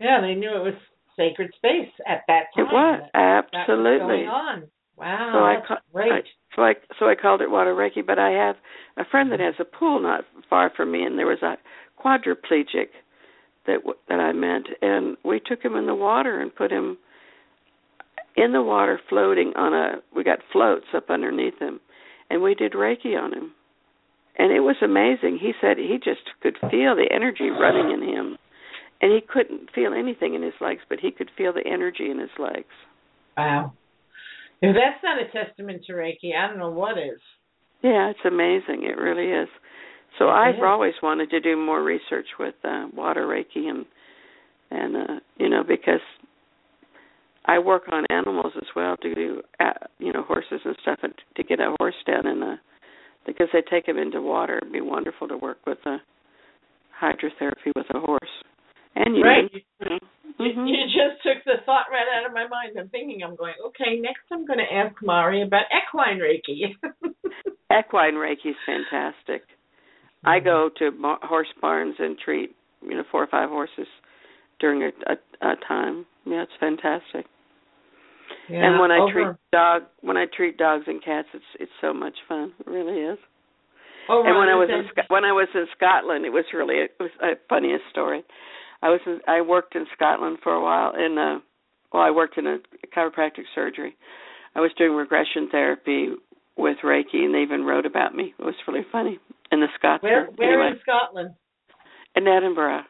yeah 0.00 0.20
they 0.20 0.34
knew 0.34 0.50
it 0.50 0.62
was 0.62 0.74
sacred 1.16 1.50
space 1.56 1.90
at 2.06 2.22
that 2.28 2.44
It 2.56 2.64
time 2.64 2.72
was 2.72 3.00
that, 3.00 3.10
that 3.14 3.68
was 3.68 3.68
absolutely. 3.68 4.06
going 4.06 4.28
on 4.28 4.62
wow 4.98 5.30
So 5.32 5.38
I 5.44 5.56
ca- 5.66 5.80
great 5.92 6.12
I- 6.12 6.22
so 6.56 6.62
I 6.62 6.74
so 6.98 7.08
I 7.08 7.14
called 7.14 7.40
it 7.42 7.50
water 7.50 7.74
reiki. 7.74 8.04
But 8.04 8.18
I 8.18 8.30
have 8.30 8.56
a 8.96 9.04
friend 9.10 9.30
that 9.32 9.40
has 9.40 9.54
a 9.58 9.64
pool 9.64 10.00
not 10.00 10.24
far 10.50 10.70
from 10.76 10.90
me, 10.92 11.02
and 11.04 11.18
there 11.18 11.26
was 11.26 11.42
a 11.42 11.56
quadriplegic 12.02 12.88
that 13.66 13.76
w- 13.84 13.98
that 14.08 14.20
I 14.20 14.32
met, 14.32 14.62
and 14.82 15.16
we 15.24 15.40
took 15.40 15.62
him 15.62 15.76
in 15.76 15.86
the 15.86 15.94
water 15.94 16.40
and 16.40 16.54
put 16.54 16.70
him 16.70 16.96
in 18.36 18.52
the 18.52 18.62
water 18.62 19.00
floating 19.08 19.52
on 19.56 19.72
a 19.72 20.02
we 20.14 20.22
got 20.22 20.38
floats 20.52 20.86
up 20.94 21.10
underneath 21.10 21.58
him 21.58 21.80
and 22.30 22.42
we 22.42 22.54
did 22.54 22.72
reiki 22.72 23.18
on 23.18 23.32
him. 23.32 23.52
And 24.38 24.52
it 24.52 24.60
was 24.60 24.76
amazing. 24.82 25.38
He 25.40 25.52
said 25.60 25.78
he 25.78 25.96
just 26.02 26.20
could 26.42 26.56
feel 26.70 26.94
the 26.94 27.08
energy 27.10 27.48
running 27.48 27.90
in 27.92 28.06
him 28.06 28.36
and 29.00 29.12
he 29.12 29.20
couldn't 29.26 29.70
feel 29.74 29.94
anything 29.94 30.34
in 30.34 30.42
his 30.42 30.54
legs 30.60 30.80
but 30.88 31.00
he 31.00 31.10
could 31.10 31.30
feel 31.36 31.52
the 31.52 31.66
energy 31.66 32.10
in 32.10 32.18
his 32.18 32.30
legs. 32.38 32.72
Wow. 33.36 33.72
If 34.62 34.74
that's 34.74 35.02
not 35.02 35.20
a 35.20 35.44
testament 35.44 35.84
to 35.86 35.92
reiki. 35.92 36.36
I 36.36 36.48
don't 36.48 36.58
know 36.58 36.70
what 36.70 36.98
is. 36.98 37.20
Yeah 37.82 38.10
it's 38.10 38.24
amazing. 38.26 38.84
It 38.84 38.98
really 39.00 39.30
is. 39.30 39.48
So 40.18 40.28
it 40.28 40.32
i've 40.32 40.62
always 40.62 40.94
wanted 41.02 41.30
to 41.30 41.40
do 41.40 41.56
more 41.56 41.82
research 41.82 42.26
with 42.38 42.54
uh 42.64 42.88
water 42.94 43.26
reiki 43.26 43.68
and 43.68 43.86
and 44.70 44.96
uh 44.96 45.20
you 45.38 45.48
know 45.48 45.62
because 45.66 46.00
I 47.46 47.58
work 47.58 47.84
on 47.92 48.04
animals 48.10 48.52
as 48.56 48.68
well 48.74 48.96
to 48.98 49.14
do, 49.14 49.42
uh, 49.60 49.86
you 49.98 50.12
know, 50.12 50.22
horses 50.22 50.60
and 50.64 50.76
stuff, 50.82 50.98
and 51.02 51.14
to 51.36 51.44
get 51.44 51.60
a 51.60 51.74
horse 51.78 51.94
down 52.06 52.26
in 52.26 52.42
a 52.42 52.60
because 53.26 53.48
they 53.52 53.62
take 53.68 53.86
them 53.86 53.98
into 53.98 54.20
water. 54.20 54.58
It'd 54.58 54.72
be 54.72 54.80
wonderful 54.80 55.28
to 55.28 55.36
work 55.36 55.58
with 55.66 55.78
a 55.86 55.98
hydrotherapy 57.00 57.72
with 57.74 57.86
a 57.94 58.00
horse 58.00 58.30
and 58.94 59.16
you. 59.16 59.22
right 59.22 59.50
you, 59.52 59.60
know. 59.80 59.98
you, 60.38 60.64
you 60.64 60.84
just 60.86 61.22
took 61.22 61.44
the 61.44 61.62
thought 61.66 61.84
right 61.92 62.08
out 62.16 62.24
of 62.24 62.32
my 62.32 62.48
mind 62.48 62.72
i'm 62.80 62.88
thinking 62.88 63.20
i'm 63.22 63.36
going 63.36 63.52
okay 63.66 64.00
next 64.00 64.22
i'm 64.32 64.46
going 64.46 64.58
to 64.58 64.74
ask 64.74 64.96
mari 65.02 65.42
about 65.42 65.64
equine 65.68 66.18
reiki 66.18 66.72
Equine 67.70 68.14
Reiki 68.14 68.50
is 68.50 68.56
fantastic. 68.64 69.42
I 70.24 70.40
go 70.40 70.70
to 70.78 70.90
horse 71.22 71.48
barns 71.60 71.96
and 71.98 72.16
treat, 72.18 72.54
you 72.82 72.96
know, 72.96 73.04
four 73.10 73.22
or 73.22 73.26
five 73.26 73.48
horses 73.48 73.86
during 74.60 74.82
a, 74.82 75.12
a, 75.12 75.50
a 75.50 75.56
time. 75.68 76.06
Yeah, 76.24 76.42
it's 76.42 76.52
fantastic. 76.58 77.26
Yeah, 78.48 78.64
and 78.64 78.80
when 78.80 78.90
I 78.90 78.98
over, 78.98 79.12
treat 79.12 79.36
dog, 79.52 79.82
when 80.00 80.16
I 80.16 80.26
treat 80.34 80.56
dogs 80.56 80.84
and 80.86 81.02
cats, 81.02 81.28
it's 81.34 81.44
it's 81.60 81.72
so 81.80 81.92
much 81.92 82.14
fun. 82.28 82.52
It 82.60 82.70
really 82.70 83.00
is. 83.00 83.18
over 84.08 84.28
and 84.28 84.38
when 84.38 84.48
I 84.48 84.54
was 84.54 84.68
in 84.70 85.04
when 85.08 85.24
I 85.24 85.32
was 85.32 85.48
in 85.54 85.66
Scotland, 85.76 86.24
it 86.24 86.30
was 86.30 86.44
really 86.52 86.76
it 86.76 86.92
was 86.98 87.10
a 87.22 87.32
funniest 87.48 87.84
story. 87.90 88.22
I 88.82 88.90
was 88.90 89.00
in, 89.06 89.20
I 89.26 89.40
worked 89.40 89.74
in 89.74 89.86
Scotland 89.94 90.38
for 90.42 90.52
a 90.52 90.62
while, 90.62 90.92
in 90.94 91.18
uh, 91.18 91.38
well, 91.92 92.02
I 92.02 92.10
worked 92.10 92.38
in 92.38 92.46
a 92.46 92.58
chiropractic 92.94 93.44
surgery. 93.54 93.96
I 94.54 94.60
was 94.60 94.70
doing 94.78 94.92
regression 94.92 95.48
therapy 95.50 96.10
with 96.56 96.78
Reiki, 96.84 97.24
and 97.24 97.34
they 97.34 97.40
even 97.40 97.64
wrote 97.64 97.86
about 97.86 98.14
me. 98.14 98.34
It 98.38 98.44
was 98.44 98.54
really 98.66 98.86
funny. 98.90 99.18
in 99.52 99.60
the 99.60 99.68
Scots, 99.78 100.02
where 100.02 100.26
where 100.36 100.60
anyway, 100.60 100.76
in 100.76 100.80
scotland 100.82 101.34
in 102.16 102.26
Edinburgh. 102.26 102.82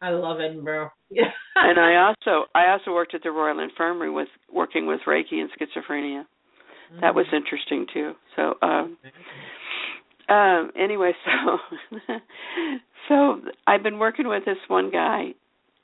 I 0.00 0.10
love 0.10 0.40
edinburgh 0.40 0.90
yeah 1.10 1.30
and 1.60 1.78
I 1.78 1.96
also 1.96 2.46
I 2.54 2.70
also 2.70 2.92
worked 2.92 3.14
at 3.14 3.22
the 3.22 3.30
Royal 3.30 3.58
Infirmary 3.58 4.10
with 4.10 4.28
working 4.52 4.86
with 4.86 5.00
Reiki 5.06 5.34
and 5.34 5.50
schizophrenia. 5.50 6.24
That 7.00 7.14
was 7.14 7.26
interesting 7.32 7.86
too. 7.92 8.12
So 8.36 8.54
um 8.62 8.96
um 10.28 10.70
anyway, 10.78 11.12
so 11.24 11.98
so 13.08 13.40
I've 13.66 13.82
been 13.82 13.98
working 13.98 14.28
with 14.28 14.44
this 14.44 14.58
one 14.68 14.90
guy. 14.90 15.34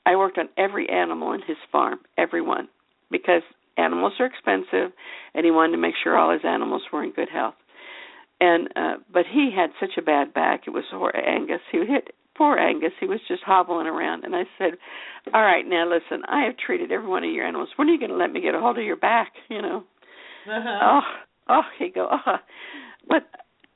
I 0.05 0.15
worked 0.15 0.37
on 0.37 0.49
every 0.57 0.87
animal 0.89 1.33
in 1.33 1.41
his 1.41 1.57
farm, 1.71 1.99
every 2.17 2.41
one, 2.41 2.67
because 3.11 3.41
animals 3.77 4.13
are 4.19 4.25
expensive 4.25 4.91
and 5.33 5.45
he 5.45 5.51
wanted 5.51 5.73
to 5.73 5.81
make 5.81 5.95
sure 6.03 6.17
all 6.17 6.31
his 6.31 6.45
animals 6.45 6.83
were 6.93 7.03
in 7.03 7.11
good 7.11 7.29
health. 7.29 7.55
And 8.39 8.69
uh 8.75 8.93
but 9.11 9.25
he 9.31 9.51
had 9.55 9.71
such 9.79 9.97
a 9.97 10.01
bad 10.01 10.33
back. 10.33 10.61
It 10.67 10.71
was 10.71 10.85
poor 10.91 11.13
Angus. 11.15 11.61
He 11.71 11.79
hit 11.79 12.13
poor 12.37 12.57
Angus. 12.57 12.91
He 12.99 13.07
was 13.07 13.19
just 13.27 13.43
hobbling 13.43 13.87
around 13.87 14.23
and 14.23 14.35
I 14.35 14.43
said, 14.57 14.73
"All 15.33 15.41
right, 15.43 15.65
now 15.67 15.89
listen. 15.89 16.23
I 16.27 16.43
have 16.45 16.55
treated 16.57 16.91
every 16.91 17.07
one 17.07 17.23
of 17.23 17.31
your 17.31 17.45
animals. 17.45 17.69
When 17.75 17.87
are 17.89 17.91
you 17.91 17.99
going 17.99 18.11
to 18.11 18.17
let 18.17 18.31
me 18.31 18.41
get 18.41 18.55
a 18.55 18.59
hold 18.59 18.77
of 18.77 18.83
your 18.85 18.97
back, 18.97 19.33
you 19.49 19.61
know?" 19.61 19.83
uh-huh. 20.47 20.79
oh, 20.81 21.01
oh, 21.49 21.61
he 21.79 21.89
go, 21.89 22.07
oh, 22.11 22.35
but 23.07 23.23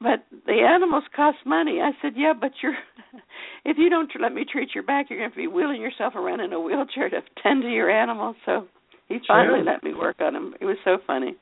but 0.01 0.23
the 0.45 0.61
animals 0.67 1.03
cost 1.15 1.37
money. 1.45 1.81
I 1.81 1.91
said, 2.01 2.13
yeah, 2.15 2.33
but 2.39 2.51
you're 2.63 2.75
if 3.65 3.77
you 3.77 3.89
don't 3.89 4.09
let 4.19 4.33
me 4.33 4.45
treat 4.49 4.69
your 4.73 4.83
back, 4.83 5.09
you're 5.09 5.19
going 5.19 5.31
to 5.31 5.35
be 5.35 5.47
wheeling 5.47 5.81
yourself 5.81 6.15
around 6.15 6.39
in 6.39 6.53
a 6.53 6.59
wheelchair 6.59 7.09
to 7.09 7.21
tend 7.43 7.63
to 7.63 7.69
your 7.69 7.89
animals. 7.89 8.35
So 8.45 8.67
he 9.07 9.17
finally 9.27 9.59
Sure. 9.59 9.65
let 9.73 9.83
me 9.83 9.93
work 9.93 10.17
on 10.21 10.35
him. 10.35 10.53
It 10.61 10.65
was 10.65 10.77
so 10.85 10.97
funny. 11.05 11.35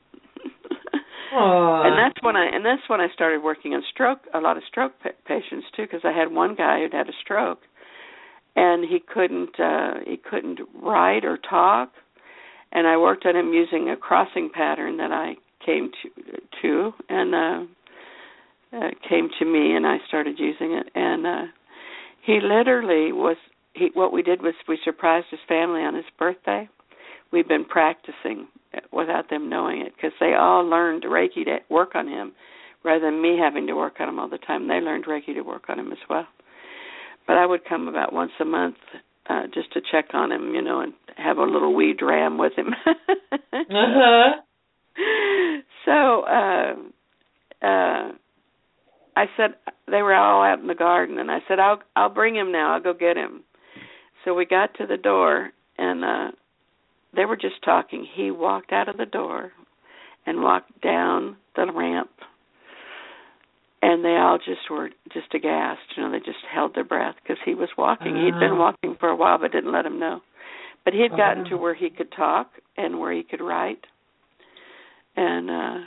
Aw. 1.32 1.86
and 1.86 1.98
that's 1.98 2.22
when 2.22 2.36
I 2.36 2.46
and 2.46 2.64
that's 2.64 2.82
when 2.88 3.00
I 3.00 3.08
started 3.12 3.42
working 3.42 3.74
on 3.74 3.82
stroke 3.92 4.20
a 4.34 4.40
lot 4.40 4.56
of 4.56 4.62
stroke 4.68 4.92
pa- 5.02 5.10
patients 5.26 5.66
too 5.76 5.82
because 5.82 6.00
I 6.04 6.12
had 6.12 6.32
one 6.32 6.54
guy 6.54 6.80
who'd 6.80 6.92
had 6.92 7.08
a 7.08 7.12
stroke 7.22 7.60
and 8.56 8.84
he 8.84 8.98
couldn't 9.00 9.58
uh 9.60 9.94
he 10.06 10.16
couldn't 10.16 10.60
write 10.82 11.24
or 11.24 11.38
talk 11.38 11.92
and 12.72 12.86
I 12.86 12.96
worked 12.96 13.26
on 13.26 13.36
him 13.36 13.52
using 13.52 13.88
a 13.90 13.96
crossing 13.96 14.50
pattern 14.52 14.96
that 14.98 15.12
I 15.12 15.36
came 15.64 15.90
to 16.02 16.38
to 16.62 16.92
and 17.08 17.34
uh, 17.34 18.76
uh 18.76 18.90
came 19.08 19.28
to 19.38 19.44
me 19.44 19.74
and 19.74 19.86
I 19.86 19.98
started 20.08 20.38
using 20.38 20.72
it 20.72 20.88
and 20.94 21.26
uh 21.26 21.44
he 22.24 22.40
literally 22.42 23.12
was 23.12 23.36
he 23.74 23.90
what 23.94 24.12
we 24.12 24.22
did 24.22 24.42
was 24.42 24.54
we 24.66 24.78
surprised 24.84 25.26
his 25.30 25.40
family 25.48 25.80
on 25.82 25.94
his 25.94 26.04
birthday 26.18 26.68
we've 27.32 27.48
been 27.48 27.64
practicing 27.64 28.48
without 28.92 29.30
them 29.30 29.48
knowing 29.48 29.80
it 29.80 29.92
because 29.96 30.12
they 30.20 30.34
all 30.34 30.64
learned 30.64 31.02
reiki 31.04 31.44
to 31.44 31.58
work 31.70 31.94
on 31.94 32.06
him 32.06 32.32
rather 32.84 33.06
than 33.06 33.20
me 33.20 33.36
having 33.38 33.66
to 33.66 33.74
work 33.74 33.94
on 34.00 34.08
him 34.08 34.18
all 34.18 34.28
the 34.28 34.38
time 34.38 34.68
they 34.68 34.80
learned 34.80 35.04
reiki 35.06 35.34
to 35.34 35.42
work 35.42 35.64
on 35.68 35.78
him 35.78 35.92
as 35.92 35.98
well 36.08 36.26
but 37.26 37.36
i 37.36 37.46
would 37.46 37.64
come 37.64 37.88
about 37.88 38.12
once 38.12 38.32
a 38.40 38.44
month 38.44 38.76
uh 39.28 39.42
just 39.52 39.72
to 39.72 39.80
check 39.90 40.06
on 40.12 40.30
him 40.30 40.54
you 40.54 40.62
know 40.62 40.80
and 40.80 40.92
have 41.16 41.38
a 41.38 41.42
little 41.42 41.74
wee 41.74 41.94
dram 41.96 42.38
with 42.38 42.52
him 42.56 42.68
uh-huh 43.52 44.32
so 45.84 46.22
uh 46.22 46.74
uh 47.62 48.12
I 49.16 49.26
said 49.36 49.54
they 49.90 50.00
were 50.02 50.14
all 50.14 50.44
out 50.44 50.60
in 50.60 50.68
the 50.68 50.76
garden 50.76 51.18
and 51.18 51.30
I 51.30 51.38
said 51.48 51.58
I'll 51.58 51.80
I'll 51.96 52.08
bring 52.08 52.36
him 52.36 52.52
now. 52.52 52.74
I'll 52.74 52.82
go 52.82 52.94
get 52.94 53.16
him. 53.16 53.42
So 54.24 54.32
we 54.34 54.46
got 54.46 54.74
to 54.74 54.86
the 54.86 54.96
door 54.96 55.50
and 55.76 56.04
uh 56.04 56.30
they 57.14 57.24
were 57.24 57.36
just 57.36 57.62
talking. 57.64 58.06
He 58.14 58.30
walked 58.30 58.72
out 58.72 58.88
of 58.88 58.96
the 58.96 59.06
door 59.06 59.52
and 60.26 60.42
walked 60.42 60.80
down 60.82 61.36
the 61.56 61.70
ramp. 61.72 62.10
And 63.80 64.04
they 64.04 64.16
all 64.16 64.38
just 64.38 64.68
were 64.70 64.90
just 65.12 65.32
aghast. 65.34 65.80
You 65.96 66.02
know, 66.02 66.10
they 66.10 66.18
just 66.18 66.44
held 66.52 66.74
their 66.74 66.84
breath 66.84 67.14
because 67.22 67.38
he 67.44 67.54
was 67.54 67.68
walking. 67.78 68.16
He'd 68.16 68.38
been 68.38 68.52
Oh. 68.52 68.56
walking 68.56 68.96
for 68.96 69.08
a 69.08 69.16
while, 69.16 69.38
but 69.38 69.52
didn't 69.52 69.72
let 69.72 69.86
him 69.86 69.98
know. 69.98 70.20
But 70.84 70.94
he 70.94 71.00
had 71.00 71.16
gotten 71.16 71.46
Oh. 71.46 71.50
to 71.50 71.54
ah. 71.54 71.58
where 71.58 71.74
he 71.74 71.88
could 71.90 72.10
talk 72.12 72.50
and 72.76 72.98
where 72.98 73.12
he 73.12 73.22
could 73.22 73.40
write, 73.40 73.86
and 75.16 75.50
uh 75.50 75.78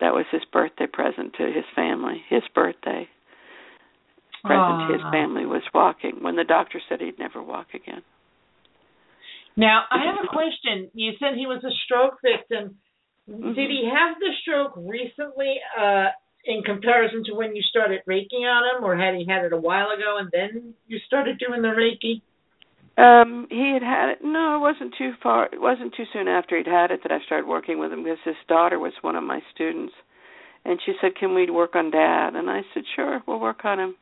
that 0.00 0.14
was 0.14 0.26
his 0.32 0.44
birthday 0.46 0.86
present 0.86 1.34
to 1.34 1.52
his 1.52 1.64
family. 1.76 2.24
His 2.28 2.42
birthday 2.54 3.08
present 4.44 4.88
to 4.88 4.92
his 4.94 5.02
ah. 5.04 5.10
family 5.12 5.46
was 5.46 5.62
walking. 5.72 6.22
When 6.22 6.36
the 6.36 6.44
doctor 6.44 6.80
said 6.88 7.00
he'd 7.00 7.18
never 7.18 7.42
walk 7.42 7.74
again. 7.74 8.02
Now, 9.56 9.84
I 9.90 10.06
have 10.06 10.16
a 10.24 10.28
question. 10.28 10.90
You 10.94 11.12
said 11.18 11.34
he 11.36 11.46
was 11.46 11.62
a 11.64 11.74
stroke 11.84 12.18
victim. 12.22 12.76
Mm-hmm. 13.28 13.54
Did 13.54 13.70
he 13.70 13.88
have 13.92 14.18
the 14.18 14.30
stroke 14.42 14.72
recently 14.76 15.56
uh 15.78 16.08
in 16.44 16.62
comparison 16.62 17.22
to 17.24 17.34
when 17.34 17.54
you 17.54 17.62
started 17.62 18.00
Reiki 18.08 18.42
on 18.42 18.76
him 18.76 18.84
or 18.84 18.96
had 18.96 19.14
he 19.14 19.24
had 19.28 19.44
it 19.44 19.52
a 19.52 19.56
while 19.56 19.90
ago 19.90 20.18
and 20.18 20.28
then 20.32 20.74
you 20.88 20.98
started 21.06 21.38
doing 21.38 21.62
the 21.62 21.68
Reiki? 21.68 22.20
Um, 22.98 23.46
he 23.48 23.72
had 23.72 23.82
had 23.82 24.10
it. 24.10 24.18
No, 24.22 24.56
it 24.56 24.60
wasn't 24.60 24.94
too 24.98 25.12
far. 25.22 25.46
It 25.46 25.60
wasn't 25.60 25.94
too 25.96 26.04
soon 26.12 26.28
after 26.28 26.58
he'd 26.58 26.66
had 26.66 26.90
it 26.90 27.00
that 27.02 27.12
I 27.12 27.24
started 27.24 27.46
working 27.46 27.78
with 27.78 27.92
him 27.92 28.02
because 28.02 28.18
his 28.24 28.36
daughter 28.48 28.78
was 28.78 28.92
one 29.00 29.16
of 29.16 29.24
my 29.24 29.40
students, 29.54 29.94
and 30.64 30.78
she 30.84 30.92
said, 31.00 31.16
"Can 31.16 31.34
we 31.34 31.48
work 31.50 31.74
on 31.74 31.90
Dad?" 31.90 32.34
And 32.34 32.50
I 32.50 32.60
said, 32.74 32.82
"Sure, 32.94 33.22
we'll 33.26 33.40
work 33.40 33.64
on 33.64 33.80
him." 33.80 33.94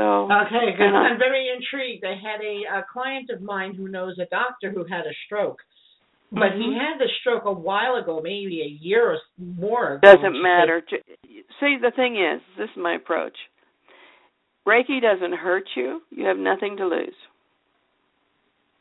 So 0.00 0.32
Okay, 0.32 0.72
good. 0.78 0.94
I'm 0.94 1.18
very 1.18 1.50
intrigued. 1.54 2.04
I 2.06 2.14
had 2.14 2.40
a, 2.40 2.78
a 2.78 2.84
client 2.90 3.28
of 3.28 3.42
mine 3.42 3.74
who 3.74 3.88
knows 3.88 4.18
a 4.18 4.24
doctor 4.26 4.70
who 4.70 4.84
had 4.84 5.04
a 5.04 5.12
stroke. 5.26 5.60
But 6.32 6.52
he 6.52 6.68
Mhm. 6.68 6.78
had 6.78 6.98
the 6.98 7.08
stroke 7.20 7.44
a 7.44 7.52
while 7.52 7.96
ago, 7.96 8.20
maybe 8.22 8.62
a 8.62 8.66
year 8.66 9.12
or 9.12 9.18
more 9.36 9.94
ago. 9.94 10.00
doesn't 10.00 10.40
matter. 10.40 10.82
See, 11.58 11.76
the 11.76 11.90
thing 11.90 12.16
is, 12.16 12.40
this 12.56 12.70
is 12.70 12.76
my 12.76 12.94
approach. 12.94 13.36
Reiki 14.66 15.00
doesn't 15.02 15.32
hurt 15.32 15.68
you. 15.74 16.02
You 16.10 16.24
have 16.26 16.38
nothing 16.38 16.76
to 16.78 16.86
lose 16.86 17.16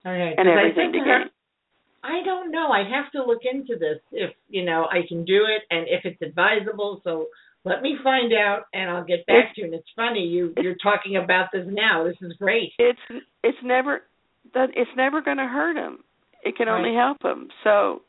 okay, 0.05 0.35
and 0.37 0.47
everything 0.47 0.93
to 0.93 0.99
gain. 0.99 1.29
I 2.03 2.21
don't 2.23 2.51
know. 2.51 2.71
I 2.71 2.83
have 2.83 3.11
to 3.11 3.23
look 3.23 3.43
into 3.43 3.77
this 3.77 3.99
if 4.11 4.31
you 4.47 4.63
know 4.63 4.85
I 4.85 5.01
can 5.07 5.25
do 5.25 5.45
it 5.45 5.63
and 5.69 5.87
if 5.89 6.05
it's 6.05 6.21
advisable. 6.21 7.01
So 7.03 7.27
let 7.65 7.81
me 7.81 7.97
find 8.03 8.33
out 8.33 8.63
and 8.73 8.89
I'll 8.89 9.03
get 9.03 9.25
back 9.25 9.35
It's- 9.37 9.55
to 9.55 9.61
you. 9.61 9.65
And 9.67 9.73
it's 9.75 9.89
funny 9.95 10.21
you 10.21 10.53
you're 10.61 10.75
talking 10.81 11.17
about 11.17 11.51
this 11.51 11.65
now. 11.67 12.03
This 12.03 12.17
is 12.21 12.33
great. 12.33 12.73
It's 12.79 12.99
it's 13.43 13.57
never 13.63 14.03
that 14.53 14.69
it's 14.75 14.91
never 14.95 15.21
going 15.21 15.37
to 15.37 15.47
hurt 15.47 15.75
him. 15.77 16.03
It 16.43 16.55
can 16.55 16.69
only 16.69 16.91
Right. 16.91 16.97
help 16.99 17.23
him. 17.23 17.49
So, 17.63 18.01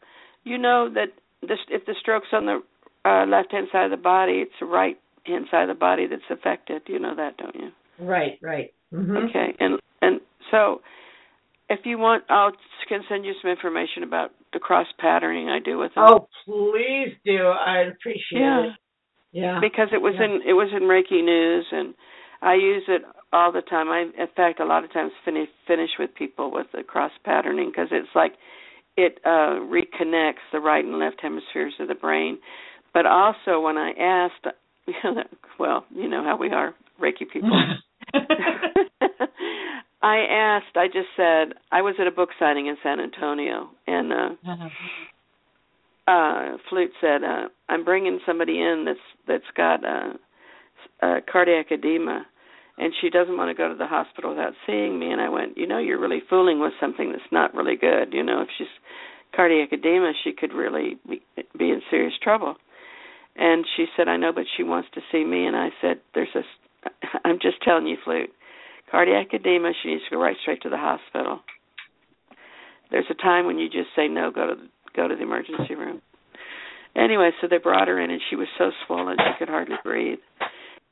you 0.44 0.56
know 0.58 0.88
that 0.90 1.08
this 1.42 1.58
if 1.68 1.84
the 1.86 1.94
stroke's 2.00 2.32
on 2.32 2.46
the 2.46 2.62
uh, 3.04 3.26
left 3.26 3.50
hand 3.52 3.68
side 3.72 3.84
of 3.84 3.90
the 3.90 3.96
body, 3.96 4.34
it's 4.40 4.58
the 4.60 4.66
right 4.66 4.98
hand 5.26 5.46
side 5.50 5.62
of 5.62 5.68
the 5.68 5.74
body 5.74 6.06
that's 6.06 6.22
affected. 6.30 6.82
You 6.86 6.98
know 6.98 7.14
that, 7.14 7.36
don't 7.36 7.54
you? 7.54 7.72
Right, 7.98 8.38
right. 8.42 8.72
hmm 8.90 9.16
Okay, 9.16 9.54
and 9.58 9.80
and 10.00 10.20
so 10.50 10.80
if 11.68 11.80
you 11.84 11.98
want, 11.98 12.24
I'll 12.28 12.52
can 12.88 13.02
send 13.08 13.24
you 13.24 13.32
some 13.40 13.50
information 13.50 14.02
about 14.02 14.32
the 14.52 14.58
cross 14.58 14.86
patterning 14.98 15.48
I 15.48 15.60
do 15.60 15.78
with 15.78 15.94
them. 15.94 16.04
Oh, 16.06 16.28
please 16.44 17.14
do. 17.24 17.48
I'd 17.48 17.88
appreciate 17.88 18.40
yeah. 18.40 18.64
it. 18.66 18.72
Yeah. 19.32 19.60
Because 19.60 19.88
it 19.92 20.02
was 20.02 20.14
Yeah. 20.18 20.24
in 20.26 20.42
it 20.44 20.52
was 20.54 20.68
in 20.72 20.82
Reiki 20.84 21.22
News, 21.24 21.66
and 21.72 21.94
I 22.42 22.54
use 22.54 22.84
it 22.88 23.02
all 23.32 23.52
the 23.52 23.62
time. 23.62 23.88
I, 23.90 24.00
in 24.00 24.26
fact, 24.34 24.60
a 24.60 24.64
lot 24.64 24.84
of 24.84 24.92
times 24.92 25.12
finish 25.24 25.48
finish 25.66 25.90
with 25.98 26.14
people 26.14 26.50
with 26.50 26.66
the 26.72 26.82
cross 26.82 27.12
patterning 27.24 27.70
because 27.70 27.88
it's 27.92 28.14
like 28.14 28.34
it 28.96 29.20
uh 29.24 29.60
reconnects 29.70 30.44
the 30.52 30.60
right 30.60 30.84
and 30.84 30.98
left 30.98 31.20
hemispheres 31.20 31.74
of 31.78 31.88
the 31.88 31.94
brain. 31.94 32.38
But 32.92 33.06
also, 33.06 33.60
when 33.60 33.78
I 33.78 33.92
asked, 33.92 34.46
well, 35.58 35.86
you 35.94 36.08
know 36.08 36.24
how 36.24 36.36
we 36.36 36.50
are, 36.50 36.74
Reiki 37.00 37.28
people. 37.32 37.50
I 40.02 40.16
asked. 40.30 40.76
I 40.76 40.86
just 40.86 41.08
said 41.16 41.54
I 41.70 41.82
was 41.82 41.94
at 42.00 42.06
a 42.06 42.10
book 42.10 42.30
signing 42.38 42.66
in 42.66 42.76
San 42.82 42.98
Antonio, 43.00 43.68
and 43.86 44.12
uh 44.12 44.30
uh 46.06 46.56
Flute 46.68 46.92
said, 47.00 47.22
uh, 47.22 47.48
"I'm 47.68 47.84
bringing 47.84 48.20
somebody 48.26 48.60
in 48.60 48.84
that's 48.86 48.98
that's 49.26 49.56
got 49.56 49.84
uh, 49.84 50.12
uh 51.02 51.20
cardiac 51.30 51.70
edema." 51.70 52.26
And 52.78 52.94
she 53.00 53.10
doesn't 53.10 53.36
want 53.36 53.54
to 53.54 53.54
go 53.54 53.68
to 53.68 53.74
the 53.74 53.86
hospital 53.86 54.30
without 54.30 54.54
seeing 54.66 54.98
me. 54.98 55.10
And 55.10 55.20
I 55.20 55.28
went, 55.28 55.58
you 55.58 55.66
know, 55.66 55.76
you're 55.76 56.00
really 56.00 56.22
fooling 56.30 56.60
with 56.60 56.72
something 56.80 57.12
that's 57.12 57.30
not 57.30 57.54
really 57.54 57.76
good. 57.76 58.14
You 58.14 58.22
know, 58.22 58.40
if 58.40 58.48
she's 58.56 58.72
cardiac 59.36 59.70
edema, 59.70 60.12
she 60.24 60.32
could 60.32 60.54
really 60.54 60.96
be, 61.06 61.20
be 61.58 61.70
in 61.70 61.82
serious 61.90 62.14
trouble. 62.22 62.56
And 63.36 63.66
she 63.76 63.84
said, 63.96 64.08
I 64.08 64.16
know, 64.16 64.32
but 64.32 64.44
she 64.56 64.62
wants 64.62 64.88
to 64.94 65.00
see 65.12 65.24
me. 65.24 65.46
And 65.46 65.56
I 65.56 65.68
said, 65.82 66.00
there's 66.14 66.32
this. 66.34 66.44
I'm 67.24 67.38
just 67.40 67.62
telling 67.62 67.86
you, 67.86 67.98
Flute. 68.02 68.30
Cardiac 68.90 69.28
edema. 69.32 69.72
She 69.82 69.90
needs 69.90 70.04
to 70.04 70.16
go 70.16 70.22
right 70.22 70.36
straight 70.40 70.62
to 70.62 70.70
the 70.70 70.78
hospital. 70.78 71.40
There's 72.90 73.06
a 73.10 73.14
time 73.14 73.46
when 73.46 73.58
you 73.58 73.68
just 73.68 73.88
say 73.94 74.08
no. 74.08 74.30
Go 74.30 74.46
to 74.46 74.54
go 74.94 75.08
to 75.08 75.14
the 75.14 75.22
emergency 75.22 75.74
room. 75.74 76.00
Anyway, 76.96 77.30
so 77.40 77.46
they 77.48 77.58
brought 77.58 77.88
her 77.88 78.00
in, 78.00 78.10
and 78.10 78.20
she 78.28 78.36
was 78.36 78.48
so 78.58 78.70
swollen 78.86 79.16
she 79.18 79.38
could 79.38 79.48
hardly 79.48 79.76
breathe. 79.84 80.18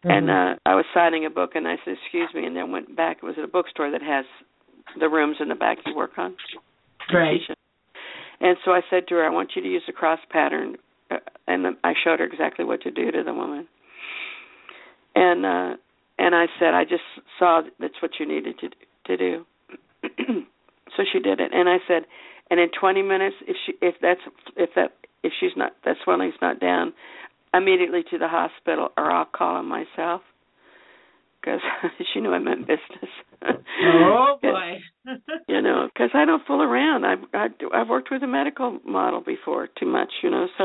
And 0.05 0.31
uh 0.31 0.55
I 0.65 0.75
was 0.77 0.85
signing 0.95 1.27
a 1.27 1.31
book, 1.31 1.53
and 1.55 1.67
I 1.67 1.77
said, 1.85 1.97
"Excuse 2.03 2.31
me," 2.35 2.47
and 2.47 2.57
then 2.57 2.71
went 2.71 2.95
back. 2.97 3.19
It 3.19 3.27
was 3.27 3.35
at 3.37 3.45
a 3.45 3.49
bookstore 3.49 3.91
that 3.91 4.03
has 4.03 4.25
the 4.99 5.09
rooms 5.09 5.37
in 5.41 5.49
the 5.49 5.57
back 5.57 5.79
you 5.85 5.95
work 5.97 6.17
on. 6.19 6.37
Right. 7.13 7.41
And 8.41 8.57
so 8.65 8.71
I 8.71 8.83
said 8.89 9.09
to 9.09 9.17
her, 9.17 9.25
"I 9.25 9.31
want 9.31 9.57
you 9.57 9.63
to 9.63 9.69
use 9.69 9.83
the 9.87 9.93
cross 9.93 10.21
pattern," 10.31 10.77
uh, 11.11 11.17
and 11.49 11.77
I 11.83 11.95
showed 12.05 12.21
her 12.21 12.27
exactly 12.27 12.65
what 12.65 12.83
to 12.83 12.93
do 12.93 13.11
to 13.11 13.25
the 13.25 13.35
woman. 13.35 13.67
And 15.17 15.45
uh 15.45 15.77
and 16.21 16.35
I 16.35 16.47
said, 16.61 16.75
"I 16.75 16.85
just 16.85 17.03
saw 17.39 17.63
that's 17.81 18.01
what 18.01 18.13
you 18.21 18.27
needed 18.27 18.57
to 18.61 18.69
to 19.07 19.17
do." 19.17 19.47
so 20.97 21.03
she 21.13 21.19
did 21.19 21.41
it, 21.41 21.51
and 21.53 21.69
I 21.69 21.79
said, 21.89 22.05
"And 22.51 22.61
in 22.61 22.69
20 22.79 23.03
minutes, 23.03 23.37
if 23.47 23.57
she 23.65 23.73
if 23.81 23.95
that's 24.01 24.21
if 24.57 24.71
that 24.77 24.93
if 25.23 25.33
she's 25.39 25.57
not 25.57 25.73
that 25.85 25.97
swelling's 26.05 26.35
not 26.41 26.61
down, 26.61 26.93
immediately 27.55 28.03
to 28.11 28.19
the 28.19 28.29
hospital, 28.29 28.89
or 28.97 29.11
I'll 29.11 29.27
call 29.27 29.61
him 29.61 29.69
myself." 29.69 30.23
Because 31.41 31.61
she 32.13 32.21
knew 32.21 32.33
I 32.33 32.39
meant 32.39 32.67
business. 32.67 33.11
Oh 33.43 34.39
boy. 34.43 34.79
you 35.49 35.63
know, 35.63 35.89
because 35.93 36.11
I 36.15 36.25
don't 36.25 36.45
fool 36.47 36.63
around. 36.63 37.05
I've 37.05 37.25
I, 37.33 37.47
I've 37.75 37.89
worked 37.89 38.11
with 38.11 38.23
a 38.23 38.27
medical 38.27 38.79
model 38.85 39.21
before 39.21 39.69
too 39.79 39.87
much, 39.87 40.13
you 40.23 40.31
know. 40.31 40.47
So 40.59 40.65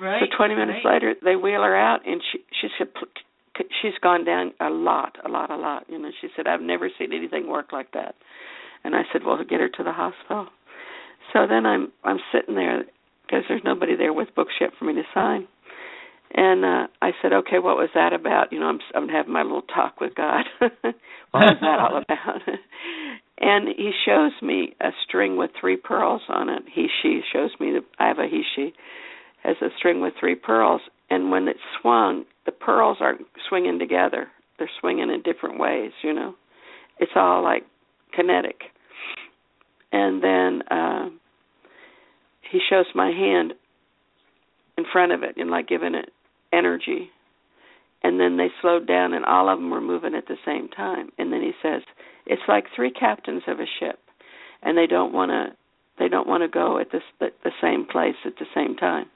right. 0.00 0.22
so 0.30 0.36
20 0.36 0.54
minutes 0.54 0.78
right. 0.84 0.94
later, 0.94 1.14
they 1.24 1.36
wheel 1.36 1.62
her 1.62 1.76
out, 1.76 2.06
and 2.06 2.20
she 2.30 2.40
she's 2.60 2.70
compl- 2.80 3.66
she's 3.80 3.96
gone 4.02 4.24
down 4.24 4.52
a 4.60 4.70
lot, 4.70 5.16
a 5.24 5.28
lot, 5.28 5.50
a 5.50 5.56
lot. 5.56 5.84
You 5.88 5.98
know, 5.98 6.10
she 6.20 6.28
said 6.36 6.46
I've 6.46 6.60
never 6.60 6.88
seen 6.98 7.12
anything 7.12 7.48
work 7.48 7.72
like 7.72 7.92
that. 7.92 8.14
And 8.84 8.94
I 8.96 9.02
said, 9.12 9.22
well, 9.24 9.38
get 9.48 9.60
her 9.60 9.68
to 9.68 9.84
the 9.84 9.92
hospital. 9.92 10.48
So 11.32 11.46
then 11.48 11.66
I'm 11.66 11.92
I'm 12.04 12.18
sitting 12.32 12.54
there 12.54 12.84
because 13.26 13.44
there's 13.48 13.62
nobody 13.64 13.96
there 13.96 14.12
with 14.12 14.34
books 14.34 14.52
yet 14.60 14.70
for 14.78 14.84
me 14.84 14.94
to 14.94 15.02
sign. 15.14 15.48
And 16.34 16.64
uh 16.64 16.86
I 17.00 17.12
said, 17.20 17.32
"Okay, 17.32 17.58
what 17.58 17.76
was 17.76 17.90
that 17.94 18.12
about?" 18.12 18.52
You 18.52 18.60
know, 18.60 18.66
I'm 18.66 18.80
I'm 18.94 19.08
having 19.08 19.32
my 19.32 19.42
little 19.42 19.62
talk 19.62 20.00
with 20.00 20.14
God. 20.14 20.44
what 20.60 20.74
was 21.32 21.58
that 21.60 21.78
all 21.78 21.96
about? 22.02 22.40
and 23.38 23.68
he 23.76 23.92
shows 24.06 24.32
me 24.40 24.74
a 24.80 24.90
string 25.06 25.36
with 25.36 25.50
three 25.60 25.76
pearls 25.76 26.22
on 26.28 26.48
it. 26.48 26.62
He 26.72 26.88
she 27.02 27.20
shows 27.32 27.50
me 27.60 27.72
the 27.72 27.80
I 27.98 28.08
have 28.08 28.18
a 28.18 28.26
he 28.30 28.42
she 28.54 28.72
has 29.42 29.56
a 29.60 29.68
string 29.78 30.00
with 30.00 30.14
three 30.18 30.36
pearls, 30.36 30.80
and 31.10 31.30
when 31.30 31.48
it's 31.48 31.58
swung, 31.80 32.24
the 32.46 32.52
pearls 32.52 32.98
aren't 33.00 33.26
swinging 33.48 33.78
together. 33.78 34.28
They're 34.58 34.70
swinging 34.80 35.10
in 35.10 35.22
different 35.22 35.58
ways. 35.58 35.92
You 36.02 36.14
know, 36.14 36.34
it's 36.98 37.12
all 37.16 37.42
like 37.42 37.64
kinetic. 38.14 38.60
And 39.92 40.22
then 40.22 40.62
uh 40.70 41.08
he 42.52 42.60
shows 42.68 42.86
my 42.94 43.10
hand 43.10 43.54
in 44.78 44.84
front 44.92 45.12
of 45.12 45.22
it 45.22 45.36
and 45.36 45.50
like 45.50 45.68
giving 45.68 45.94
it 45.94 46.10
energy. 46.52 47.10
And 48.04 48.20
then 48.20 48.36
they 48.36 48.48
slowed 48.60 48.86
down 48.86 49.14
and 49.14 49.24
all 49.24 49.48
of 49.48 49.58
them 49.58 49.70
were 49.70 49.80
moving 49.80 50.14
at 50.14 50.26
the 50.26 50.36
same 50.44 50.68
time. 50.68 51.10
And 51.18 51.32
then 51.32 51.40
he 51.40 51.52
says, 51.62 51.82
it's 52.26 52.42
like 52.48 52.64
three 52.74 52.90
captains 52.90 53.42
of 53.46 53.58
a 53.58 53.66
ship 53.80 53.98
and 54.62 54.76
they 54.76 54.86
don't 54.86 55.12
want 55.12 55.30
to 55.30 55.56
they 55.98 56.08
don't 56.08 56.26
want 56.26 56.42
to 56.42 56.48
go 56.48 56.78
at 56.78 56.90
this 56.90 57.02
the, 57.20 57.28
the 57.44 57.50
same 57.60 57.86
place 57.86 58.16
at 58.24 58.34
the 58.38 58.46
same 58.54 58.76
time. 58.76 59.06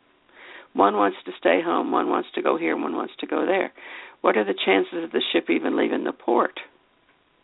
One 0.75 0.97
wants 0.97 1.17
to 1.25 1.33
stay 1.39 1.61
home, 1.65 1.91
one 1.91 2.11
wants 2.11 2.29
to 2.35 2.43
go 2.43 2.59
here, 2.59 2.77
one 2.77 2.95
wants 2.95 3.15
to 3.21 3.27
go 3.27 3.47
there. 3.47 3.73
What 4.21 4.37
are 4.37 4.45
the 4.45 4.59
chances 4.67 5.05
of 5.05 5.11
the 5.11 5.23
ship 5.33 5.49
even 5.49 5.77
leaving 5.77 6.05
the 6.05 6.13
port? 6.13 6.61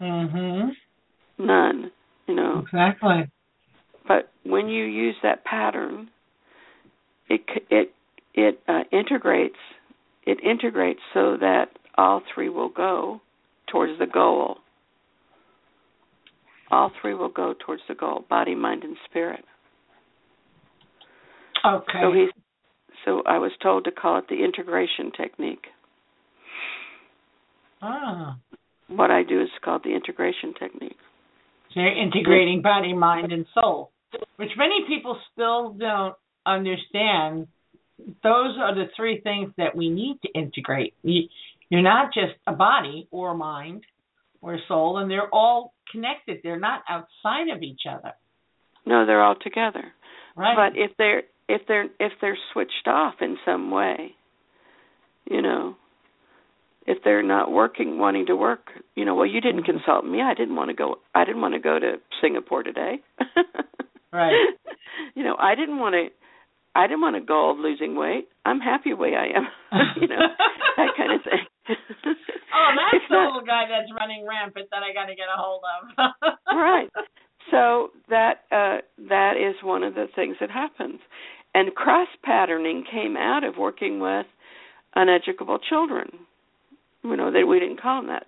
Mhm. 0.00 0.76
None, 1.38 1.90
you 2.26 2.34
know. 2.34 2.58
Exactly. 2.58 3.30
But 4.06 4.30
when 4.44 4.68
you 4.68 4.84
use 4.84 5.16
that 5.22 5.44
pattern, 5.44 6.08
it 7.28 7.40
it 7.70 7.92
it 8.34 8.60
uh, 8.68 8.82
integrates 8.92 9.56
it 10.24 10.38
integrates 10.42 11.00
so 11.14 11.36
that 11.40 11.66
all 11.96 12.22
three 12.34 12.48
will 12.48 12.68
go 12.68 13.20
towards 13.70 13.98
the 13.98 14.06
goal. 14.06 14.58
All 16.70 16.90
three 17.00 17.14
will 17.14 17.28
go 17.28 17.54
towards 17.64 17.82
the 17.88 17.94
goal: 17.94 18.24
body, 18.28 18.54
mind, 18.54 18.82
and 18.82 18.96
spirit. 19.08 19.44
Okay. 21.64 22.00
So 22.02 22.12
he's 22.12 22.30
so 23.04 23.22
I 23.26 23.38
was 23.38 23.52
told 23.62 23.84
to 23.84 23.90
call 23.90 24.18
it 24.18 24.24
the 24.28 24.44
integration 24.44 25.12
technique. 25.16 25.66
ah. 27.80 28.36
What 28.88 29.10
I 29.10 29.22
do 29.22 29.40
is 29.40 29.48
called 29.64 29.82
the 29.84 29.94
integration 29.94 30.52
technique. 30.58 30.98
You're 31.74 31.92
integrating 31.92 32.62
body, 32.62 32.92
mind, 32.92 33.32
and 33.32 33.46
soul, 33.54 33.90
which 34.36 34.50
many 34.56 34.84
people 34.86 35.18
still 35.32 35.70
don't 35.72 36.14
understand. 36.46 37.46
Those 38.22 38.56
are 38.58 38.74
the 38.74 38.86
three 38.96 39.20
things 39.20 39.52
that 39.56 39.74
we 39.76 39.88
need 39.88 40.18
to 40.22 40.28
integrate. 40.32 40.94
You- 41.02 41.28
You're 41.70 41.80
not 41.82 42.12
just 42.12 42.34
a 42.46 42.52
body 42.52 43.08
or 43.10 43.34
mind 43.34 43.84
or 44.42 44.58
soul, 44.68 44.98
and 44.98 45.10
they're 45.10 45.30
all 45.32 45.72
connected. 45.90 46.40
They're 46.42 46.58
not 46.60 46.82
outside 46.88 47.48
of 47.48 47.62
each 47.62 47.82
other, 47.88 48.12
No, 48.84 49.06
they're 49.06 49.22
all 49.22 49.36
together. 49.36 49.94
right? 50.36 50.56
But 50.56 50.76
if 50.78 50.94
they're 50.98 51.22
if 51.48 51.66
they're 51.66 51.88
if 51.98 52.12
they're 52.20 52.36
switched 52.52 52.86
off 52.88 53.14
in 53.22 53.38
some 53.46 53.70
way, 53.70 54.14
you 55.30 55.40
know, 55.42 55.76
if 56.86 56.98
they're 57.04 57.22
not 57.22 57.50
working, 57.52 57.98
wanting 57.98 58.26
to 58.26 58.36
work, 58.36 58.70
you 58.96 59.04
know, 59.04 59.14
well, 59.14 59.26
you 59.26 59.40
didn't 59.40 59.64
consult 59.64 60.04
me. 60.04 60.20
I 60.20 60.34
didn't 60.34 60.56
want 60.56 60.70
to 60.70 60.74
go. 60.74 60.96
I 61.14 61.24
didn't 61.24 61.40
want 61.40 61.54
to 61.54 61.60
go 61.60 61.78
to 61.78 61.94
Singapore 62.20 62.62
today. 62.62 63.00
Right. 64.12 64.34
You 65.14 65.24
know, 65.24 65.36
I 65.38 65.54
didn't 65.54 65.78
want 65.78 65.94
to. 65.94 66.08
I 66.74 66.86
didn't 66.86 67.00
want 67.00 67.26
goal 67.26 67.52
of 67.52 67.58
losing 67.58 67.96
weight. 67.96 68.28
I'm 68.44 68.60
happy 68.60 68.90
the 68.90 68.96
way 68.96 69.14
I 69.16 69.28
am. 69.38 69.46
you 70.00 70.06
know, 70.06 70.20
that 70.76 70.88
kind 70.98 71.12
of 71.12 71.22
thing. 71.24 71.46
oh, 71.68 72.68
that's 72.76 72.92
It's 72.92 73.04
the 73.08 73.14
not- 73.16 73.32
little 73.32 73.46
guy 73.46 73.64
that's 73.68 73.90
running 73.98 74.26
rampant 74.28 74.68
that 74.70 74.82
I 74.82 74.92
got 74.92 75.06
to 75.06 75.14
get 75.14 75.28
a 75.34 75.40
hold 75.40 75.62
of. 75.64 76.34
right. 76.54 76.88
So 77.50 77.88
that 78.10 78.44
uh, 78.52 78.84
that 79.08 79.36
is 79.40 79.56
one 79.64 79.82
of 79.82 79.94
the 79.94 80.06
things 80.14 80.36
that 80.40 80.50
happens, 80.50 81.00
and 81.54 81.74
cross 81.74 82.08
patterning 82.22 82.84
came 82.90 83.16
out 83.16 83.44
of 83.44 83.56
working 83.56 83.98
with 83.98 84.26
uneducable 84.94 85.58
children. 85.68 86.10
You 87.02 87.16
know, 87.16 87.30
that 87.32 87.46
we 87.46 87.58
didn't 87.58 87.80
call 87.80 88.00
them 88.00 88.08
that 88.08 88.26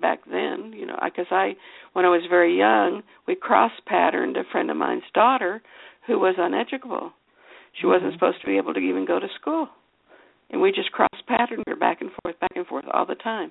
back 0.00 0.20
then. 0.30 0.72
You 0.74 0.86
know, 0.86 0.98
because 1.02 1.26
I, 1.30 1.56
when 1.92 2.04
I 2.04 2.08
was 2.08 2.22
very 2.28 2.56
young, 2.56 3.02
we 3.26 3.34
cross 3.34 3.72
patterned 3.86 4.36
a 4.36 4.44
friend 4.50 4.70
of 4.70 4.76
mine's 4.76 5.02
daughter 5.14 5.62
who 6.06 6.18
was 6.18 6.36
uneducable. 6.38 7.12
She 7.80 7.86
wasn't 7.86 8.10
Mhm. 8.10 8.14
supposed 8.14 8.40
to 8.40 8.46
be 8.46 8.56
able 8.56 8.74
to 8.74 8.80
even 8.80 9.04
go 9.04 9.18
to 9.18 9.28
school. 9.40 9.68
And 10.50 10.60
we 10.60 10.72
just 10.72 10.92
cross 10.92 11.20
patterned 11.26 11.64
her 11.66 11.76
back 11.76 12.00
and 12.00 12.10
forth, 12.22 12.38
back 12.38 12.52
and 12.54 12.66
forth 12.66 12.86
all 12.88 13.04
the 13.04 13.16
time. 13.16 13.50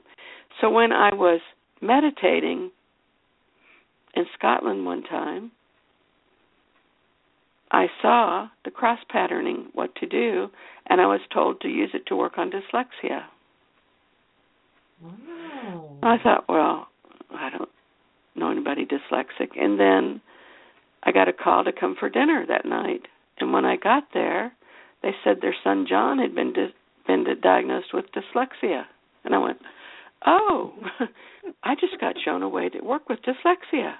So 0.61 0.69
when 0.69 0.91
I 0.93 1.13
was 1.13 1.41
meditating 1.81 2.71
in 4.13 4.25
Scotland 4.33 4.85
one 4.85 5.03
time, 5.03 5.51
I 7.71 7.87
saw 8.01 8.47
the 8.63 8.71
cross 8.71 8.99
patterning, 9.09 9.69
what 9.73 9.93
to 9.95 10.05
do, 10.05 10.49
and 10.87 11.01
I 11.01 11.07
was 11.07 11.19
told 11.33 11.59
to 11.61 11.67
use 11.67 11.93
it 11.93 12.05
to 12.05 12.15
work 12.15 12.37
on 12.37 12.51
dyslexia. 12.51 13.25
Oh. 15.05 15.97
I 16.03 16.17
thought, 16.21 16.45
well, 16.47 16.87
I 17.31 17.49
don't 17.49 17.69
know 18.35 18.51
anybody 18.51 18.85
dyslexic. 18.85 19.59
And 19.59 19.79
then 19.79 20.21
I 21.03 21.11
got 21.11 21.27
a 21.27 21.33
call 21.33 21.63
to 21.63 21.71
come 21.71 21.95
for 21.99 22.09
dinner 22.09 22.45
that 22.47 22.65
night. 22.65 23.03
And 23.39 23.53
when 23.53 23.65
I 23.65 23.75
got 23.75 24.03
there, 24.13 24.53
they 25.01 25.11
said 25.23 25.37
their 25.41 25.55
son 25.63 25.85
John 25.87 26.19
had 26.19 26.33
been 26.35 26.53
di- 26.53 26.73
been 27.07 27.25
diagnosed 27.41 27.93
with 27.93 28.05
dyslexia. 28.11 28.83
And 29.23 29.35
I 29.35 29.37
went, 29.37 29.59
"Oh, 30.25 30.73
I 31.63 31.75
just 31.75 31.99
got 31.99 32.15
shown 32.23 32.41
a 32.41 32.49
way 32.49 32.69
to 32.69 32.81
work 32.81 33.09
with 33.09 33.19
dyslexia. 33.21 33.93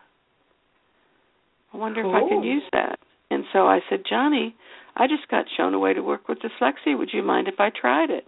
I 1.73 1.77
wonder 1.77 2.01
cool. 2.01 2.15
if 2.15 2.23
I 2.23 2.29
can 2.29 2.43
use 2.43 2.63
that." 2.71 2.99
And 3.29 3.43
so 3.51 3.67
I 3.67 3.81
said, 3.89 4.03
"Johnny, 4.09 4.55
I 4.95 5.07
just 5.07 5.27
got 5.29 5.45
shown 5.55 5.73
a 5.73 5.79
way 5.79 5.93
to 5.93 6.01
work 6.01 6.27
with 6.27 6.39
dyslexia. 6.39 6.97
Would 6.97 7.13
you 7.13 7.23
mind 7.23 7.47
if 7.47 7.59
I 7.59 7.69
tried 7.69 8.09
it?" 8.09 8.25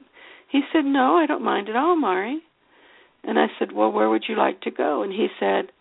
He 0.50 0.62
said, 0.72 0.86
"No, 0.86 1.18
I 1.18 1.26
don't 1.26 1.44
mind 1.44 1.70
at 1.70 1.76
all, 1.76 1.96
Mari." 1.96 2.42
And 3.28 3.38
I 3.38 3.48
said, 3.60 3.74
"Well, 3.74 3.92
where 3.92 4.10
would 4.10 4.24
you 4.28 4.36
like 4.36 4.62
to 4.62 4.72
go?" 4.72 5.04
And 5.04 5.12
he 5.12 5.28
said, 5.40 5.72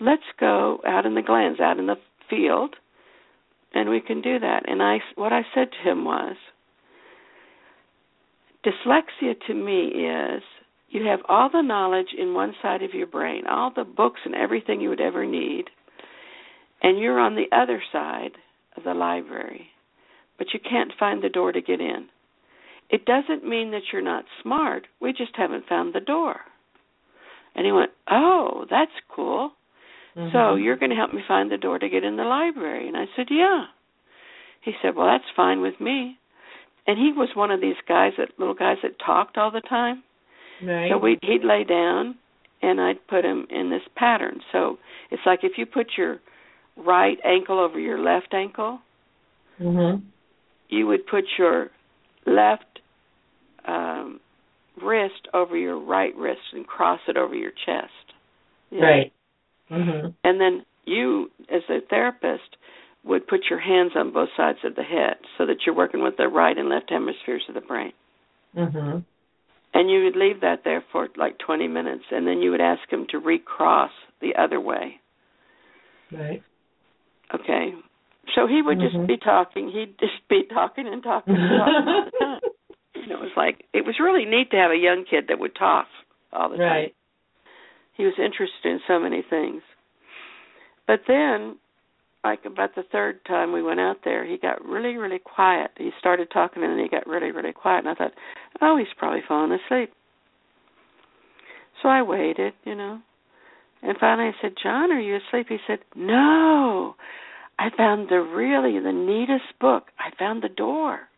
"Let's 0.00 0.30
go 0.38 0.80
out 0.84 1.06
in 1.06 1.14
the 1.14 1.22
glens, 1.22 1.60
out 1.60 1.78
in 1.78 1.86
the 1.86 1.98
field, 2.28 2.76
and 3.72 3.88
we 3.88 4.00
can 4.00 4.20
do 4.20 4.38
that." 4.40 4.68
And 4.68 4.82
I 4.82 5.00
what 5.14 5.32
I 5.32 5.46
said 5.54 5.70
to 5.70 5.78
him 5.78 6.04
was, 6.04 6.36
dyslexia 8.64 9.40
to 9.46 9.54
me 9.54 9.86
is 9.86 10.42
you 10.88 11.06
have 11.06 11.20
all 11.28 11.48
the 11.48 11.62
knowledge 11.62 12.12
in 12.18 12.34
one 12.34 12.54
side 12.60 12.82
of 12.82 12.94
your 12.94 13.06
brain, 13.06 13.46
all 13.46 13.70
the 13.70 13.84
books 13.84 14.20
and 14.24 14.34
everything 14.34 14.80
you 14.80 14.88
would 14.88 15.00
ever 15.00 15.24
need, 15.24 15.70
and 16.82 16.98
you're 16.98 17.20
on 17.20 17.36
the 17.36 17.48
other 17.52 17.80
side 17.92 18.32
of 18.76 18.82
the 18.82 18.94
library, 18.94 19.68
but 20.36 20.52
you 20.52 20.60
can't 20.60 20.92
find 20.98 21.22
the 21.22 21.28
door 21.28 21.52
to 21.52 21.60
get 21.60 21.80
in. 21.80 22.08
It 22.90 23.04
doesn't 23.04 23.48
mean 23.48 23.70
that 23.70 23.92
you're 23.92 24.02
not 24.02 24.24
smart. 24.42 24.86
We 25.00 25.12
just 25.12 25.34
haven't 25.36 25.68
found 25.68 25.94
the 25.94 26.00
door. 26.00 26.40
And 27.56 27.66
he 27.66 27.72
went, 27.72 27.90
Oh, 28.08 28.66
that's 28.70 28.92
cool. 29.08 29.50
Mm-hmm. 30.16 30.30
So 30.32 30.54
you're 30.54 30.76
going 30.76 30.90
to 30.90 30.96
help 30.96 31.12
me 31.12 31.22
find 31.26 31.50
the 31.50 31.56
door 31.56 31.78
to 31.78 31.88
get 31.88 32.04
in 32.04 32.16
the 32.16 32.24
library? 32.24 32.86
And 32.86 32.96
I 32.96 33.06
said, 33.16 33.26
Yeah. 33.30 33.64
He 34.60 34.72
said, 34.82 34.94
Well, 34.94 35.06
that's 35.06 35.24
fine 35.34 35.60
with 35.60 35.80
me. 35.80 36.18
And 36.86 36.98
he 36.98 37.12
was 37.12 37.30
one 37.34 37.50
of 37.50 37.60
these 37.60 37.76
guys 37.88 38.12
that 38.18 38.28
little 38.38 38.54
guys 38.54 38.76
that 38.82 38.92
talked 39.04 39.36
all 39.36 39.50
the 39.50 39.62
time. 39.62 40.04
Right. 40.62 40.90
So 40.90 40.98
we 40.98 41.18
he'd 41.22 41.44
lay 41.44 41.64
down 41.64 42.16
and 42.62 42.80
I'd 42.80 43.06
put 43.08 43.24
him 43.24 43.46
in 43.50 43.70
this 43.70 43.82
pattern. 43.96 44.40
So 44.52 44.78
it's 45.10 45.22
like 45.26 45.40
if 45.42 45.52
you 45.56 45.66
put 45.66 45.88
your 45.98 46.20
right 46.76 47.18
ankle 47.24 47.58
over 47.58 47.78
your 47.78 47.98
left 47.98 48.32
ankle, 48.32 48.80
mm-hmm. 49.60 50.04
you 50.68 50.86
would 50.86 51.06
put 51.06 51.24
your 51.38 51.70
left 52.26 52.80
wrist 54.82 55.28
over 55.34 55.56
your 55.56 55.78
right 55.78 56.14
wrist 56.16 56.40
and 56.52 56.66
cross 56.66 57.00
it 57.08 57.16
over 57.16 57.34
your 57.34 57.50
chest. 57.50 57.92
Right. 58.72 59.12
Mm-hmm. 59.70 60.08
And 60.24 60.40
then 60.40 60.64
you, 60.84 61.30
as 61.48 61.62
a 61.68 61.78
therapist, 61.88 62.56
would 63.04 63.26
put 63.26 63.40
your 63.48 63.60
hands 63.60 63.92
on 63.94 64.12
both 64.12 64.28
sides 64.36 64.58
of 64.64 64.74
the 64.74 64.82
head 64.82 65.16
so 65.38 65.46
that 65.46 65.58
you're 65.64 65.74
working 65.74 66.02
with 66.02 66.16
the 66.16 66.28
right 66.28 66.56
and 66.56 66.68
left 66.68 66.90
hemispheres 66.90 67.44
of 67.48 67.54
the 67.54 67.60
brain. 67.60 67.92
Mm-hmm. 68.56 68.98
And 69.74 69.90
you 69.90 70.04
would 70.04 70.16
leave 70.16 70.40
that 70.40 70.62
there 70.64 70.82
for 70.90 71.08
like 71.16 71.38
20 71.38 71.68
minutes, 71.68 72.04
and 72.10 72.26
then 72.26 72.40
you 72.40 72.50
would 72.50 72.60
ask 72.60 72.80
him 72.90 73.06
to 73.10 73.18
recross 73.18 73.90
the 74.20 74.34
other 74.40 74.60
way. 74.60 74.96
Right. 76.10 76.42
Okay. 77.34 77.74
So 78.34 78.46
he 78.46 78.62
would 78.62 78.78
mm-hmm. 78.78 78.96
just 78.96 79.08
be 79.08 79.16
talking. 79.18 79.70
He'd 79.70 79.98
just 79.98 80.26
be 80.28 80.42
talking 80.52 80.86
and 80.86 81.02
talking 81.02 81.34
and 81.36 81.58
talking 81.58 81.84
all 81.84 82.04
the 82.04 82.10
time. 82.18 82.25
And 83.06 83.12
it 83.12 83.20
was 83.20 83.30
like 83.36 83.64
it 83.72 83.84
was 83.84 83.94
really 84.00 84.24
neat 84.24 84.50
to 84.50 84.56
have 84.56 84.72
a 84.72 84.76
young 84.76 85.04
kid 85.08 85.26
that 85.28 85.38
would 85.38 85.54
talk 85.54 85.86
all 86.32 86.50
the 86.50 86.56
time. 86.56 86.66
Right. 86.66 86.94
He 87.96 88.04
was 88.04 88.14
interested 88.18 88.64
in 88.64 88.80
so 88.86 88.98
many 88.98 89.24
things. 89.28 89.62
But 90.88 91.00
then 91.06 91.56
like 92.24 92.44
about 92.44 92.74
the 92.74 92.82
third 92.90 93.24
time 93.24 93.52
we 93.52 93.62
went 93.62 93.78
out 93.78 93.98
there, 94.04 94.26
he 94.26 94.38
got 94.38 94.64
really, 94.64 94.96
really 94.96 95.20
quiet. 95.20 95.70
He 95.78 95.90
started 96.00 96.28
talking 96.32 96.64
and 96.64 96.72
then 96.72 96.80
he 96.80 96.88
got 96.88 97.06
really, 97.06 97.30
really 97.30 97.52
quiet 97.52 97.84
and 97.84 97.88
I 97.88 97.94
thought, 97.94 98.12
Oh, 98.60 98.76
he's 98.76 98.88
probably 98.98 99.22
fallen 99.26 99.52
asleep. 99.52 99.92
So 101.80 101.88
I 101.88 102.02
waited, 102.02 102.54
you 102.64 102.74
know. 102.74 103.00
And 103.82 103.96
finally 104.00 104.30
I 104.30 104.42
said, 104.42 104.54
John, 104.60 104.90
are 104.90 105.00
you 105.00 105.16
asleep? 105.16 105.46
He 105.48 105.58
said, 105.66 105.78
No. 105.94 106.96
I 107.56 107.70
found 107.76 108.08
the 108.08 108.16
really 108.16 108.80
the 108.80 108.92
neatest 108.92 109.58
book. 109.60 109.84
I 109.96 110.10
found 110.18 110.42
the 110.42 110.48
door. 110.48 111.08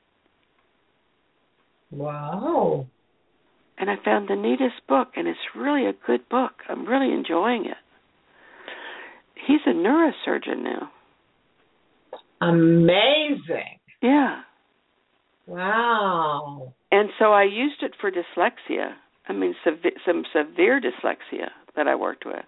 Wow. 1.90 2.86
And 3.78 3.90
I 3.90 3.94
found 4.04 4.28
the 4.28 4.36
neatest 4.36 4.86
book, 4.88 5.08
and 5.16 5.28
it's 5.28 5.38
really 5.56 5.86
a 5.86 5.92
good 6.06 6.28
book. 6.28 6.52
I'm 6.68 6.86
really 6.86 7.12
enjoying 7.12 7.64
it. 7.66 7.76
He's 9.46 9.60
a 9.66 9.70
neurosurgeon 9.70 10.62
now. 10.62 10.90
Amazing. 12.40 13.78
Yeah. 14.02 14.40
Wow. 15.46 16.74
And 16.90 17.08
so 17.18 17.32
I 17.32 17.44
used 17.44 17.82
it 17.82 17.92
for 18.00 18.10
dyslexia. 18.10 18.92
I 19.28 19.32
mean, 19.32 19.54
sev- 19.64 19.92
some 20.06 20.24
severe 20.32 20.80
dyslexia 20.80 21.48
that 21.76 21.86
I 21.86 21.94
worked 21.94 22.26
with. 22.26 22.44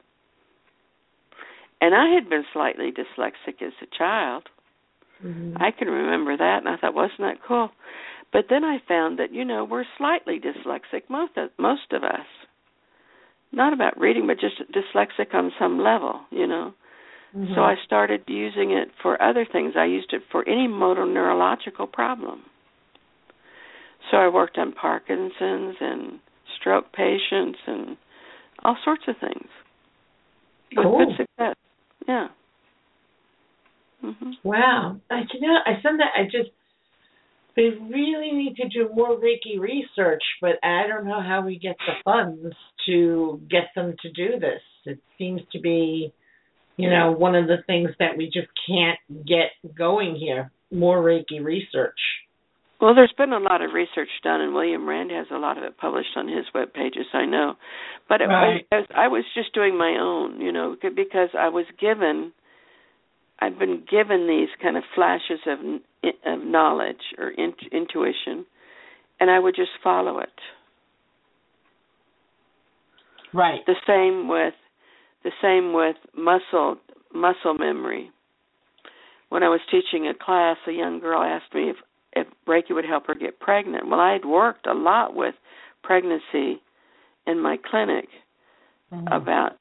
And 1.81 1.95
I 1.95 2.15
had 2.15 2.29
been 2.29 2.45
slightly 2.53 2.91
dyslexic 2.93 3.63
as 3.63 3.73
a 3.83 3.87
child. 3.97 4.49
Mm-hmm. 5.25 5.57
I 5.63 5.71
can 5.71 5.89
remember 5.89 6.37
that, 6.37 6.59
and 6.59 6.69
I 6.69 6.77
thought, 6.77 6.95
wasn't 6.95 7.21
that 7.21 7.39
cool? 7.47 7.71
But 8.33 8.47
then 8.49 8.65
I 8.65 8.79
found 8.87 9.19
that 9.19 9.33
you 9.33 9.45
know 9.45 9.65
we're 9.65 9.85
slightly 9.99 10.41
dyslexic, 10.41 11.03
most 11.09 11.37
of, 11.37 11.51
most 11.59 11.93
of 11.93 12.05
us. 12.05 12.27
Not 13.53 13.73
about 13.73 13.99
reading, 13.99 14.29
but 14.29 14.39
just 14.39 14.63
dyslexic 14.73 15.35
on 15.35 15.51
some 15.59 15.81
level, 15.81 16.21
you 16.31 16.47
know. 16.47 16.73
Mm-hmm. 17.37 17.55
So 17.55 17.63
I 17.63 17.75
started 17.85 18.23
using 18.29 18.73
it 18.73 18.89
for 19.03 19.21
other 19.21 19.47
things. 19.51 19.75
I 19.77 19.87
used 19.87 20.13
it 20.13 20.23
for 20.31 20.49
any 20.49 20.69
motor 20.69 21.07
neurological 21.07 21.87
problem. 21.87 22.43
So 24.11 24.17
I 24.17 24.29
worked 24.29 24.59
on 24.59 24.73
Parkinson's 24.73 25.77
and 25.81 26.21
stroke 26.59 26.93
patients 26.93 27.59
and 27.67 27.97
all 28.65 28.77
sorts 28.85 29.03
of 29.09 29.17
things 29.21 29.49
cool. 30.75 30.99
with 30.99 31.09
good 31.09 31.27
success. 31.27 31.57
Yeah. 32.07 32.29
Mm-hmm. 34.05 34.31
Wow. 34.43 35.01
I 35.11 35.21
you 35.33 35.41
know 35.41 35.57
I 35.67 35.73
that 35.83 36.13
I 36.17 36.25
just 36.25 36.51
they 37.57 37.71
really 37.91 38.33
need 38.33 38.57
to 38.57 38.69
do 38.69 38.93
more 38.95 39.17
Reiki 39.17 39.59
research, 39.59 40.23
but 40.41 40.53
I 40.63 40.87
don't 40.87 41.07
know 41.07 41.21
how 41.21 41.45
we 41.45 41.59
get 41.59 41.77
the 41.87 41.95
funds 42.05 42.55
to 42.87 43.41
get 43.51 43.65
them 43.75 43.95
to 44.03 44.11
do 44.11 44.39
this. 44.39 44.63
It 44.87 44.99
seems 45.19 45.43
to 45.53 45.61
be, 45.61 46.13
you 46.77 46.91
know, 46.91 47.13
one 47.13 47.35
of 47.35 47.47
the 47.47 47.59
things 47.67 47.91
that 47.99 48.17
we 48.17 48.27
just 48.27 48.49
can't 48.69 48.99
get 49.27 49.51
going 49.77 50.17
here. 50.17 50.51
More 50.73 51.03
Reiki 51.03 51.43
research. 51.43 51.99
Well, 52.81 52.95
there's 52.95 53.13
been 53.19 53.33
a 53.33 53.39
lot 53.39 53.61
of 53.61 53.73
research 53.75 54.09
done, 54.23 54.41
and 54.41 54.55
William 54.55 54.89
Rand 54.89 55.11
has 55.11 55.27
a 55.31 55.37
lot 55.37 55.59
of 55.59 55.65
it 55.65 55.77
published 55.77 56.17
on 56.17 56.29
his 56.29 56.47
web 56.55 56.73
pages. 56.73 57.05
I 57.13 57.27
know, 57.27 57.57
but 58.09 58.23
it 58.23 58.27
right. 58.27 58.65
was, 58.73 58.87
I 58.97 59.09
was 59.09 59.25
just 59.35 59.53
doing 59.53 59.77
my 59.77 59.99
own, 60.01 60.41
you 60.41 60.51
know, 60.51 60.77
because 60.81 61.29
I 61.39 61.51
was 61.51 61.67
given, 61.79 62.33
I've 63.41 63.59
been 63.59 63.85
given 63.91 64.27
these 64.27 64.49
kind 64.63 64.77
of 64.77 64.83
flashes 64.95 65.41
of 65.47 65.59
of 66.27 66.45
knowledge 66.45 67.15
or 67.19 67.31
in, 67.31 67.53
intuition, 67.73 68.47
and 69.19 69.31
I 69.31 69.39
would 69.39 69.55
just 69.55 69.71
follow 69.83 70.19
it. 70.19 70.29
Right. 73.33 73.61
The 73.67 73.77
same 73.87 74.29
with 74.29 74.55
the 75.25 75.31
same 75.43 75.73
with 75.73 75.97
muscle 76.17 76.77
muscle 77.15 77.55
memory. 77.55 78.11
When 79.29 79.43
I 79.43 79.49
was 79.49 79.61
teaching 79.71 80.09
a 80.09 80.15
class, 80.15 80.57
a 80.67 80.73
young 80.73 81.01
girl 81.01 81.23
asked 81.23 81.55
me 81.55 81.71
if 81.71 81.77
if 82.13 82.27
Reiki 82.47 82.75
would 82.75 82.85
help 82.85 83.07
her 83.07 83.15
get 83.15 83.39
pregnant. 83.39 83.89
Well, 83.89 84.01
I 84.01 84.13
had 84.13 84.25
worked 84.25 84.67
a 84.67 84.75
lot 84.75 85.15
with 85.15 85.35
pregnancy 85.83 86.61
in 87.27 87.41
my 87.41 87.57
clinic 87.71 88.09
mm-hmm. 88.93 89.07
about 89.09 89.53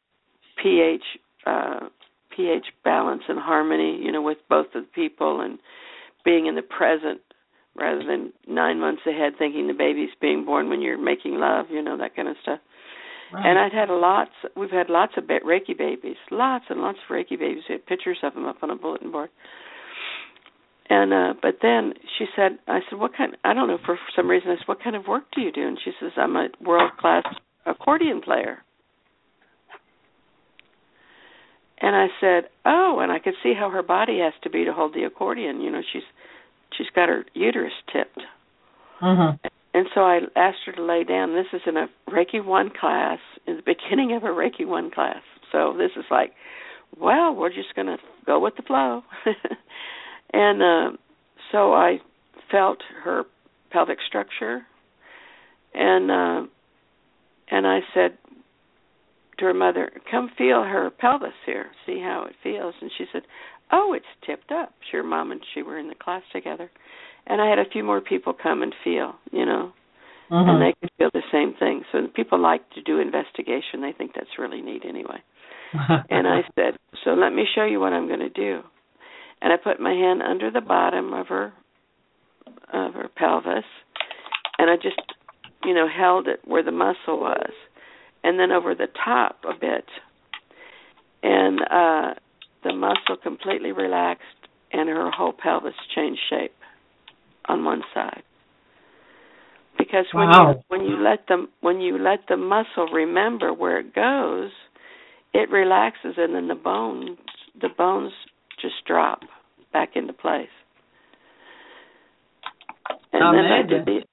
pH 0.62 1.04
uh 1.46 1.88
pH 2.36 2.68
balance 2.84 3.24
and 3.28 3.40
harmony, 3.40 4.00
you 4.02 4.12
know, 4.12 4.22
with 4.22 4.38
both 4.50 4.68
of 4.76 4.84
the 4.84 4.90
people 4.94 5.42
and 5.42 5.60
being 6.26 6.48
in 6.48 6.56
the 6.56 6.62
present 6.62 7.22
rather 7.76 8.04
than 8.06 8.34
nine 8.48 8.80
months 8.80 9.02
ahead 9.08 9.34
thinking 9.38 9.68
the 9.68 9.74
baby's 9.74 10.10
being 10.22 10.46
born 10.46 10.70
when 10.70 10.82
you're 10.82 11.02
making 11.02 11.36
love, 11.36 11.66
you 11.70 11.82
know, 11.82 11.98
that 11.98 12.16
kind 12.16 12.28
of 12.28 12.36
stuff. 12.42 12.60
Right. 13.32 13.46
And 13.46 13.60
I'd 13.60 13.74
had 13.74 13.90
lots. 13.90 14.32
We've 14.56 14.72
had 14.72 14.90
lots 14.90 15.14
of 15.18 15.26
Reiki 15.26 15.78
babies, 15.78 16.18
lots 16.32 16.66
and 16.70 16.82
lots 16.82 16.98
of 17.08 17.16
Reiki 17.16 17.38
babies. 17.40 17.64
We 17.70 17.74
had 17.76 17.86
pictures 17.86 18.18
of 18.24 18.34
them 18.34 18.46
up 18.46 18.58
on 18.64 18.72
a 18.72 18.76
bulletin 18.76 19.12
board. 19.12 19.30
And 20.90 21.14
uh 21.14 21.34
but 21.40 21.60
then 21.62 21.94
she 22.18 22.26
said, 22.36 22.58
I 22.68 22.80
said, 22.90 22.98
what 22.98 23.16
kind? 23.16 23.38
I 23.46 23.54
don't 23.54 23.68
know. 23.68 23.78
For 23.86 24.00
some 24.16 24.28
reason, 24.28 24.50
I 24.50 24.56
said, 24.56 24.68
what 24.68 24.84
kind 24.84 24.96
of 24.96 25.08
work 25.08 25.26
do 25.36 25.42
you 25.42 25.52
do? 25.52 25.68
And 25.68 25.78
she 25.84 25.92
says, 26.00 26.12
I'm 26.18 26.36
a 26.36 26.48
world 26.66 26.92
class 27.00 27.24
accordion 27.68 28.22
player. 28.22 28.64
And 31.82 31.96
I 31.96 32.08
said, 32.20 32.50
"Oh," 32.66 33.00
and 33.02 33.12
I 33.12 33.20
could 33.20 33.36
see 33.42 33.54
how 33.54 33.70
her 33.70 33.84
body 33.84 34.20
has 34.20 34.34
to 34.44 34.50
be 34.50 34.66
to 34.66 34.74
hold 34.74 34.94
the 34.94 35.04
accordion. 35.04 35.62
You 35.62 35.72
know, 35.72 35.82
she's 35.94 36.04
she's 36.78 36.90
got 36.94 37.10
her 37.10 37.26
uterus 37.34 37.74
tipped. 37.92 38.22
Mm-hmm. 39.02 39.48
And 39.74 39.88
so 39.94 40.02
I 40.02 40.20
asked 40.36 40.60
her 40.66 40.72
to 40.74 40.84
lay 40.84 41.04
down. 41.04 41.34
This 41.34 41.46
is 41.54 41.62
in 41.66 41.78
a 41.78 41.88
Reiki 42.10 42.44
one 42.44 42.70
class, 42.70 43.20
in 43.48 43.58
the 43.58 43.62
beginning 43.66 44.16
of 44.16 44.24
a 44.24 44.28
Reiki 44.28 44.66
one 44.66 44.92
class. 44.92 45.22
So 45.52 45.74
this 45.78 45.92
is 45.96 46.06
like, 46.12 46.34
well, 47.00 47.34
we're 47.34 47.50
just 47.50 47.76
going 47.76 47.88
to 47.88 47.98
go 48.26 48.40
with 48.40 48.56
the 48.56 48.64
flow. 48.64 49.04
and 50.34 50.62
uh, 50.62 50.98
so 51.52 51.74
I 51.74 52.00
felt 52.52 52.80
her 53.04 53.24
pelvic 53.72 54.00
structure, 54.08 54.62
and 55.74 56.12
uh, 56.12 56.48
and 57.52 57.68
I 57.68 57.80
said 57.94 58.18
to 59.40 59.46
her 59.46 59.54
mother, 59.54 59.92
"Come 60.10 60.30
feel 60.38 60.64
her 60.64 60.90
pelvis 60.90 61.34
here, 61.46 61.72
see 61.86 62.00
how 62.00 62.24
it 62.24 62.36
feels." 62.44 62.76
And 62.82 62.92
she 62.98 63.06
said, 63.12 63.24
"Oh, 63.72 63.94
it's 63.94 64.06
tipped 64.26 64.52
up." 64.52 64.74
She, 64.90 64.98
her 64.98 65.04
mom 65.04 65.32
and 65.32 65.42
she 65.54 65.62
were 65.64 65.78
in 65.78 65.88
the 65.88 65.96
class 65.96 66.24
together, 66.32 66.70
and 67.28 67.42
I 67.42 67.48
had 67.48 67.60
a 67.60 67.70
few 67.70 67.84
more 67.84 68.02
people 68.02 68.34
come 68.34 68.62
and 68.64 68.74
feel, 68.84 69.16
you 69.32 69.46
know, 69.46 69.74
Mm-hmm. 70.32 70.50
and 70.50 70.62
they 70.62 70.76
could 70.80 70.92
feel 70.98 71.10
the 71.12 71.24
same 71.32 71.56
thing. 71.58 71.84
So 71.92 72.08
people 72.16 72.40
like 72.40 72.70
to 72.72 72.82
do 72.82 73.00
investigation. 73.00 73.82
They 73.82 73.94
think 73.98 74.12
that's 74.14 74.38
really 74.38 74.62
neat 74.62 74.84
anyway. 74.88 75.24
and 76.10 76.28
I 76.28 76.42
said, 76.56 76.78
"So 77.04 77.12
let 77.12 77.32
me 77.32 77.46
show 77.56 77.66
you 77.66 77.80
what 77.80 77.94
I'm 77.94 78.08
going 78.08 78.20
to 78.20 78.30
do." 78.30 78.62
And 79.42 79.52
I 79.52 79.58
put 79.58 79.80
my 79.80 79.94
hand 79.94 80.22
under 80.22 80.52
the 80.52 80.62
bottom 80.62 81.14
of 81.14 81.28
her 81.28 81.54
of 82.72 82.94
her 82.94 83.10
pelvis, 83.16 83.66
and 84.60 84.70
I 84.70 84.76
just, 84.76 85.02
you 85.64 85.74
know, 85.74 85.88
held 85.88 86.28
it 86.28 86.42
where 86.46 86.64
the 86.64 86.72
muscle 86.72 87.20
was, 87.20 87.52
and 88.24 88.40
then 88.40 88.52
over 88.52 88.76
the 88.76 88.88
top 89.06 89.38
a 89.46 89.54
bit, 89.60 89.86
and 91.24 91.60
uh 91.62 92.14
the 92.64 92.74
muscle 92.74 93.16
completely 93.22 93.72
relaxed, 93.72 94.24
and 94.72 94.90
her 94.90 95.12
whole 95.12 95.34
pelvis 95.34 95.74
changed 95.96 96.22
shape 96.30 96.54
on 97.46 97.64
one 97.64 97.82
side. 97.94 98.24
Because 99.78 100.06
when 100.12 100.28
Wow. 100.28 100.52
you 100.52 100.64
when 100.68 100.82
you 100.82 100.98
let 100.98 101.28
the 101.28 101.48
when 101.62 101.80
you 101.80 101.98
let 101.98 102.28
the 102.28 102.38
muscle 102.38 102.88
remember 102.92 103.54
where 103.54 103.80
it 103.80 103.96
goes, 103.96 104.52
it 105.34 105.50
relaxes, 105.50 106.16
and 106.18 106.36
then 106.36 106.48
the 106.48 106.56
bones 106.56 107.18
the 107.60 107.70
bones 107.70 108.12
just 108.62 108.76
drop 108.86 109.22
back 109.72 109.96
into 109.96 110.14
place. 110.14 110.50
And 113.14 113.22
then 113.36 113.46
I 113.46 113.62
did 113.64 113.86
the 113.86 114.04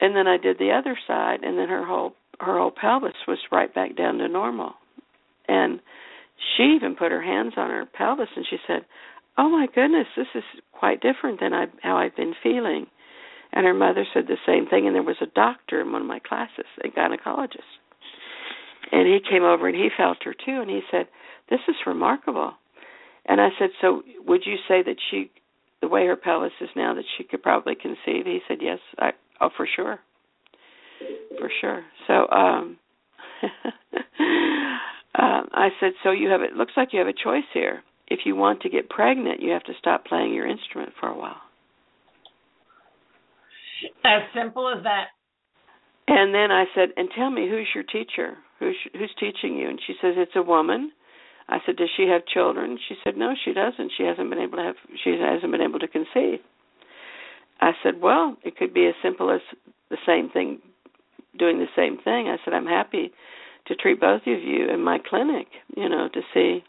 and 0.00 0.14
then 0.14 0.26
I 0.28 0.36
did 0.36 0.58
the 0.58 0.70
other 0.72 0.96
side 1.06 1.42
and 1.42 1.58
then 1.58 1.68
her 1.68 1.84
whole 1.84 2.14
her 2.40 2.58
whole 2.58 2.70
pelvis 2.70 3.14
was 3.26 3.38
right 3.50 3.72
back 3.74 3.96
down 3.96 4.18
to 4.18 4.28
normal. 4.28 4.74
And 5.48 5.80
she 6.56 6.74
even 6.76 6.94
put 6.94 7.12
her 7.12 7.22
hands 7.22 7.54
on 7.56 7.70
her 7.70 7.86
pelvis 7.86 8.28
and 8.36 8.46
she 8.48 8.58
said, 8.66 8.84
"Oh 9.36 9.48
my 9.48 9.66
goodness, 9.66 10.06
this 10.16 10.28
is 10.34 10.44
quite 10.72 11.00
different 11.00 11.40
than 11.40 11.52
I 11.52 11.66
how 11.82 11.96
I've 11.96 12.16
been 12.16 12.34
feeling." 12.42 12.86
And 13.52 13.66
her 13.66 13.74
mother 13.74 14.06
said 14.12 14.26
the 14.26 14.38
same 14.46 14.66
thing 14.66 14.86
and 14.86 14.94
there 14.94 15.02
was 15.02 15.20
a 15.20 15.26
doctor 15.26 15.80
in 15.80 15.90
one 15.92 16.02
of 16.02 16.08
my 16.08 16.18
classes, 16.20 16.66
a 16.84 16.88
gynecologist. 16.88 17.78
And 18.92 19.06
he 19.08 19.20
came 19.20 19.42
over 19.42 19.66
and 19.68 19.76
he 19.76 19.90
felt 19.96 20.22
her 20.24 20.34
too 20.34 20.60
and 20.60 20.70
he 20.70 20.82
said, 20.90 21.08
"This 21.48 21.60
is 21.66 21.86
remarkable." 21.86 22.54
And 23.26 23.40
I 23.40 23.50
said, 23.58 23.70
"So 23.80 24.04
would 24.26 24.46
you 24.46 24.58
say 24.68 24.82
that 24.82 25.00
she 25.10 25.30
the 25.80 25.88
way 25.88 26.06
her 26.06 26.16
pelvis 26.16 26.52
is 26.60 26.70
now 26.76 26.94
that 26.94 27.04
she 27.16 27.24
could 27.24 27.42
probably 27.42 27.74
conceive?" 27.74 28.26
He 28.26 28.42
said, 28.46 28.62
"Yes, 28.62 28.80
I 28.98 29.12
oh 29.40 29.50
for 29.50 29.66
sure." 29.66 30.00
For 31.38 31.50
sure. 31.60 31.84
So 32.06 32.28
um 32.30 32.78
um 35.18 35.48
I 35.52 35.68
said, 35.80 35.92
"So 36.02 36.10
you 36.10 36.28
have 36.30 36.42
it 36.42 36.54
looks 36.54 36.72
like 36.76 36.92
you 36.92 36.98
have 36.98 37.08
a 37.08 37.12
choice 37.12 37.48
here. 37.52 37.82
If 38.08 38.20
you 38.24 38.34
want 38.36 38.62
to 38.62 38.70
get 38.70 38.88
pregnant, 38.88 39.40
you 39.40 39.50
have 39.52 39.64
to 39.64 39.72
stop 39.78 40.04
playing 40.06 40.34
your 40.34 40.46
instrument 40.46 40.92
for 40.98 41.08
a 41.08 41.16
while." 41.16 41.40
As 44.04 44.22
simple 44.34 44.68
as 44.76 44.82
that. 44.82 45.08
And 46.08 46.34
then 46.34 46.50
I 46.50 46.64
said, 46.74 46.88
"And 46.96 47.10
tell 47.14 47.30
me 47.30 47.48
who's 47.48 47.68
your 47.74 47.84
teacher? 47.84 48.38
Who's 48.58 48.76
who's 48.94 49.14
teaching 49.20 49.56
you?" 49.56 49.68
And 49.68 49.80
she 49.86 49.94
says, 50.00 50.14
"It's 50.16 50.36
a 50.36 50.42
woman." 50.42 50.92
I 51.48 51.58
said, 51.64 51.76
"Does 51.76 51.90
she 51.96 52.06
have 52.08 52.26
children?" 52.26 52.78
She 52.88 52.96
said, 53.04 53.16
"No, 53.16 53.34
she 53.44 53.52
doesn't. 53.52 53.92
She 53.96 54.04
hasn't 54.04 54.28
been 54.30 54.40
able 54.40 54.58
to 54.58 54.64
have. 54.64 54.76
She 55.04 55.10
hasn't 55.18 55.52
been 55.52 55.62
able 55.62 55.78
to 55.78 55.88
conceive." 55.88 56.40
I 57.60 57.72
said, 57.82 58.00
"Well, 58.00 58.36
it 58.42 58.56
could 58.56 58.72
be 58.72 58.86
as 58.86 58.94
simple 59.02 59.30
as 59.30 59.40
the 59.90 59.98
same 60.06 60.30
thing, 60.30 60.60
doing 61.36 61.58
the 61.58 61.68
same 61.76 61.98
thing." 61.98 62.28
I 62.28 62.38
said, 62.44 62.54
"I'm 62.54 62.66
happy 62.66 63.12
to 63.66 63.74
treat 63.74 64.00
both 64.00 64.26
of 64.26 64.42
you 64.42 64.68
in 64.68 64.80
my 64.82 64.98
clinic, 64.98 65.48
you 65.76 65.88
know, 65.88 66.08
to 66.08 66.22
see 66.32 66.64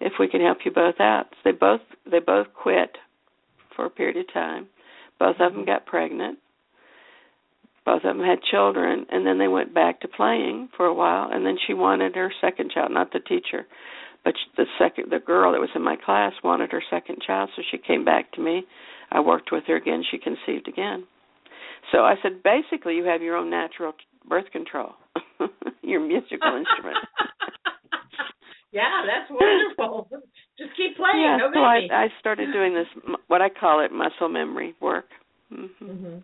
if 0.00 0.18
we 0.18 0.28
can 0.28 0.40
help 0.40 0.64
you 0.64 0.70
both 0.70 1.00
out." 1.00 1.34
They 1.44 1.52
both 1.52 1.82
they 2.06 2.20
both 2.20 2.52
quit 2.54 2.98
for 3.74 3.86
a 3.86 3.90
period 3.90 4.16
of 4.16 4.32
time. 4.32 4.68
Both 5.18 5.40
of 5.40 5.52
them 5.52 5.62
mm-hmm. 5.62 5.64
got 5.64 5.86
pregnant. 5.86 6.38
Both 7.84 8.04
of 8.04 8.16
them 8.16 8.24
had 8.24 8.42
children, 8.42 9.06
and 9.10 9.26
then 9.26 9.38
they 9.38 9.48
went 9.48 9.74
back 9.74 10.00
to 10.00 10.08
playing 10.08 10.68
for 10.76 10.86
a 10.86 10.94
while. 10.94 11.30
And 11.30 11.44
then 11.44 11.58
she 11.66 11.74
wanted 11.74 12.14
her 12.14 12.32
second 12.40 12.70
child, 12.72 12.92
not 12.92 13.12
the 13.12 13.20
teacher, 13.20 13.66
but 14.24 14.34
the 14.56 14.66
second 14.78 15.10
the 15.10 15.18
girl 15.18 15.52
that 15.52 15.60
was 15.60 15.70
in 15.74 15.82
my 15.82 15.96
class 15.96 16.32
wanted 16.44 16.72
her 16.72 16.82
second 16.90 17.22
child, 17.26 17.50
so 17.56 17.62
she 17.70 17.78
came 17.78 18.04
back 18.04 18.32
to 18.32 18.40
me. 18.40 18.66
I 19.10 19.20
worked 19.20 19.50
with 19.50 19.64
her 19.66 19.76
again. 19.76 20.04
She 20.10 20.18
conceived 20.18 20.68
again. 20.68 21.04
So 21.92 21.98
I 21.98 22.14
said, 22.22 22.42
basically, 22.42 22.96
you 22.96 23.04
have 23.04 23.22
your 23.22 23.36
own 23.36 23.50
natural 23.50 23.92
birth 24.28 24.50
control, 24.52 24.90
your 25.82 26.00
musical 26.00 26.56
instrument. 26.56 26.96
yeah, 28.72 29.02
that's 29.06 29.30
wonderful. 29.30 30.08
Just 30.58 30.76
keep 30.76 30.96
playing. 30.96 31.24
yeah, 31.24 31.36
no 31.36 31.50
so 31.52 31.60
I. 31.60 31.88
I 31.90 32.08
started 32.20 32.52
doing 32.52 32.74
this, 32.74 32.86
what 33.28 33.40
I 33.40 33.48
call 33.48 33.84
it, 33.84 33.92
muscle 33.92 34.28
memory 34.28 34.74
work. 34.80 35.06
hmm 35.48 35.66
hmm 35.80 36.18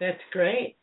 That's 0.00 0.20
great. 0.32 0.76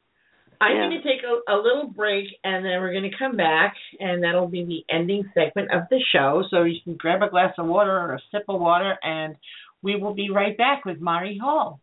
I'm 0.61 0.75
Yeah. 0.75 0.89
going 0.89 1.01
to 1.01 1.03
take 1.03 1.21
a, 1.23 1.53
a 1.53 1.57
little 1.57 1.87
break 1.87 2.27
and 2.43 2.63
then 2.65 2.79
we're 2.79 2.93
going 2.93 3.09
to 3.09 3.17
come 3.17 3.35
back 3.35 3.75
and 3.99 4.23
that'll 4.23 4.47
be 4.47 4.63
the 4.63 4.85
ending 4.93 5.29
segment 5.33 5.71
of 5.71 5.83
the 5.89 5.99
show. 6.11 6.43
So 6.49 6.63
you 6.63 6.79
can 6.83 6.95
grab 6.95 7.21
a 7.21 7.29
glass 7.29 7.53
of 7.57 7.67
water 7.67 7.91
or 7.91 8.13
a 8.13 8.19
sip 8.31 8.43
of 8.47 8.61
water 8.61 8.97
and 9.03 9.35
we 9.81 9.95
will 9.95 10.13
be 10.13 10.29
right 10.29 10.57
back 10.57 10.85
with 10.85 10.99
Mari 11.01 11.37
Hall. 11.37 11.79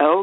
Oh, 0.00 0.22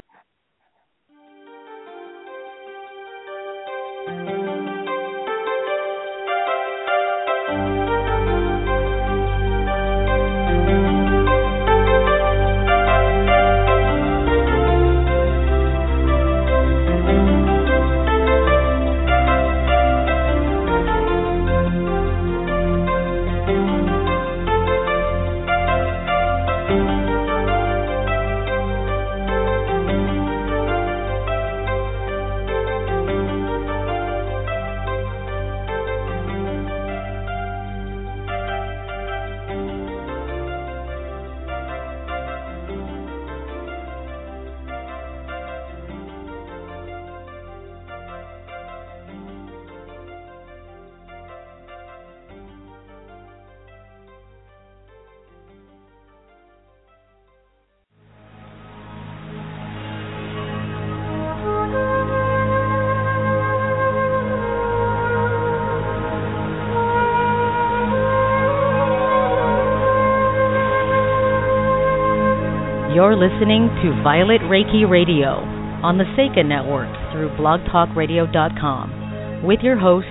listening 73.26 73.66
to 73.82 73.90
Violet 74.04 74.42
Reiki 74.42 74.88
Radio 74.88 75.42
on 75.82 75.98
the 75.98 76.04
Seika 76.14 76.46
Network 76.46 76.94
through 77.12 77.30
blogtalkradio.com 77.42 79.44
with 79.44 79.62
your 79.64 79.80
host, 79.80 80.06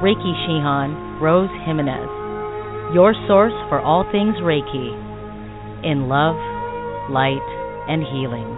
Reiki 0.00 0.32
Shihan 0.48 1.20
Rose 1.20 1.50
Jimenez, 1.66 2.08
your 2.94 3.12
source 3.28 3.52
for 3.68 3.78
all 3.78 4.04
things 4.10 4.36
Reiki 4.36 4.94
in 5.84 6.08
love, 6.08 6.36
light, 7.10 7.44
and 7.88 8.02
healing. 8.08 8.56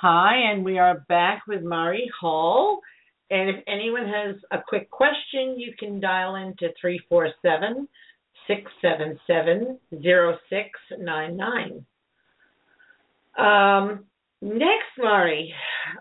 Hi, 0.00 0.36
and 0.50 0.64
we 0.64 0.78
are 0.78 1.04
back 1.10 1.42
with 1.46 1.62
Mari 1.62 2.10
Hall. 2.18 2.80
And 3.30 3.50
if 3.50 3.56
anyone 3.66 4.06
has 4.06 4.36
a 4.50 4.58
quick 4.66 4.90
question, 4.90 5.58
you 5.58 5.74
can 5.78 6.00
dial 6.00 6.36
into 6.36 6.72
347 6.80 7.86
677 8.46 9.78
0699. 9.90 11.84
Um, 13.38 14.04
next, 14.40 14.98
Laurie, 14.98 15.52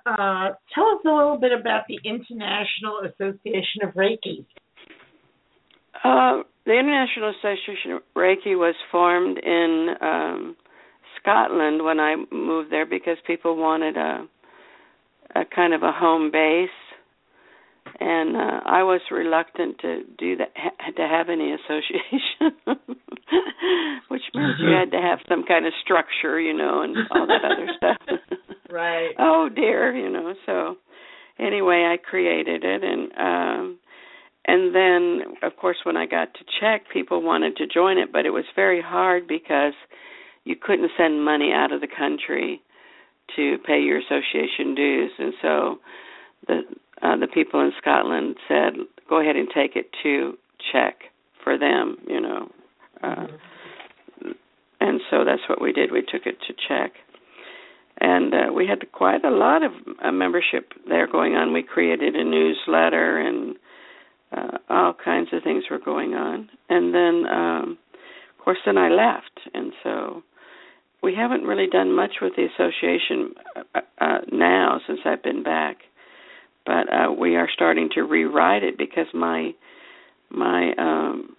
uh, 0.06 0.52
tell 0.74 0.88
us 0.88 1.02
a 1.06 1.10
little 1.10 1.38
bit 1.38 1.52
about 1.52 1.84
the 1.88 2.00
International 2.04 3.02
Association 3.04 3.84
of 3.84 3.94
Reiki. 3.94 4.46
Uh, 6.04 6.44
the 6.66 6.74
International 6.74 7.34
Association 7.38 7.92
of 7.94 8.02
Reiki 8.16 8.56
was 8.58 8.76
formed 8.92 9.38
in 9.38 9.96
um, 10.02 10.56
Scotland 11.20 11.84
when 11.84 12.00
I 12.00 12.16
moved 12.32 12.72
there 12.72 12.86
because 12.86 13.18
people 13.26 13.58
wanted 13.58 13.98
a 13.98 14.28
a 15.36 15.44
kind 15.54 15.74
of 15.74 15.84
a 15.84 15.92
home 15.92 16.32
base 16.32 16.70
and 18.00 18.36
uh, 18.36 18.60
I 18.66 18.84
was 18.84 19.02
reluctant 19.12 19.80
to 19.80 20.02
do 20.18 20.36
that 20.38 20.52
ha- 20.56 20.92
to 20.96 21.02
have 21.08 21.30
any 21.30 21.54
association, 21.60 22.58
which 24.10 24.22
means 24.34 24.56
you 24.60 24.70
had 24.76 24.92
to 24.92 25.02
have 25.02 25.20
some 25.28 25.44
kind 25.48 25.66
of 25.66 25.74
structure, 25.84 26.40
you 26.40 26.54
know, 26.54 26.82
and 26.82 26.96
all 27.12 27.28
that 27.28 27.44
other 27.46 27.68
stuff. 27.78 28.20
right. 28.70 29.12
Oh 29.20 29.50
dear, 29.54 29.96
you 29.96 30.10
know. 30.10 30.34
So 30.46 30.76
anyway, 31.40 31.88
I 31.92 31.98
created 31.98 32.64
it, 32.64 32.84
and 32.84 33.12
um 33.18 33.80
and 34.46 34.74
then 34.76 35.22
of 35.44 35.56
course 35.58 35.78
when 35.84 35.98
I 35.98 36.06
got 36.06 36.34
to 36.36 36.40
Czech, 36.60 36.84
people 36.92 37.22
wanted 37.22 37.58
to 37.58 37.68
join 37.68 37.98
it, 37.98 38.12
but 38.12 38.26
it 38.26 38.32
was 38.32 38.46
very 38.56 38.82
hard 38.82 39.28
because 39.28 39.74
you 40.44 40.56
couldn't 40.56 40.92
send 40.98 41.24
money 41.26 41.52
out 41.54 41.72
of 41.74 41.82
the 41.82 41.88
country 41.88 42.62
to 43.36 43.58
pay 43.66 43.80
your 43.80 44.00
association 44.00 44.74
dues, 44.76 45.12
and 45.20 45.34
so 45.42 45.78
the 46.48 46.62
uh, 47.02 47.18
the 47.18 47.28
people 47.28 47.62
in 47.62 47.72
Scotland 47.78 48.36
said, 48.48 48.74
"Go 49.10 49.20
ahead 49.20 49.36
and 49.36 49.48
take 49.54 49.76
it 49.76 49.90
to 50.04 50.38
Czech 50.72 50.96
for 51.44 51.58
them," 51.58 51.98
you 52.08 52.22
know. 52.22 52.52
Uh, 53.04 53.08
mm-hmm. 53.16 54.32
And 54.80 55.02
so 55.10 55.26
that's 55.26 55.42
what 55.50 55.62
we 55.62 55.72
did. 55.72 55.92
We 55.92 56.02
took 56.02 56.26
it 56.26 56.38
to 56.48 56.54
Czech, 56.68 56.94
and 58.00 58.34
uh, 58.34 58.54
we 58.54 58.68
had 58.68 58.92
quite 58.92 59.26
a 59.26 59.32
lot 59.32 59.64
of 59.64 59.72
uh, 60.04 60.12
membership 60.12 60.74
there 60.88 61.08
going 61.08 61.34
on. 61.34 61.54
We 61.54 61.64
created 61.64 62.16
a 62.16 62.24
newsletter, 62.24 63.18
and 63.18 63.56
uh, 64.32 64.58
all 64.70 64.94
kinds 64.94 65.30
of 65.34 65.44
things 65.44 65.64
were 65.70 65.80
going 65.80 66.14
on. 66.14 66.50
And 66.70 66.94
then, 66.94 67.26
um, 67.32 67.78
of 68.38 68.44
course, 68.44 68.60
then 68.66 68.78
I 68.78 68.90
left, 68.90 69.40
and 69.54 69.74
so 69.84 70.24
we 71.02 71.16
haven't 71.16 71.44
really 71.44 71.68
done 71.68 71.96
much 71.96 72.16
with 72.22 72.34
the 72.36 72.46
association 72.46 73.34
uh, 73.56 73.80
uh, 74.00 74.18
now 74.32 74.80
since 74.88 75.00
I've 75.06 75.24
been 75.24 75.44
back 75.44 75.78
but 76.68 76.94
uh, 76.94 77.12
we 77.12 77.38
are 77.38 77.48
starting 77.52 77.90
to 77.96 78.02
rewrite 78.02 78.62
it 78.62 78.78
because 78.78 79.08
my 79.14 79.52
my 80.30 80.74
um, 80.78 81.36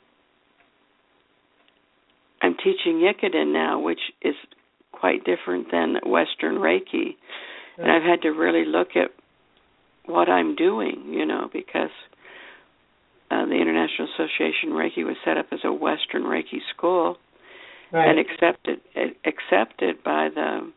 I'm 2.40 2.56
teaching 2.56 3.04
Jikiden 3.04 3.52
now, 3.52 3.78
which 3.78 4.00
is 4.22 4.34
quite 4.90 5.24
different 5.24 5.70
than 5.70 5.96
Western 6.06 6.56
Reiki, 6.56 7.16
and 7.76 7.92
I've 7.92 8.02
had 8.02 8.22
to 8.22 8.30
really 8.30 8.64
look 8.64 8.88
at 8.96 9.10
what 10.06 10.30
I'm 10.30 10.56
doing, 10.56 11.12
you 11.12 11.26
know, 11.26 11.50
because 11.52 11.90
uh, 13.30 13.44
the 13.44 13.54
International 13.54 14.08
Association 14.14 14.70
Reiki 14.70 15.04
was 15.04 15.16
set 15.24 15.36
up 15.36 15.46
as 15.52 15.60
a 15.62 15.72
Western 15.72 16.22
Reiki 16.22 16.60
school 16.74 17.18
right. 17.92 18.08
and 18.08 18.18
accepted 18.18 18.80
accepted 19.26 20.02
by 20.02 20.30
the 20.34 20.72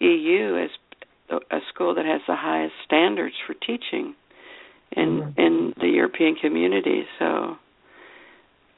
EU 0.00 0.62
as 0.62 0.70
a 1.30 1.58
school 1.72 1.94
that 1.94 2.04
has 2.04 2.20
the 2.26 2.36
highest 2.36 2.74
standards 2.84 3.34
for 3.46 3.54
teaching 3.54 4.14
in 4.92 5.20
mm-hmm. 5.20 5.40
in 5.40 5.74
the 5.80 5.88
European 5.88 6.34
community. 6.34 7.04
So 7.18 7.56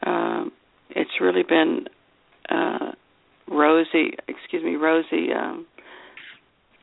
um, 0.04 0.52
it's 0.90 1.20
really 1.20 1.42
been 1.42 1.86
uh, 2.48 2.92
Rosie, 3.48 4.12
excuse 4.28 4.62
me, 4.62 4.76
Rosie, 4.76 5.32
um, 5.32 5.66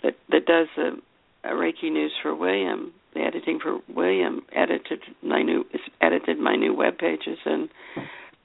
that 0.04 0.16
that 0.30 0.46
does 0.46 0.68
the 0.76 0.98
uh, 1.44 1.50
Reiki 1.50 1.92
news 1.92 2.14
for 2.22 2.36
William. 2.36 2.94
The 3.14 3.22
editing 3.22 3.60
for 3.60 3.80
William 3.94 4.42
edited 4.56 5.00
my 5.24 5.42
new 5.42 5.66
edited 6.02 6.40
my 6.40 6.56
new 6.56 6.74
web 6.76 6.98
pages, 6.98 7.40
and 7.46 7.70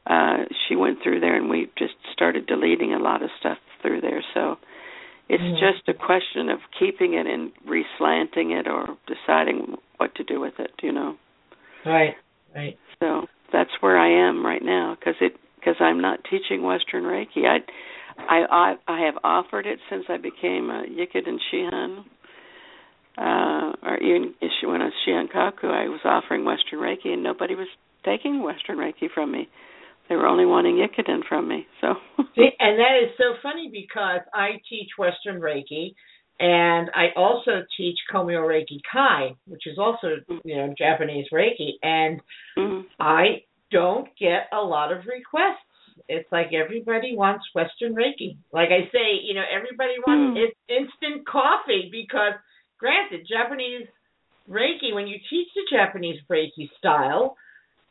uh, 0.07 0.45
she 0.66 0.77
went 0.77 1.03
through 1.03 1.20
there, 1.20 1.37
and 1.37 1.51
we 1.51 1.70
just 1.79 1.95
started 2.12 2.47
deleting 2.47 2.95
a 2.95 2.99
lot 2.99 3.22
of 3.22 3.31
stuff 3.39 3.59
through 3.83 4.01
there. 4.01 4.25
So 4.33 4.57
it's 5.29 5.61
just 5.61 5.89
a 5.89 5.95
question 5.95 6.49
of 6.51 6.59
keeping 6.79 7.14
it 7.14 7.27
and 7.27 7.53
reslanting 7.66 8.51
it 8.53 8.66
or 8.68 8.97
deciding 9.07 9.77
what 9.97 10.14
to 10.16 10.25
do 10.25 10.41
with 10.41 10.55
it, 10.59 10.72
you 10.83 10.93
know. 10.93 11.16
Right, 11.87 12.14
right. 12.55 12.79
So 13.01 13.27
that's 13.53 13.70
where 13.81 13.99
I 13.99 14.29
am 14.29 14.45
right 14.45 14.62
now 14.62 14.97
because 14.99 15.14
it 15.20 15.33
because 15.57 15.77
I'm 15.81 16.01
not 16.01 16.20
teaching 16.31 16.62
Western 16.62 17.05
Reiki. 17.05 17.47
I, 17.47 17.59
I 18.18 18.45
I 18.51 18.75
I 18.87 19.07
have 19.07 19.14
offered 19.25 19.66
it 19.66 19.79
since 19.91 20.05
I 20.09 20.18
became 20.18 20.70
a 20.70 20.85
Jikiden 20.89 21.39
Shihan, 21.53 22.05
uh, 23.16 23.72
or 23.83 23.97
even 23.99 24.35
when 24.64 24.83
I 24.83 24.87
was 24.87 24.95
Shihan 25.07 25.31
Kaku, 25.31 25.70
I 25.70 25.89
was 25.89 26.01
offering 26.05 26.45
Western 26.45 26.81
Reiki 26.81 27.12
and 27.12 27.22
nobody 27.22 27.55
was 27.55 27.68
taking 28.05 28.43
Western 28.43 28.77
Reiki 28.79 29.09
from 29.12 29.33
me. 29.33 29.49
They 30.09 30.17
were 30.17 30.27
only 30.27 30.45
wanting 30.45 30.77
Jikiden 30.77 31.21
from 31.29 31.49
me. 31.49 31.67
So 31.81 31.95
and 32.19 32.79
that 32.79 33.01
is 33.03 33.11
so 33.17 33.35
funny 33.43 33.71
because 33.73 34.21
I 34.33 34.61
teach 34.69 34.91
Western 34.99 35.41
Reiki 35.41 35.95
and 36.41 36.91
I 36.95 37.09
also 37.17 37.63
teach 37.77 37.97
Komyo 38.13 38.43
Reiki 38.43 38.81
Kai, 38.91 39.35
which 39.47 39.67
is 39.67 39.79
also 39.79 40.17
you 40.45 40.57
know 40.57 40.75
Japanese 40.77 41.27
Reiki, 41.33 41.75
and 41.83 42.21
mm-hmm. 42.59 42.87
I 42.99 43.45
don't 43.71 44.09
get 44.19 44.49
a 44.53 44.61
lot 44.61 44.93
of 44.93 45.07
requests. 45.07 45.63
It's 46.09 46.31
like 46.33 46.49
everybody 46.53 47.15
wants 47.17 47.45
Western 47.55 47.95
Reiki. 47.95 48.37
Like 48.53 48.71
I 48.71 48.91
say, 48.91 49.23
you 49.23 49.35
know, 49.35 49.45
everybody 49.49 49.95
wants 50.07 50.39
mm. 50.39 50.77
instant 50.77 51.27
coffee 51.27 51.89
because, 51.91 52.35
granted, 52.79 53.29
Japanese 53.29 53.87
Reiki, 54.51 54.93
when 54.93 55.07
you 55.07 55.19
teach 55.31 55.49
the 55.55 55.63
Japanese 55.71 56.21
Reiki 56.29 56.69
style, 56.79 57.37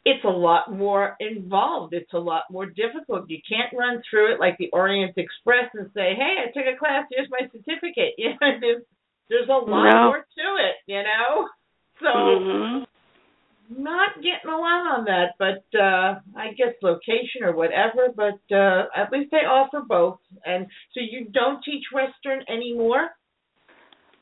it's 0.06 0.24
a 0.26 0.30
lot 0.30 0.72
more 0.72 1.16
involved. 1.20 1.94
It's 1.94 2.12
a 2.14 2.20
lot 2.20 2.44
more 2.52 2.66
difficult. 2.66 3.30
You 3.30 3.40
can't 3.48 3.74
run 3.78 4.02
through 4.10 4.34
it 4.34 4.40
like 4.40 4.58
the 4.58 4.70
Orient 4.74 5.14
Express 5.18 5.70
and 5.74 5.90
say, 5.94 6.14
"Hey, 6.16 6.44
I 6.44 6.52
took 6.52 6.66
a 6.68 6.78
class. 6.78 7.06
Here's 7.10 7.30
my 7.30 7.48
certificate." 7.52 8.16
You 8.18 8.30
know, 8.30 8.60
there's 8.60 8.84
there's 9.30 9.50
a 9.50 9.54
lot 9.54 9.90
no. 9.90 10.04
more 10.06 10.18
to 10.18 10.48
it. 10.60 10.76
You 10.88 11.04
know, 11.04 11.48
so 12.00 12.08
mm-hmm. 12.08 13.84
not 13.84 14.16
getting 14.16 14.50
a 14.52 14.58
lot 14.58 15.00
on 15.00 15.06
that. 15.06 15.36
But 15.40 15.64
uh 15.78 16.20
I 16.36 16.54
guess 16.58 16.76
location 16.82 17.44
or 17.44 17.56
whatever. 17.56 18.10
But 18.16 18.56
uh 18.56 18.88
at 18.96 19.12
least 19.12 19.32
they 19.32 19.46
offer 19.48 19.82
both. 19.88 20.20
And 20.46 20.68
so 20.94 21.00
you 21.00 21.28
don't 21.32 21.64
teach 21.64 21.84
Western 21.94 22.44
anymore. 22.50 23.10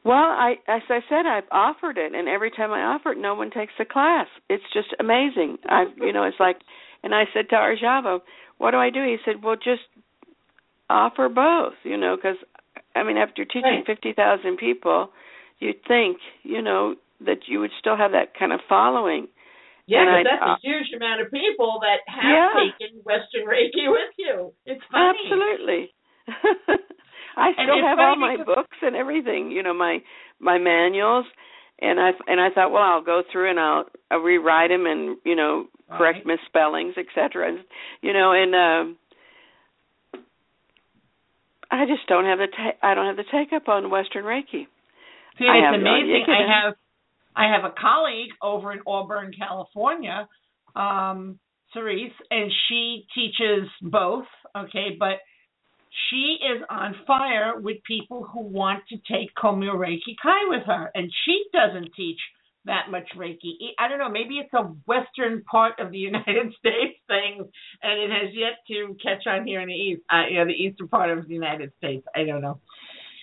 Well, 0.03 0.15
I 0.15 0.55
as 0.67 0.81
I 0.89 0.99
said, 1.09 1.25
I've 1.27 1.49
offered 1.51 1.97
it, 1.97 2.13
and 2.15 2.27
every 2.27 2.49
time 2.49 2.71
I 2.71 2.81
offer 2.81 3.11
it, 3.11 3.19
no 3.19 3.35
one 3.35 3.51
takes 3.51 3.73
the 3.77 3.85
class. 3.85 4.27
It's 4.49 4.63
just 4.73 4.95
amazing. 4.99 5.57
I, 5.65 5.85
you 5.97 6.11
know, 6.11 6.23
it's 6.23 6.39
like, 6.39 6.57
and 7.03 7.13
I 7.13 7.25
said 7.33 7.49
to 7.49 7.55
Arjava, 7.55 8.19
"What 8.57 8.71
do 8.71 8.77
I 8.77 8.89
do?" 8.89 9.03
He 9.03 9.17
said, 9.23 9.43
"Well, 9.43 9.55
just 9.55 9.85
offer 10.89 11.29
both." 11.29 11.73
You 11.83 11.97
know, 11.97 12.15
because 12.15 12.37
I 12.95 13.03
mean, 13.03 13.17
after 13.17 13.45
teaching 13.45 13.61
right. 13.63 13.85
fifty 13.85 14.13
thousand 14.13 14.57
people, 14.57 15.09
you'd 15.59 15.83
think, 15.87 16.17
you 16.41 16.63
know, 16.63 16.95
that 17.25 17.47
you 17.47 17.59
would 17.59 17.71
still 17.79 17.95
have 17.95 18.11
that 18.11 18.33
kind 18.37 18.51
of 18.51 18.59
following. 18.67 19.27
Yeah, 19.85 20.05
but 20.05 20.29
that's 20.29 20.41
uh, 20.41 20.53
a 20.53 20.57
huge 20.63 20.93
amount 20.95 21.21
of 21.21 21.31
people 21.31 21.79
that 21.81 22.01
have 22.07 22.23
yeah. 22.23 22.49
taken 22.57 23.01
Western 23.03 23.45
Reiki 23.45 23.89
with 23.89 24.13
you. 24.17 24.53
It's 24.65 24.81
funny. 24.91 25.19
Absolutely. 25.19 25.93
I 27.37 27.51
still 27.53 27.81
have 27.85 27.99
all 27.99 28.15
my 28.15 28.37
books 28.43 28.77
and 28.81 28.95
everything, 28.95 29.51
you 29.51 29.63
know, 29.63 29.73
my 29.73 29.99
my 30.39 30.57
manuals, 30.57 31.25
and 31.79 31.99
I 31.99 32.11
and 32.27 32.39
I 32.39 32.49
thought, 32.53 32.71
well, 32.71 32.83
I'll 32.83 33.03
go 33.03 33.23
through 33.31 33.49
and 33.49 33.59
I'll, 33.59 33.85
I'll 34.09 34.19
rewrite 34.19 34.69
them 34.69 34.85
and 34.85 35.17
you 35.23 35.35
know 35.35 35.67
correct 35.97 36.25
right. 36.25 36.37
misspellings, 36.37 36.95
etc. 36.97 37.49
And 37.49 37.59
you 38.01 38.13
know, 38.13 38.31
and 38.33 38.55
uh, 38.55 40.19
I 41.71 41.85
just 41.85 42.07
don't 42.07 42.25
have 42.25 42.39
the 42.39 42.47
ta- 42.47 42.77
I 42.87 42.93
don't 42.93 43.07
have 43.07 43.17
the 43.17 43.31
take 43.31 43.53
up 43.53 43.67
on 43.67 43.89
Western 43.89 44.25
Reiki. 44.25 44.67
See, 45.37 45.45
it's 45.45 45.75
amazing. 45.75 46.25
I 46.27 46.63
have 46.63 46.75
I 47.35 47.51
have 47.53 47.63
a 47.63 47.73
colleague 47.79 48.31
over 48.41 48.73
in 48.73 48.79
Auburn, 48.85 49.31
California, 49.37 50.27
um, 50.75 51.39
Cerise, 51.73 52.11
and 52.29 52.51
she 52.67 53.05
teaches 53.15 53.69
both. 53.81 54.25
Okay, 54.55 54.97
but 54.99 55.19
she 56.09 56.37
is 56.41 56.61
on 56.69 56.95
fire 57.05 57.59
with 57.59 57.77
people 57.83 58.23
who 58.31 58.41
want 58.41 58.83
to 58.89 58.97
take 59.11 59.35
Komyo 59.35 59.75
Reiki 59.75 60.15
Kai 60.21 60.47
with 60.47 60.63
her, 60.65 60.91
and 60.95 61.11
she 61.25 61.43
doesn't 61.53 61.93
teach 61.95 62.19
that 62.65 62.89
much 62.89 63.07
Reiki. 63.17 63.53
I 63.79 63.87
don't 63.87 63.99
know, 63.99 64.09
maybe 64.09 64.35
it's 64.35 64.53
a 64.53 64.63
western 64.85 65.43
part 65.43 65.79
of 65.79 65.91
the 65.91 65.97
United 65.97 66.53
States 66.59 66.97
thing, 67.07 67.49
and 67.81 67.99
it 68.01 68.09
has 68.09 68.33
yet 68.33 68.59
to 68.67 68.95
catch 69.01 69.25
on 69.27 69.45
here 69.45 69.61
in 69.61 69.67
the 69.67 69.73
east, 69.73 70.01
uh, 70.11 70.27
you 70.29 70.37
know, 70.37 70.45
the 70.45 70.51
eastern 70.51 70.87
part 70.87 71.09
of 71.09 71.27
the 71.27 71.33
United 71.33 71.71
States. 71.77 72.05
I 72.15 72.23
don't 72.23 72.41
know, 72.41 72.59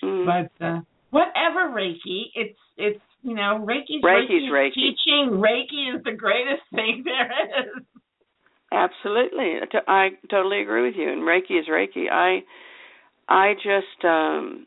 mm. 0.02 0.26
but 0.26 0.64
uh, 0.64 0.80
whatever 1.10 1.70
Reiki, 1.70 2.24
it's 2.34 2.58
it's 2.76 3.00
you 3.22 3.34
know 3.34 3.64
Reiki's, 3.66 4.02
Reiki's 4.04 4.50
Reiki, 4.50 4.50
Reiki. 4.50 4.74
Teaching 4.74 5.30
Reiki 5.32 5.96
is 5.96 6.02
the 6.04 6.12
greatest 6.12 6.62
thing 6.74 7.02
there 7.04 7.32
is. 7.60 7.84
Absolutely, 8.72 9.54
I 9.86 10.10
totally 10.30 10.60
agree 10.60 10.84
with 10.86 10.94
you. 10.96 11.10
And 11.10 11.22
Reiki 11.22 11.58
is 11.58 11.66
Reiki. 11.68 12.10
I, 12.10 12.40
I 13.28 13.54
just, 13.54 14.04
um, 14.04 14.66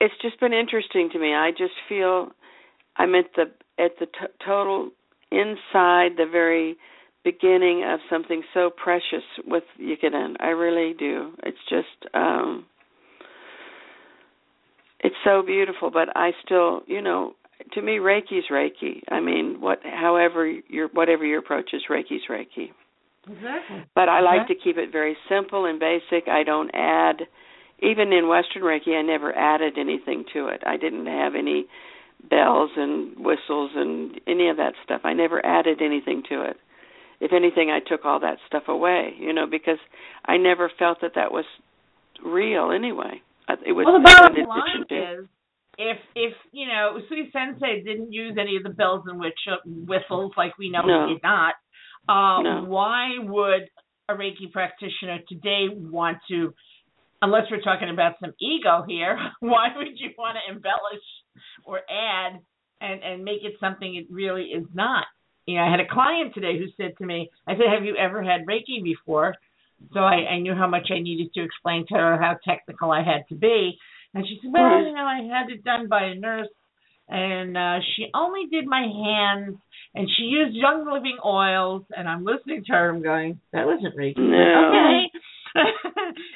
it's 0.00 0.14
just 0.22 0.40
been 0.40 0.52
interesting 0.52 1.10
to 1.12 1.18
me. 1.18 1.34
I 1.34 1.50
just 1.50 1.74
feel 1.88 2.30
I'm 2.96 3.14
at 3.14 3.26
the 3.36 3.44
at 3.82 3.92
the 4.00 4.06
t- 4.06 4.34
total 4.44 4.90
inside 5.30 6.16
the 6.16 6.26
very 6.30 6.76
beginning 7.24 7.84
of 7.84 8.00
something 8.10 8.42
so 8.52 8.70
precious 8.70 9.22
with 9.46 9.64
Jikiden. 9.80 10.36
I 10.40 10.48
really 10.48 10.94
do. 10.98 11.32
It's 11.44 11.58
just 11.68 12.14
um 12.14 12.66
it's 15.00 15.16
so 15.24 15.42
beautiful, 15.44 15.90
but 15.90 16.08
I 16.16 16.32
still, 16.44 16.82
you 16.86 17.02
know, 17.02 17.34
to 17.72 17.82
me 17.82 17.98
Reiki's 17.98 18.44
Reiki. 18.50 19.02
I 19.08 19.20
mean, 19.20 19.60
what 19.60 19.80
however 19.82 20.50
your 20.68 20.88
whatever 20.88 21.24
your 21.24 21.38
approach 21.38 21.70
is 21.72 21.82
Reiki's 21.90 22.22
Reiki. 22.30 22.70
Exactly. 23.28 23.84
But 23.94 24.08
I 24.08 24.20
like 24.20 24.48
to 24.48 24.54
keep 24.54 24.76
it 24.78 24.90
very 24.90 25.16
simple 25.28 25.66
and 25.66 25.78
basic. 25.78 26.28
I 26.28 26.42
don't 26.42 26.70
add 26.74 27.22
even 27.78 28.12
in 28.12 28.28
Western 28.28 28.62
Reiki 28.62 28.98
I 28.98 29.02
never 29.02 29.36
added 29.36 29.74
anything 29.78 30.24
to 30.32 30.48
it. 30.48 30.62
I 30.66 30.76
didn't 30.76 31.06
have 31.06 31.34
any 31.34 31.66
bells 32.28 32.70
and 32.76 33.16
whistles 33.16 33.70
and 33.74 34.20
any 34.26 34.48
of 34.48 34.56
that 34.56 34.74
stuff. 34.84 35.02
I 35.04 35.12
never 35.12 35.44
added 35.44 35.80
anything 35.82 36.22
to 36.28 36.42
it. 36.42 36.56
If 37.20 37.32
anything, 37.32 37.70
I 37.70 37.78
took 37.78 38.04
all 38.04 38.18
that 38.20 38.38
stuff 38.48 38.64
away, 38.66 39.14
you 39.18 39.32
know, 39.32 39.46
because 39.46 39.78
I 40.24 40.36
never 40.36 40.70
felt 40.76 41.00
that 41.02 41.12
that 41.14 41.30
was 41.30 41.44
real 42.24 42.72
anyway. 42.72 43.22
It 43.64 43.72
was 43.72 43.86
well, 43.86 44.00
the 44.00 44.04
bottom 44.04 44.48
line 44.48 45.20
is 45.20 45.28
if 45.78 45.98
if 46.14 46.34
you 46.52 46.66
know 46.66 46.98
Usui 46.98 47.32
Sensei 47.32 47.82
didn't 47.82 48.12
use 48.12 48.36
any 48.38 48.56
of 48.56 48.62
the 48.62 48.70
bells 48.70 49.04
and 49.06 49.18
which 49.18 49.38
whistles 49.64 50.32
like 50.36 50.56
we 50.58 50.70
know 50.70 50.82
No. 50.82 51.06
he 51.08 51.14
did 51.14 51.22
not, 51.22 51.54
uh, 52.08 52.42
No. 52.42 52.64
why 52.68 53.18
would 53.18 53.68
a 54.08 54.14
Reiki 54.14 54.50
practitioner 54.52 55.18
today 55.28 55.68
want 55.70 56.18
to? 56.28 56.54
Unless 57.22 57.44
we're 57.52 57.60
talking 57.60 57.88
about 57.88 58.14
some 58.20 58.32
ego 58.40 58.84
here, 58.86 59.16
why 59.40 59.68
would 59.76 59.86
you 59.96 60.10
want 60.18 60.36
to 60.36 60.52
embellish 60.52 61.04
or 61.64 61.80
add 61.88 62.40
and 62.80 63.02
and 63.02 63.24
make 63.24 63.44
it 63.44 63.54
something 63.60 63.94
it 63.94 64.06
really 64.10 64.46
is 64.46 64.66
not? 64.74 65.06
You 65.46 65.56
know, 65.56 65.62
I 65.62 65.70
had 65.70 65.80
a 65.80 65.88
client 65.88 66.34
today 66.34 66.58
who 66.58 66.66
said 66.76 66.96
to 66.98 67.06
me, 67.06 67.30
I 67.46 67.54
said, 67.54 67.66
"Have 67.72 67.84
you 67.84 67.96
ever 67.96 68.22
had 68.22 68.46
Reiki 68.46 68.82
before?" 68.82 69.34
So 69.92 70.00
I, 70.00 70.34
I 70.34 70.38
knew 70.38 70.54
how 70.54 70.68
much 70.68 70.88
I 70.90 71.00
needed 71.00 71.32
to 71.34 71.42
explain 71.42 71.86
to 71.88 71.94
her 71.94 72.20
how 72.20 72.36
technical 72.44 72.92
I 72.92 73.02
had 73.02 73.26
to 73.30 73.34
be. 73.34 73.78
And 74.14 74.26
she 74.26 74.38
said, 74.42 74.50
Well, 74.52 74.82
you 74.84 74.92
know, 74.92 75.04
I 75.04 75.22
had 75.22 75.50
it 75.50 75.64
done 75.64 75.88
by 75.88 76.04
a 76.04 76.14
nurse 76.14 76.48
and 77.08 77.56
uh 77.56 77.78
she 77.96 78.06
only 78.14 78.46
did 78.50 78.66
my 78.66 78.82
hands 78.82 79.56
and 79.94 80.08
she 80.16 80.24
used 80.24 80.54
young 80.54 80.90
living 80.90 81.18
oils 81.24 81.82
and 81.96 82.08
I'm 82.08 82.24
listening 82.24 82.64
to 82.66 82.72
her 82.72 82.90
I'm 82.90 83.02
going, 83.02 83.40
That 83.52 83.66
wasn't 83.66 83.96
Reiki. 83.96 84.18
No. 84.18 84.70
Okay. 84.70 85.10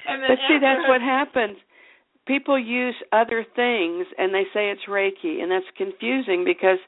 But 0.06 0.38
see, 0.48 0.58
that's 0.60 0.88
what 0.88 1.00
happens. 1.00 1.56
People 2.26 2.58
use 2.58 2.94
other 3.12 3.44
things 3.54 4.06
and 4.18 4.34
they 4.34 4.44
say 4.52 4.70
it's 4.70 4.82
Reiki, 4.88 5.40
and 5.42 5.50
that's 5.50 5.66
confusing 5.76 6.44
because 6.44 6.78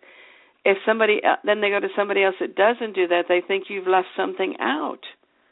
if 0.65 0.77
somebody 0.85 1.21
el- 1.25 1.39
then 1.45 1.61
they 1.61 1.71
go 1.71 1.81
to 1.81 1.89
somebody 1.97 2.25
else 2.25 2.35
that 2.41 2.57
doesn't 2.57 2.95
do 2.95 3.07
that, 3.09 3.25
they 3.29 3.41
think 3.47 3.65
you've 3.69 3.87
left 3.87 4.09
something 4.17 4.57
out. 4.61 5.01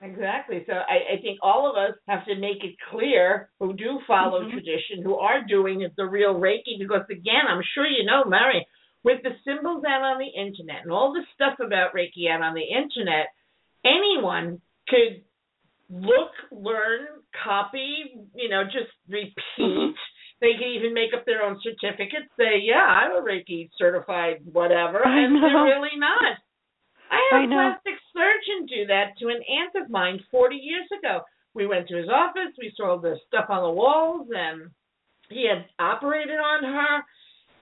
Exactly. 0.03 0.63
So 0.67 0.75
I, 0.75 1.15
I 1.17 1.23
think 1.23 1.39
all 1.43 1.69
of 1.71 1.77
us 1.77 1.97
have 2.07 2.25
to 2.27 2.35
make 2.37 2.63
it 2.63 2.75
clear 2.91 3.49
who 3.59 3.73
do 3.73 3.99
follow 4.07 4.43
Mhm. 4.45 4.53
tradition, 4.53 5.03
who 5.03 5.17
are 5.17 5.43
doing 5.43 5.81
it 5.81 5.97
the 5.97 6.07
real 6.07 6.35
Reiki, 6.35 6.79
because 6.79 7.05
again, 7.11 7.47
I'm 7.49 7.63
sure 7.75 7.87
you 7.87 8.05
know, 8.05 8.25
Mari, 8.25 8.67
with 9.05 9.23
the 9.23 9.35
symbols 9.45 9.85
out 9.85 10.03
on 10.03 10.19
the 10.19 10.27
internet 10.29 10.83
and 10.83 10.93
all 10.93 11.13
the 11.13 11.25
stuff 11.35 11.59
about 11.61 11.95
Reiki 11.95 12.29
out 12.31 12.43
on 12.43 12.55
the 12.55 12.63
internet, 12.63 13.29
anyone 13.85 14.61
could 14.89 15.23
look, 15.89 16.33
learn, 16.51 17.07
copy, 17.45 18.13
you 18.35 18.49
know, 18.49 18.65
just 18.65 18.91
repeat. 19.09 19.35
Mhm. 19.59 19.95
They 20.41 20.53
can 20.55 20.65
even 20.69 20.93
make 20.93 21.15
up 21.15 21.25
their 21.25 21.43
own 21.43 21.59
certificates, 21.61 22.29
say, 22.37 22.59
Yeah, 22.59 22.85
I'm 22.85 23.13
a 23.13 23.23
Reiki 23.23 23.71
certified 23.79 24.41
whatever 24.53 25.03
and 25.07 25.43
they're 25.43 25.65
really 25.65 25.97
not. 25.97 26.37
I 27.11 27.21
had 27.33 27.41
I 27.41 27.45
a 27.45 27.49
plastic 27.49 27.95
surgeon 28.13 28.67
do 28.67 28.87
that 28.87 29.19
to 29.19 29.29
an 29.29 29.41
aunt 29.49 29.85
of 29.85 29.91
mine 29.91 30.21
40 30.31 30.57
years 30.57 30.87
ago. 30.99 31.21
We 31.55 31.67
went 31.67 31.89
to 31.89 31.97
his 31.97 32.09
office, 32.09 32.53
we 32.59 32.73
saw 32.77 32.99
the 33.01 33.17
stuff 33.27 33.47
on 33.49 33.63
the 33.63 33.71
walls, 33.71 34.29
and 34.31 34.71
he 35.31 35.49
had 35.49 35.67
operated 35.79 36.39
on 36.39 36.65
her. 36.65 37.05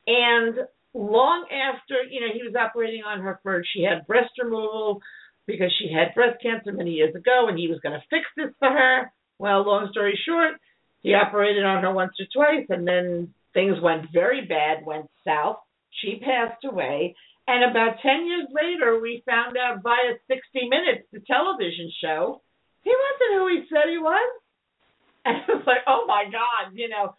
And 0.07 0.69
long 0.95 1.47
after, 1.51 2.03
you 2.11 2.21
know, 2.21 2.33
he 2.33 2.43
was 2.43 2.55
operating 2.55 3.03
on 3.05 3.21
her 3.21 3.39
for, 3.43 3.63
she 3.75 3.83
had 3.83 4.07
breast 4.07 4.33
removal 4.43 5.01
because 5.47 5.73
she 5.79 5.93
had 5.93 6.15
breast 6.15 6.43
cancer 6.43 6.73
many 6.73 6.93
years 6.93 7.15
ago, 7.15 7.47
and 7.49 7.59
he 7.59 7.69
was 7.69 7.81
going 7.81 7.95
to 7.95 8.05
fix 8.11 8.25
this 8.37 8.55
for 8.59 8.69
her. 8.69 9.13
Well, 9.39 9.67
long 9.67 9.89
story 9.91 10.19
short, 10.27 10.55
he 11.03 11.15
operated 11.15 11.65
on 11.65 11.83
her 11.83 11.93
once 11.93 12.13
or 12.19 12.27
twice, 12.35 12.67
and 12.71 12.87
then 12.87 13.35
things 13.53 13.77
went 13.83 14.07
very 14.13 14.47
bad, 14.47 14.85
went 14.85 15.07
south. 15.25 15.59
She 16.03 16.21
passed 16.25 16.65
away. 16.65 17.15
And 17.47 17.71
about 17.71 18.01
10 18.01 18.27
years 18.27 18.49
later, 18.51 19.01
we 19.01 19.23
found 19.27 19.57
out 19.57 19.83
via 19.83 20.17
60 20.29 20.69
Minutes, 20.69 21.07
the 21.13 21.21
television 21.27 21.93
show, 22.03 22.41
he 22.83 22.91
wasn't 22.91 23.39
who 23.39 23.49
he 23.49 23.61
said 23.69 23.91
he 23.91 23.99
was. 23.99 24.31
And 25.27 25.39
it 25.39 25.49
was 25.49 25.65
like, 25.67 25.81
oh 25.87 26.05
my 26.07 26.25
God, 26.25 26.73
you 26.75 26.89
know, 26.91 27.15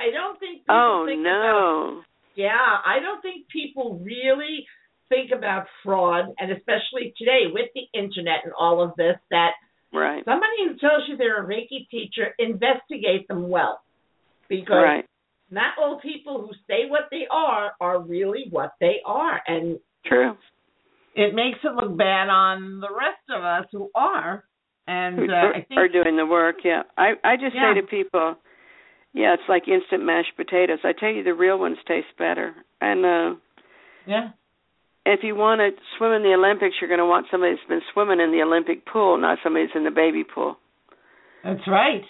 I 0.00 0.10
don't 0.10 0.38
think 0.40 0.62
people 0.62 0.74
Oh 0.74 1.04
think 1.06 1.20
about 1.20 1.42
no. 1.42 2.02
yeah, 2.34 2.78
I 2.86 3.00
don't 3.00 3.20
think 3.20 3.48
people 3.48 4.00
really 4.02 4.64
think 5.10 5.30
about 5.30 5.66
fraud, 5.84 6.32
and 6.38 6.50
especially 6.52 7.12
today 7.18 7.52
with 7.52 7.68
the 7.74 7.84
internet 7.92 8.44
and 8.44 8.54
all 8.58 8.82
of 8.82 8.96
this, 8.96 9.16
that 9.30 9.50
Right. 9.92 10.24
somebody 10.24 10.56
who 10.64 10.78
tells 10.78 11.02
you 11.08 11.18
they're 11.18 11.44
a 11.44 11.46
Reiki 11.46 11.86
teacher, 11.90 12.34
investigate 12.38 13.28
them 13.28 13.50
well. 13.50 13.82
Because 14.48 14.84
Right. 14.84 15.04
Not 15.50 15.74
all 15.80 16.00
people 16.00 16.40
who 16.40 16.52
say 16.66 16.88
what 16.88 17.08
they 17.10 17.26
are 17.30 17.72
are 17.80 18.00
really 18.00 18.46
what 18.50 18.72
they 18.80 18.96
are. 19.04 19.40
And 19.46 19.78
True. 20.06 20.36
it 21.14 21.34
makes 21.34 21.58
it 21.64 21.74
look 21.74 21.96
bad 21.96 22.28
on 22.28 22.80
the 22.80 22.88
rest 22.90 23.22
of 23.30 23.44
us 23.44 23.66
who 23.72 23.90
are. 23.94 24.44
And 24.86 25.18
Who 25.18 25.30
uh, 25.30 25.34
are, 25.34 25.54
I 25.54 25.62
think 25.62 25.78
are 25.78 25.88
doing 25.88 26.16
the 26.16 26.26
work, 26.26 26.56
yeah. 26.64 26.82
I 26.96 27.12
I 27.22 27.36
just 27.36 27.54
Yeah. 27.54 27.74
say 27.74 27.80
to 27.80 27.86
people, 27.86 28.36
yeah, 29.12 29.34
it's 29.34 29.48
like 29.48 29.68
instant 29.68 30.04
mashed 30.04 30.36
potatoes. 30.36 30.78
I 30.84 30.92
tell 30.92 31.10
you 31.10 31.22
the 31.22 31.34
real 31.34 31.58
ones 31.58 31.78
taste 31.86 32.16
better. 32.18 32.54
And 32.80 33.04
uh 33.04 33.34
yeah, 34.06 34.30
if 35.06 35.20
you 35.22 35.34
want 35.34 35.60
to 35.60 35.70
swim 35.96 36.12
in 36.12 36.22
the 36.22 36.34
Olympics, 36.34 36.76
you're 36.80 36.88
going 36.88 36.98
to 37.00 37.06
want 37.06 37.26
somebody 37.30 37.54
that's 37.54 37.68
been 37.68 37.80
swimming 37.92 38.20
in 38.20 38.32
the 38.32 38.42
Olympic 38.42 38.86
pool, 38.86 39.16
not 39.18 39.38
somebody 39.42 39.66
that's 39.66 39.76
in 39.76 39.84
the 39.84 39.90
baby 39.90 40.24
pool. 40.24 40.56
that's 41.42 41.66
right. 41.66 42.02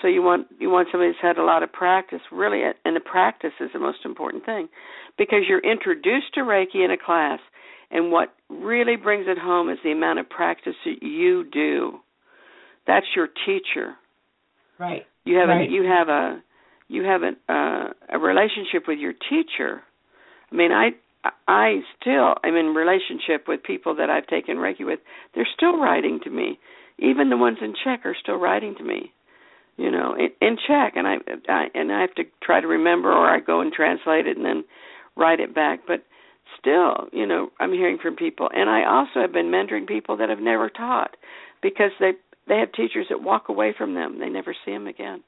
So 0.00 0.08
you 0.08 0.22
want 0.22 0.46
you 0.58 0.70
want 0.70 0.88
somebody 0.90 1.12
that's 1.12 1.22
had 1.22 1.38
a 1.38 1.44
lot 1.44 1.62
of 1.62 1.72
practice, 1.72 2.20
really, 2.32 2.62
and 2.84 2.96
the 2.96 3.00
practice 3.00 3.52
is 3.60 3.70
the 3.72 3.78
most 3.78 3.98
important 4.04 4.44
thing, 4.44 4.68
because 5.16 5.40
you're 5.48 5.60
introduced 5.60 6.34
to 6.34 6.40
Reiki 6.40 6.84
in 6.84 6.90
a 6.90 6.96
class, 6.96 7.38
and 7.90 8.10
what 8.10 8.34
really 8.48 8.96
brings 8.96 9.26
it 9.28 9.38
home 9.38 9.70
is 9.70 9.78
the 9.84 9.92
amount 9.92 10.18
of 10.18 10.28
practice 10.28 10.74
that 10.84 11.02
you 11.02 11.44
do. 11.44 12.00
That's 12.86 13.06
your 13.14 13.28
teacher. 13.46 13.94
Right. 14.78 15.06
You 15.24 15.36
have 15.38 15.48
Right. 15.48 15.68
a 15.68 15.72
you 15.72 15.84
have 15.84 16.08
a 16.08 16.42
you 16.88 17.04
have 17.04 17.22
a 17.22 17.52
uh, 17.52 17.92
a 18.10 18.18
relationship 18.18 18.88
with 18.88 18.98
your 18.98 19.12
teacher. 19.12 19.82
I 20.50 20.54
mean, 20.54 20.72
I 20.72 20.90
I 21.48 21.80
still 22.00 22.34
am 22.44 22.56
in 22.56 22.74
relationship 22.74 23.48
with 23.48 23.62
people 23.62 23.94
that 23.96 24.10
I've 24.10 24.26
taken 24.26 24.56
Reiki 24.56 24.84
with. 24.84 25.00
They're 25.34 25.48
still 25.56 25.78
writing 25.78 26.20
to 26.24 26.30
me. 26.30 26.58
Even 26.98 27.30
the 27.30 27.36
ones 27.36 27.58
in 27.60 27.74
Czech 27.82 28.04
are 28.04 28.16
still 28.20 28.36
writing 28.36 28.74
to 28.76 28.84
me. 28.84 29.12
You 29.76 29.90
know, 29.90 30.14
in, 30.14 30.30
in 30.40 30.56
Czech, 30.66 30.94
and 30.96 31.06
I, 31.06 31.16
I 31.48 31.66
and 31.74 31.92
I 31.92 32.00
have 32.00 32.14
to 32.14 32.24
try 32.42 32.60
to 32.60 32.66
remember, 32.66 33.10
or 33.10 33.28
I 33.28 33.40
go 33.40 33.60
and 33.60 33.72
translate 33.72 34.26
it 34.26 34.36
and 34.36 34.46
then 34.46 34.64
write 35.16 35.40
it 35.40 35.54
back. 35.54 35.80
But 35.86 36.04
still, 36.60 37.08
you 37.12 37.26
know, 37.26 37.50
I'm 37.58 37.72
hearing 37.72 37.98
from 38.00 38.16
people, 38.16 38.48
and 38.52 38.70
I 38.70 38.84
also 38.84 39.20
have 39.20 39.32
been 39.32 39.46
mentoring 39.50 39.86
people 39.86 40.16
that 40.18 40.28
have 40.28 40.38
never 40.38 40.68
taught 40.68 41.16
because 41.62 41.90
they 41.98 42.12
they 42.46 42.58
have 42.58 42.72
teachers 42.72 43.06
that 43.10 43.22
walk 43.22 43.48
away 43.48 43.74
from 43.76 43.94
them. 43.94 44.18
They 44.20 44.28
never 44.28 44.54
see 44.64 44.72
them 44.72 44.86
again. 44.86 45.22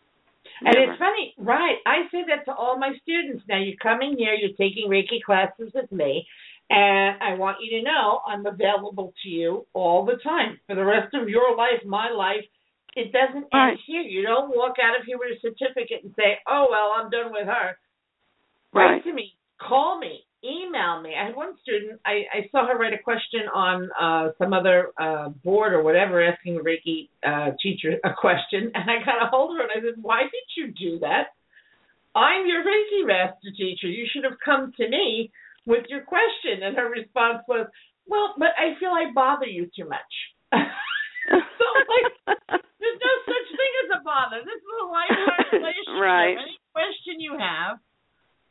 And 0.61 0.75
it's 0.75 0.99
funny, 0.99 1.35
right? 1.39 1.77
I 1.85 2.09
say 2.11 2.25
that 2.29 2.45
to 2.47 2.55
all 2.55 2.79
my 2.79 2.93
students. 3.03 3.45
Now 3.49 3.59
you're 3.59 3.77
coming 3.83 4.17
here, 4.17 4.33
you're 4.33 4.57
taking 4.57 4.89
Reiki 4.89 5.21
classes 5.25 5.71
with 5.75 5.91
me, 5.93 6.27
and 6.71 7.21
I 7.23 7.35
want 7.35 7.59
you 7.61 7.79
to 7.79 7.85
know 7.85 8.21
I'm 8.27 8.47
available 8.47 9.13
to 9.23 9.29
you 9.29 9.67
all 9.75 10.05
the 10.05 10.17
time 10.23 10.59
for 10.67 10.75
the 10.75 10.85
rest 10.85 11.15
of 11.15 11.29
your 11.29 11.57
life, 11.57 11.85
my 11.85 12.11
life. 12.11 12.45
It 12.97 13.13
doesn't 13.13 13.47
Right. 13.53 13.71
end 13.73 13.81
here. 13.87 14.01
You 14.01 14.23
don't 14.23 14.57
walk 14.57 14.77
out 14.83 14.99
of 14.99 15.05
here 15.05 15.19
with 15.19 15.37
a 15.37 15.41
certificate 15.41 16.03
and 16.03 16.15
say, 16.17 16.41
"Oh 16.47 16.67
well, 16.71 16.93
I'm 16.97 17.11
done 17.11 17.31
with 17.31 17.47
her." 17.47 17.79
Write 18.73 19.05
to 19.05 19.13
me, 19.13 19.35
call 19.59 19.99
me, 19.99 20.25
email 20.43 21.01
me. 21.01 21.15
I 21.15 21.27
had 21.27 21.37
one 21.37 21.57
student. 21.63 22.01
I, 22.05 22.25
I 22.33 22.49
saw 22.51 22.67
her 22.67 22.77
write 22.77 22.93
a 22.93 22.99
question 22.99 23.43
on 23.55 23.91
uh, 24.01 24.33
some 24.39 24.53
other 24.53 24.93
uh, 24.99 25.29
board 25.45 25.73
or 25.73 25.83
whatever, 25.83 26.23
asking 26.23 26.57
a 26.57 26.61
Reiki 26.61 27.09
uh, 27.23 27.53
teacher 27.63 27.99
a 28.05 28.13
question, 28.13 28.71
and 28.75 28.91
I 28.91 29.05
got 29.05 29.23
a 29.23 29.29
hold 29.29 29.53
of 29.53 29.59
her 29.59 29.63
and 29.65 29.73
I 29.73 29.81
said, 29.87 30.03
"Why 30.03 30.23
did 30.23 30.49
you 30.57 30.73
do 30.73 30.99
that? 31.01 31.35
I'm 32.15 32.47
your 32.47 32.63
Reiki 32.65 33.07
master 33.07 33.51
teacher. 33.57 33.89
You 33.89 34.07
should 34.11 34.25
have 34.25 34.41
come 34.45 34.73
to 34.79 34.89
me 34.89 35.31
with 35.67 35.85
your 35.89 36.01
question." 36.01 36.63
And 36.63 36.77
her 36.77 36.89
response 36.89 37.43
was, 37.47 37.67
"Well, 38.07 38.35
but 38.39 38.53
I 38.57 38.79
feel 38.81 38.91
I 38.91 39.13
bother 39.15 39.47
you 39.47 39.71
too 39.77 39.87
much." 39.89 40.13
so 41.59 41.67
like, 41.91 42.13
there's 42.81 43.01
no 43.03 43.13
such 43.27 43.49
thing 43.57 43.73
as 43.85 43.91
a 43.99 44.05
bother. 44.05 44.41
This 44.45 44.61
is 44.61 44.77
a 44.83 44.87
lifetime 44.87 45.47
relationship. 45.53 46.01
Right. 46.01 46.37
Any 46.39 46.59
question 46.73 47.21
you 47.21 47.37
have, 47.39 47.79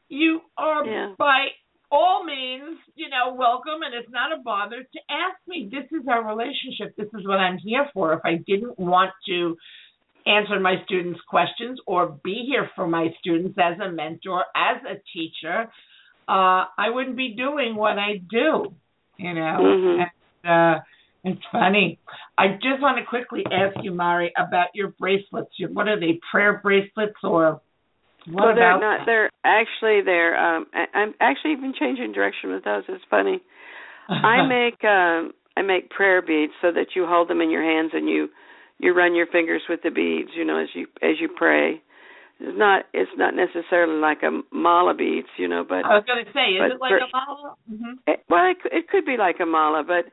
you 0.10 0.42
are 0.58 0.86
Yeah. 0.86 1.14
by 1.18 1.48
all 1.92 2.24
means, 2.24 2.78
you 2.96 3.10
know, 3.10 3.34
welcome, 3.36 3.84
and 3.86 3.94
it's 3.94 4.12
not 4.12 4.32
a 4.32 4.42
bother 4.42 4.82
to 4.84 5.00
ask 5.10 5.38
me. 5.48 5.70
This 5.72 5.86
is 5.92 6.08
our 6.08 6.24
relationship. 6.26 6.96
This 6.98 7.08
is 7.14 7.26
what 7.28 7.40
I'm 7.40 7.58
here 7.58 7.88
for. 7.94 8.14
If 8.14 8.22
I 8.26 8.36
didn't 8.46 8.78
want 8.80 9.12
to 9.28 9.56
answer 10.26 10.60
my 10.60 10.76
students' 10.86 11.20
questions 11.30 11.80
or 11.86 12.18
be 12.24 12.44
here 12.48 12.70
for 12.76 12.88
my 12.88 13.10
students 13.20 13.58
as 13.62 13.80
a 13.80 13.92
mentor, 13.92 14.44
as 14.56 14.78
a 14.84 14.96
teacher, 15.14 15.70
uh, 16.28 16.66
I 16.78 16.90
wouldn't 16.90 17.16
be 17.16 17.36
doing 17.36 17.76
what 17.76 18.00
I 18.00 18.18
do. 18.30 18.74
You 19.18 19.34
know, 19.34 19.58
Mhm. 19.62 20.08
and, 20.44 20.50
uh, 20.52 20.82
it's 21.26 21.42
funny. 21.52 22.00
I 22.38 22.54
just 22.62 22.82
want 22.82 23.00
to 23.00 23.06
quickly 23.06 23.44
ask 23.52 23.76
you, 23.82 23.92
Mari, 23.92 24.32
about 24.38 24.68
your 24.76 24.90
bracelets. 25.00 25.50
Your, 25.58 25.70
what 25.72 25.88
are 25.88 26.00
they? 26.00 26.20
Prayer 26.32 26.60
bracelets 26.62 27.18
or 27.24 27.62
what 28.28 28.46
well, 28.46 28.56
they're 28.56 28.78
about? 28.78 29.00
not. 29.00 29.06
They're 29.08 29.32
actually 29.44 30.02
they're. 30.06 30.38
Um, 30.38 30.68
I, 30.72 30.86
I'm 30.94 31.14
actually 31.20 31.54
even 31.54 31.74
changing 31.78 32.14
direction 32.14 32.54
with 32.54 32.64
those. 32.64 32.84
It's 32.88 33.04
funny. 33.10 33.42
I 34.08 34.42
make 34.48 34.84
um 34.84 35.34
I 35.58 35.64
make 35.64 35.90
prayer 35.90 36.22
beads 36.22 36.54
so 36.62 36.72
that 36.72 36.96
you 36.96 37.08
hold 37.08 37.28
them 37.28 37.42
in 37.42 37.50
your 37.50 37.64
hands 37.64 37.92
and 37.94 38.08
you 38.08 38.30
you 38.78 38.94
run 38.94 39.16
your 39.16 39.28
fingers 39.28 39.64
with 39.68 39.80
the 39.84 39.90
beads, 39.90 40.30
you 40.36 40.46
know, 40.46 40.60
as 40.62 40.70
you 40.76 40.86
as 41.02 41.20
you 41.20 41.28
pray. 41.36 41.82
It's 42.40 42.58
not 42.58 42.84
it's 42.94 43.12
not 43.18 43.34
necessarily 43.34 44.00
like 44.00 44.22
a 44.22 44.42
mala 44.56 44.94
beads, 44.94 45.30
you 45.40 45.48
know, 45.48 45.66
but 45.68 45.86
I 45.86 45.96
was 45.96 46.04
going 46.06 46.24
to 46.24 46.32
say, 46.34 46.54
is 46.54 46.74
it 46.74 46.80
like 46.80 46.92
for- 46.92 46.98
a 46.98 47.08
mala? 47.12 47.56
hmm 47.68 47.94
it, 48.06 48.20
well, 48.30 48.46
it, 48.46 48.58
it 48.72 48.88
could 48.90 49.06
be 49.06 49.18
like 49.18 49.38
a 49.42 49.46
mala, 49.48 49.84
but 49.88 50.12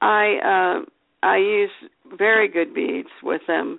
I 0.00 0.76
um 0.78 0.86
I 1.22 1.36
use 1.36 1.70
very 2.16 2.48
good 2.48 2.74
beads 2.74 3.08
with 3.22 3.42
them, 3.46 3.78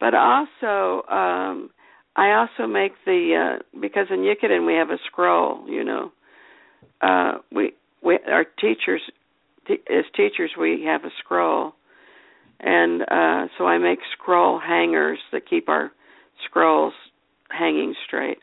but 0.00 0.14
also 0.14 1.06
um 1.08 1.70
I 2.16 2.32
also 2.32 2.66
make 2.70 2.92
the 3.06 3.56
uh 3.58 3.78
because 3.80 4.06
in 4.10 4.18
Jikiden 4.18 4.66
we 4.66 4.74
have 4.74 4.90
a 4.90 4.98
scroll, 5.06 5.68
you 5.68 5.84
know. 5.84 6.12
Uh 7.00 7.38
we 7.50 7.72
we 8.02 8.18
our 8.30 8.44
teachers 8.60 9.02
t- 9.66 9.80
as 9.90 10.04
teachers 10.16 10.52
we 10.58 10.84
have 10.86 11.04
a 11.04 11.10
scroll. 11.18 11.72
And 12.60 13.02
uh 13.02 13.48
so 13.56 13.66
I 13.66 13.78
make 13.78 14.00
scroll 14.12 14.60
hangers 14.60 15.18
that 15.32 15.48
keep 15.48 15.68
our 15.68 15.90
scrolls 16.44 16.94
hanging 17.50 17.94
straight. 18.06 18.38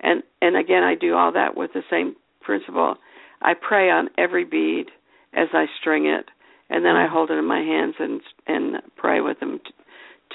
And 0.00 0.22
and 0.40 0.56
again 0.56 0.84
I 0.84 0.94
do 0.94 1.14
all 1.14 1.32
that 1.32 1.56
with 1.56 1.72
the 1.74 1.82
same 1.90 2.14
principle. 2.40 2.96
I 3.42 3.54
pray 3.54 3.90
on 3.90 4.08
every 4.16 4.44
bead 4.44 4.86
as 5.34 5.48
I 5.52 5.66
string 5.80 6.06
it, 6.06 6.26
and 6.70 6.84
then 6.84 6.96
I 6.96 7.06
hold 7.08 7.30
it 7.30 7.38
in 7.38 7.46
my 7.46 7.60
hands 7.60 7.94
and 7.98 8.20
and 8.46 8.82
pray 8.96 9.20
with 9.20 9.40
them 9.40 9.60
t- 9.64 9.74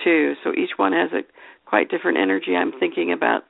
too. 0.03 0.33
So 0.43 0.51
each 0.51 0.77
one 0.77 0.93
has 0.93 1.11
a 1.11 1.21
quite 1.65 1.89
different 1.89 2.17
energy. 2.17 2.55
I'm 2.55 2.71
mm-hmm. 2.71 2.79
thinking 2.79 3.13
about 3.13 3.43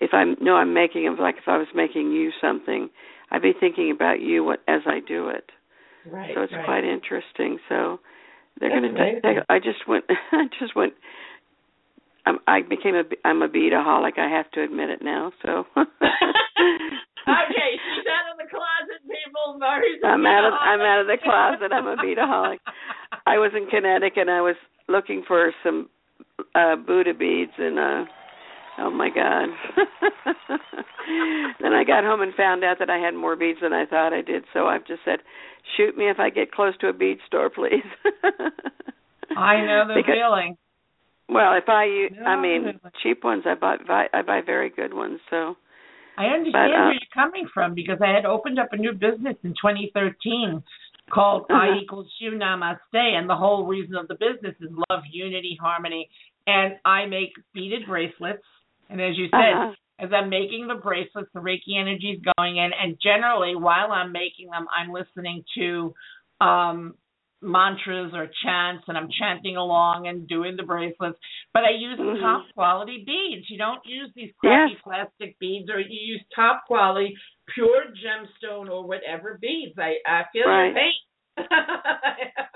if 0.00 0.10
I 0.12 0.24
know 0.40 0.56
I'm 0.56 0.74
making 0.74 1.04
it 1.04 1.20
like 1.20 1.36
if 1.38 1.48
I 1.48 1.58
was 1.58 1.68
making 1.74 2.12
you 2.12 2.30
something, 2.40 2.88
I'd 3.30 3.42
be 3.42 3.52
thinking 3.58 3.90
about 3.90 4.20
you 4.20 4.44
what 4.44 4.60
as 4.68 4.82
I 4.86 5.00
do 5.06 5.28
it. 5.28 5.50
Right. 6.10 6.30
so 6.34 6.42
it's 6.42 6.52
right. 6.52 6.64
quite 6.64 6.84
interesting. 6.84 7.58
So 7.68 8.00
they're 8.60 8.70
going 8.70 8.94
to 8.94 8.94
take. 8.94 9.44
I 9.48 9.58
just 9.58 9.86
went. 9.86 10.04
I 10.32 10.46
just 10.58 10.74
went. 10.74 10.94
I'm, 12.26 12.38
I 12.46 12.62
became 12.62 12.94
a. 12.94 13.04
I'm 13.24 13.42
a 13.42 13.48
beadaholic. 13.48 14.18
I 14.18 14.28
have 14.28 14.50
to 14.52 14.62
admit 14.62 14.90
it 14.90 15.02
now. 15.02 15.32
So. 15.42 15.64
okay, 15.78 17.70
she's 17.76 18.06
out 18.08 18.32
of 18.32 18.38
the 18.38 18.48
closet, 19.52 19.58
people. 19.58 19.58
Mari's 19.58 20.00
a 20.02 20.06
I'm 20.06 20.26
out 20.26 20.44
of. 20.46 20.52
I'm 20.60 20.80
out 20.80 21.00
of 21.00 21.06
the 21.06 21.16
closet. 21.22 21.72
I'm 21.72 21.86
a 21.86 21.96
beadaholic. 21.96 22.58
I 23.26 23.38
was 23.38 23.52
in 23.56 23.66
Connecticut 23.68 24.28
and 24.28 24.30
I 24.30 24.40
was 24.40 24.56
looking 24.88 25.22
for 25.26 25.52
some 25.62 25.88
uh 26.54 26.76
Buddha 26.76 27.14
beads 27.14 27.52
and 27.58 27.78
uh 27.78 28.04
oh 28.78 28.90
my 28.90 29.08
god. 29.10 29.48
then 31.60 31.72
I 31.72 31.84
got 31.84 32.04
home 32.04 32.20
and 32.22 32.34
found 32.34 32.64
out 32.64 32.78
that 32.78 32.90
I 32.90 32.98
had 32.98 33.14
more 33.14 33.36
beads 33.36 33.60
than 33.62 33.72
I 33.72 33.86
thought 33.86 34.12
I 34.12 34.22
did, 34.22 34.44
so 34.52 34.66
I've 34.66 34.86
just 34.86 35.00
said, 35.04 35.20
"Shoot 35.76 35.96
me 35.96 36.08
if 36.10 36.18
I 36.18 36.30
get 36.30 36.52
close 36.52 36.76
to 36.80 36.88
a 36.88 36.92
bead 36.92 37.18
store, 37.26 37.50
please." 37.50 37.84
I 39.36 39.64
know 39.64 39.84
the 39.88 39.94
Because- 39.96 40.14
feeling. 40.14 40.56
Well, 41.30 41.52
if 41.58 41.68
I 41.68 41.84
use, 41.84 42.12
I 42.26 42.40
mean, 42.40 42.80
cheap 43.02 43.22
ones, 43.22 43.42
I 43.44 43.54
buy, 43.54 43.76
buy 43.86 44.06
I 44.14 44.22
buy 44.22 44.40
very 44.40 44.70
good 44.70 44.94
ones. 44.94 45.20
So 45.28 45.56
I 46.18 46.26
understand 46.26 46.72
But, 46.72 46.78
uh, 46.78 46.84
where 46.86 46.92
you're 46.94 47.14
coming 47.14 47.46
from 47.54 47.74
because 47.74 47.98
I 48.02 48.10
had 48.12 48.26
opened 48.26 48.58
up 48.58 48.72
a 48.72 48.76
new 48.76 48.92
business 48.92 49.36
in 49.44 49.54
2013 49.54 50.62
called 51.10 51.46
I 51.48 51.68
Uh-huh. 51.68 51.78
equals 51.80 52.12
you 52.18 52.32
namaste, 52.32 52.78
and 52.92 53.30
the 53.30 53.36
whole 53.36 53.64
reason 53.64 53.94
of 53.94 54.08
the 54.08 54.16
business 54.16 54.54
is 54.60 54.70
love, 54.90 55.02
unity, 55.10 55.56
harmony, 55.60 56.10
and 56.46 56.76
I 56.84 57.06
make 57.06 57.32
beaded 57.54 57.86
bracelets. 57.86 58.44
And 58.90 59.00
as 59.00 59.16
you 59.16 59.28
said, 59.30 59.54
Uh-huh. 59.54 59.74
as 60.00 60.12
I'm 60.12 60.28
making 60.28 60.66
the 60.66 60.74
bracelets, 60.74 61.30
the 61.32 61.40
Reiki 61.40 61.76
energy 61.78 62.10
is 62.12 62.20
going 62.36 62.56
in, 62.58 62.72
and 62.72 62.98
generally 63.00 63.54
while 63.56 63.92
I'm 63.92 64.12
making 64.12 64.50
them, 64.50 64.66
I'm 64.76 64.90
listening 64.90 65.44
to 65.54 65.94
um 66.40 66.94
mantras 67.40 68.12
or 68.14 68.28
chants 68.44 68.84
and 68.88 68.96
I'm 68.96 69.08
chanting 69.18 69.56
along 69.56 70.06
and 70.08 70.26
doing 70.28 70.56
the 70.56 70.62
bracelets. 70.64 71.18
But 71.54 71.64
I 71.64 71.70
use 71.70 71.98
Mhm. 71.98 72.20
top 72.20 72.46
quality 72.54 73.04
beads. 73.06 73.48
You 73.50 73.58
don't 73.58 73.84
use 73.84 74.10
these 74.14 74.32
crappy 74.38 74.72
Yes. 74.72 74.80
plastic 74.82 75.38
beads 75.38 75.70
or 75.70 75.80
you 75.80 75.98
use 76.14 76.22
top 76.34 76.64
quality 76.66 77.16
pure 77.54 77.84
gemstone 78.04 78.68
or 78.70 78.86
whatever 78.86 79.38
beads. 79.40 79.78
I 79.78 79.96
I 80.06 80.24
feel 80.32 80.46
Right. 80.46 80.74
pain. 80.74 80.92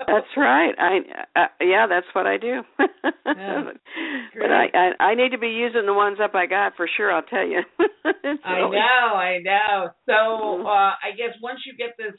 That's 0.07 0.27
right. 0.37 0.75
I 0.77 0.99
uh, 1.39 1.47
yeah, 1.61 1.87
that's 1.87 2.07
what 2.13 2.27
I 2.27 2.37
do. 2.37 2.61
Yeah. 3.25 3.71
but 4.37 4.51
I, 4.51 4.65
I 4.73 5.03
I 5.11 5.15
need 5.15 5.31
to 5.31 5.37
be 5.37 5.47
using 5.47 5.85
the 5.85 5.93
ones 5.93 6.19
up 6.21 6.35
I 6.35 6.45
got 6.45 6.75
for 6.75 6.87
sure. 6.97 7.11
I'll 7.11 7.23
tell 7.23 7.47
you. 7.47 7.61
I 8.43 8.59
know, 8.61 9.15
I 9.15 9.39
know. 9.39 9.89
So 10.05 10.13
Mhm. 10.13 10.65
uh 10.65 10.93
I 11.01 11.11
guess 11.17 11.33
once 11.41 11.61
you 11.65 11.73
get 11.77 11.95
this 11.97 12.13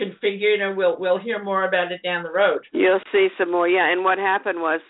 reconfigured 0.00 0.60
and 0.60 0.76
we'll 0.76 0.98
we'll 0.98 1.18
hear 1.18 1.42
more 1.42 1.64
about 1.66 1.92
it 1.92 2.02
down 2.02 2.22
the 2.22 2.30
road. 2.30 2.60
You'll 2.72 3.00
see 3.12 3.28
some 3.38 3.50
more. 3.50 3.68
Yeah, 3.68 3.90
and 3.90 4.04
what 4.04 4.18
happened 4.18 4.60
was 4.60 4.80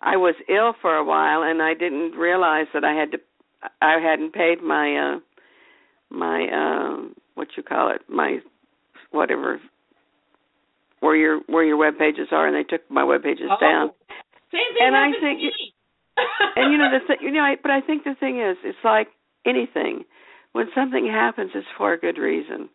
I 0.00 0.16
was 0.16 0.34
ill 0.48 0.74
for 0.80 0.94
a 0.96 1.04
while 1.04 1.42
and 1.42 1.62
I 1.62 1.74
didn't 1.74 2.12
realize 2.12 2.66
that 2.74 2.84
I 2.84 2.92
had 2.92 3.12
to 3.12 3.18
I 3.80 3.98
hadn't 4.00 4.34
paid 4.34 4.62
my 4.62 4.96
uh 4.96 5.20
my 6.10 6.46
um 6.52 7.14
what 7.34 7.48
you 7.56 7.62
call 7.62 7.90
it, 7.94 8.02
my 8.08 8.38
whatever 9.10 9.60
where 11.00 11.16
your 11.16 11.40
where 11.46 11.64
your 11.64 11.76
web 11.76 11.98
pages 11.98 12.28
are 12.30 12.46
and 12.46 12.56
they 12.56 12.68
took 12.68 12.88
my 12.90 13.04
web 13.04 13.22
pages 13.22 13.48
down. 13.60 13.90
Oh, 13.90 14.14
Same 14.52 14.60
thing 14.74 14.82
And 14.82 14.96
I 14.96 15.10
think 15.20 15.40
and 16.56 16.72
you 16.72 16.78
know 16.78 16.90
the 16.90 17.06
th- 17.06 17.20
you 17.22 17.30
know 17.30 17.40
I, 17.40 17.56
but 17.60 17.70
I 17.70 17.80
think 17.80 18.04
the 18.04 18.14
thing 18.18 18.40
is 18.40 18.56
it's 18.64 18.78
like 18.84 19.08
anything 19.44 20.04
when 20.52 20.66
something 20.74 21.06
happens 21.06 21.50
it's 21.54 21.66
for 21.76 21.92
a 21.92 21.98
good 21.98 22.18
reason. 22.18 22.68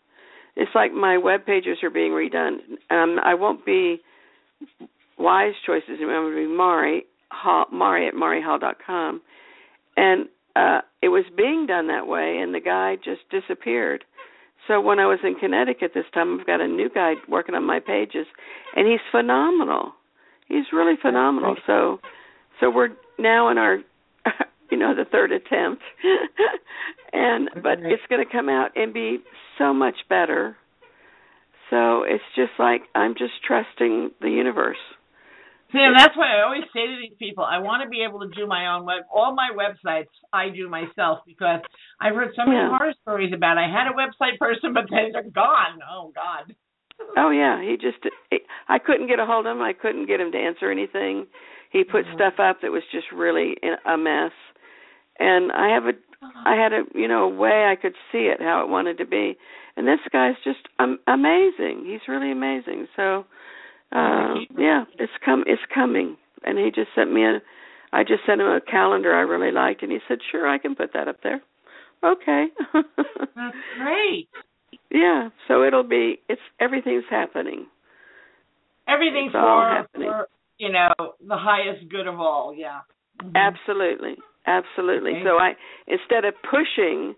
It's 0.56 0.72
like 0.76 0.94
my 0.94 1.18
web 1.18 1.46
pages 1.46 1.78
are 1.84 1.90
being 1.90 2.12
redone. 2.12 2.58
Um 2.90 3.18
I 3.24 3.34
won't 3.36 3.66
be 3.66 4.02
wise 5.18 5.54
choices. 5.66 5.98
I'm 6.02 6.08
going 6.08 6.32
to 6.32 6.36
be 6.36 6.48
Mari 6.48 7.06
Hall, 7.30 7.66
Mari 7.72 8.08
at 8.08 8.16
marihall.com, 8.16 9.22
and 9.96 10.26
uh, 10.56 10.82
it 11.02 11.10
was 11.10 11.24
being 11.38 11.66
done 11.68 11.88
that 11.88 12.08
way, 12.08 12.40
and 12.42 12.54
the 12.54 12.60
guy 12.60 12.96
just 13.04 13.22
disappeared. 13.30 14.04
So 14.68 14.82
when 14.82 15.00
I 15.00 15.06
was 15.06 15.20
in 15.24 15.36
Connecticut 15.36 15.92
this 15.94 16.06
time, 16.14 16.40
I've 16.40 16.48
got 16.48 16.62
a 16.62 16.68
new 16.68 16.90
guy 16.90 17.14
working 17.30 17.56
on 17.56 17.64
my 17.64 17.80
pages, 17.80 18.28
and 18.76 18.88
he's 18.88 19.00
phenomenal. 19.12 19.94
He's 20.48 20.66
really 20.74 20.96
phenomenal. 21.02 21.56
So, 21.66 22.00
so 22.60 22.70
we're 22.70 22.90
now 23.18 23.50
in 23.50 23.58
our, 23.58 23.80
you 24.72 24.78
know, 24.78 24.96
the 24.96 25.06
third 25.06 25.32
attempt, 25.32 25.82
and 27.14 27.50
but 27.62 27.80
it's 27.84 28.04
going 28.10 28.26
to 28.26 28.32
come 28.32 28.50
out 28.50 28.72
and 28.76 28.94
be 28.94 29.20
so 29.58 29.74
much 29.74 29.96
better. 30.10 30.56
So 31.70 32.04
it's 32.04 32.24
just 32.36 32.52
like 32.60 32.82
I'm 32.96 33.14
just 33.14 33.34
trusting 33.46 34.12
the 34.22 34.30
universe. 34.30 34.78
See, 35.72 35.80
and 35.80 35.96
that's 35.98 36.18
why 36.18 36.36
I 36.36 36.44
always 36.44 36.64
say 36.76 36.86
to 36.86 36.98
these 37.00 37.16
people, 37.18 37.46
I 37.46 37.60
want 37.60 37.82
to 37.84 37.88
be 37.88 38.04
able 38.04 38.20
to 38.20 38.28
do 38.36 38.46
my 38.46 38.76
own 38.76 38.84
web. 38.86 39.04
All 39.14 39.34
my 39.34 39.52
websites 39.56 40.12
I 40.34 40.50
do 40.50 40.68
myself 40.68 41.20
because 41.26 41.62
I've 42.02 42.14
heard 42.14 42.32
so 42.36 42.44
many 42.44 42.58
Yeah. 42.58 42.68
horror 42.76 42.94
stories 43.04 43.32
about. 43.34 43.58
I 43.58 43.72
had 43.72 43.88
a 43.88 43.96
website 43.96 44.38
person, 44.38 44.74
but 44.74 44.86
then 44.90 45.12
they're 45.14 45.24
gone. 45.32 45.80
Oh 45.90 46.12
God. 46.14 46.54
Oh 47.18 47.30
yeah, 47.32 47.62
he 47.64 47.78
just 47.78 47.98
I 48.68 48.80
couldn't 48.80 49.08
get 49.08 49.20
a 49.20 49.26
hold 49.26 49.46
of 49.48 49.56
him. 49.56 49.62
I 49.64 49.72
couldn't 49.74 50.08
get 50.08 50.20
him 50.20 50.32
to 50.34 50.38
answer 50.38 50.70
anything. 50.70 51.26
He 51.72 51.86
put 51.86 52.04
stuff 52.16 52.34
up 52.38 52.60
that 52.62 52.72
was 52.72 52.84
just 52.92 53.08
really 53.16 53.56
in- 53.64 53.80
a 53.90 53.98
mess. 53.98 54.32
And 55.22 55.52
I 55.52 55.68
have 55.70 55.84
a 55.86 55.94
I 56.46 56.56
had 56.56 56.74
a 56.74 56.84
you 56.96 57.08
know 57.08 57.26
a 57.26 57.30
way 57.30 57.66
I 57.72 57.76
could 57.80 57.94
see 58.12 58.30
it 58.34 58.42
how 58.42 58.64
it 58.64 58.70
wanted 58.70 58.98
to 58.98 59.06
be. 59.06 59.38
And 59.78 59.88
this 59.88 60.00
guy's 60.12 60.36
just 60.44 60.68
um, 60.80 61.00
amazing. 61.08 61.86
He's 61.86 62.02
really 62.08 62.32
amazing. 62.32 62.88
So 62.96 63.26
uh 63.92 64.34
yeah, 64.58 64.86
it's 64.98 65.14
come 65.24 65.44
it's 65.46 65.62
coming. 65.74 66.18
And 66.44 66.58
he 66.58 66.72
just 66.72 66.90
sent 66.96 67.14
me 67.14 67.24
a 67.24 67.40
I 67.94 68.04
just 68.04 68.26
sent 68.26 68.42
him 68.42 68.48
a 68.48 68.62
calendar 68.62 69.14
I 69.14 69.22
really 69.22 69.52
liked 69.52 69.84
and 69.84 69.92
he 69.92 70.00
said, 70.08 70.20
"Sure, 70.32 70.48
I 70.48 70.58
can 70.58 70.76
put 70.76 70.94
that 70.94 71.08
up 71.08 71.18
there." 71.24 71.42
Okay. 72.04 72.46
That's 72.74 73.56
great. 73.78 74.28
yeah, 74.90 75.30
so 75.48 75.64
it'll 75.64 75.84
be 75.88 76.20
it's 76.30 76.42
everything's 76.60 77.04
happening. 77.10 77.68
Everything's 78.88 79.34
for, 79.34 79.70
happening. 79.70 80.10
for 80.10 80.28
you 80.58 80.72
know 80.72 80.94
the 81.28 81.38
highest 81.38 81.90
good 81.90 82.08
of 82.08 82.20
all. 82.20 82.56
Yeah. 82.58 82.82
Mhm. 83.24 83.36
Absolutely. 83.36 84.16
Absolutely. 84.46 85.12
Okay. 85.12 85.24
So 85.24 85.38
I 85.38 85.54
instead 85.88 86.26
of 86.26 86.34
pushing, 86.44 87.16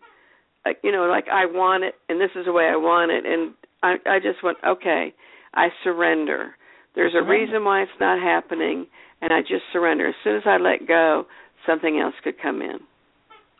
like 0.66 0.78
you 0.84 0.92
know, 0.92 1.06
like 1.06 1.26
I 1.32 1.46
want 1.46 1.84
it 1.84 1.96
and 2.10 2.20
this 2.20 2.32
is 2.36 2.46
the 2.46 2.54
way 2.54 2.66
I 2.66 2.76
want 2.76 3.12
it, 3.12 3.26
and 3.26 3.54
I 3.82 3.96
I 4.10 4.20
just 4.20 4.44
went 4.44 4.58
okay. 4.66 5.14
I 5.54 5.68
surrender. 5.84 6.56
There's 6.96 7.14
a 7.16 7.28
reason 7.28 7.64
why 7.64 7.82
it's 7.82 8.00
not 8.00 8.22
happening, 8.22 8.88
and 9.22 9.34
I 9.34 9.42
just 9.42 9.64
surrender. 9.72 10.10
As 10.10 10.16
soon 10.24 10.38
as 10.38 10.44
I 10.46 10.58
let 10.58 10.88
go, 10.88 11.26
something 11.66 12.00
else 12.00 12.14
could 12.24 12.40
come 12.42 12.62
in. 12.62 12.78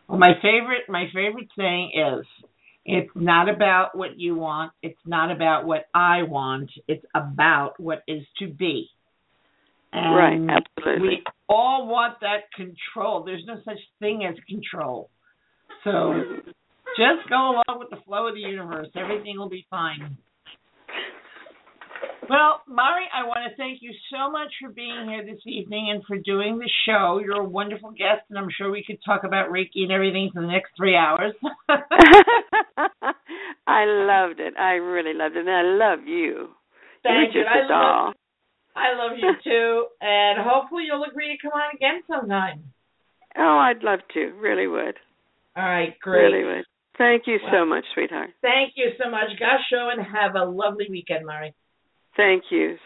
Well, 0.08 0.20
my 0.20 0.34
favorite 0.42 0.84
my 0.90 1.06
favorite 1.14 1.48
saying 1.58 1.92
is 1.96 2.26
it's 2.86 3.12
not 3.16 3.50
about 3.50 3.98
what 3.98 4.20
you 4.20 4.36
want, 4.36 4.74
it's 4.82 5.00
not 5.06 5.32
about 5.32 5.66
what 5.66 5.86
I 5.94 6.24
want, 6.24 6.70
it's 6.88 7.06
about 7.16 7.80
what 7.80 8.04
is 8.08 8.24
to 8.40 8.48
be. 8.48 8.90
And 9.94 10.16
right. 10.16 10.62
Absolutely. 10.78 11.08
we 11.08 11.24
all 11.48 11.88
want 11.88 12.20
that 12.22 12.52
control. 12.56 13.24
There's 13.24 13.44
no 13.46 13.56
such 13.64 13.78
thing 14.00 14.26
as 14.28 14.36
control. 14.50 15.10
So 15.84 16.14
just 16.98 17.30
go 17.30 17.36
along 17.52 17.80
with 17.80 17.90
the 17.92 17.98
flow 18.06 18.28
of 18.28 18.34
the 18.34 18.42
universe. 18.42 18.88
Everything 18.96 19.38
will 19.38 19.50
be 19.50 19.68
fine. 19.70 20.18
Well, 22.30 22.62
Mari, 22.68 23.04
I 23.14 23.28
want 23.28 23.40
to 23.50 23.56
thank 23.58 23.80
you 23.82 23.92
so 24.10 24.32
much 24.32 24.48
for 24.62 24.70
being 24.70 25.08
here 25.10 25.26
this 25.26 25.42
evening 25.46 25.90
and 25.92 26.04
for 26.06 26.18
doing 26.18 26.58
the 26.58 26.70
show. 26.86 27.20
You're 27.24 27.42
a 27.42 27.44
wonderful 27.44 27.92
guest, 27.92 28.22
and 28.30 28.40
I'm 28.40 28.48
sure 28.58 28.72
we 28.72 28.84
could 28.86 29.00
talk 29.06 29.26
about 29.26 29.50
Reiki 29.50 29.84
and 29.84 29.92
everything 29.92 30.32
for 30.34 30.42
the 30.42 30.48
next 30.48 30.72
three 30.78 30.96
hours. 30.96 31.34
I 33.68 33.86
loved 33.86 34.40
it. 34.40 34.54
I 34.58 34.74
really 34.76 35.14
loved 35.14 35.36
it, 35.36 35.46
and 35.46 35.50
I 35.50 35.64
love 35.64 36.08
you. 36.08 36.50
Thank 37.04 37.34
You're 37.34 37.44
you. 37.44 37.50
just 37.50 37.56
I 37.56 37.66
a 37.66 37.68
doll. 37.68 38.14
I 38.76 38.96
love 38.96 39.18
you 39.18 39.32
too, 39.44 39.86
and 40.02 40.40
hopefully 40.42 40.84
you'll 40.88 41.04
agree 41.04 41.36
to 41.36 41.42
come 41.42 41.54
on 41.54 41.76
again 41.76 42.02
sometime. 42.08 42.64
Oh, 43.38 43.58
I'd 43.58 43.84
love 43.84 44.00
to. 44.14 44.32
Really 44.40 44.68
would. 44.68 44.96
All 45.56 45.64
right, 45.64 45.94
great. 46.00 46.24
Really 46.24 46.44
would. 46.44 46.66
Thank 46.98 47.24
you 47.26 47.38
so 47.52 47.66
much, 47.66 47.86
sweetheart. 47.94 48.30
Thank 48.42 48.74
you 48.76 48.92
so 49.04 49.10
much. 49.10 49.30
Gasho, 49.42 49.92
and 49.92 50.06
have 50.06 50.36
a 50.36 50.46
lovely 50.46 50.86
weekend, 50.90 51.26
Mari. 51.26 51.54
Thank 52.16 52.44
you. 52.52 52.78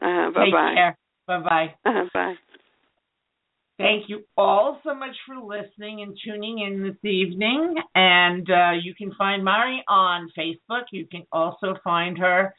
Uh, 0.00 0.30
bye 0.30 0.44
Take 0.44 0.52
bye. 0.52 0.74
care. 0.74 0.98
Bye 1.26 1.40
bye. 1.40 1.74
Uh, 1.86 2.04
bye. 2.12 2.34
Thank 3.78 4.08
you 4.08 4.20
all 4.36 4.80
so 4.84 4.94
much 4.94 5.16
for 5.26 5.36
listening 5.36 6.02
and 6.02 6.16
tuning 6.24 6.60
in 6.60 6.82
this 6.82 7.10
evening. 7.10 7.74
And 7.94 8.48
uh, 8.48 8.72
you 8.80 8.94
can 8.94 9.12
find 9.18 9.42
Mari 9.42 9.82
on 9.88 10.30
Facebook. 10.38 10.84
You 10.92 11.06
can 11.06 11.24
also 11.32 11.74
find 11.82 12.18
her 12.18 12.54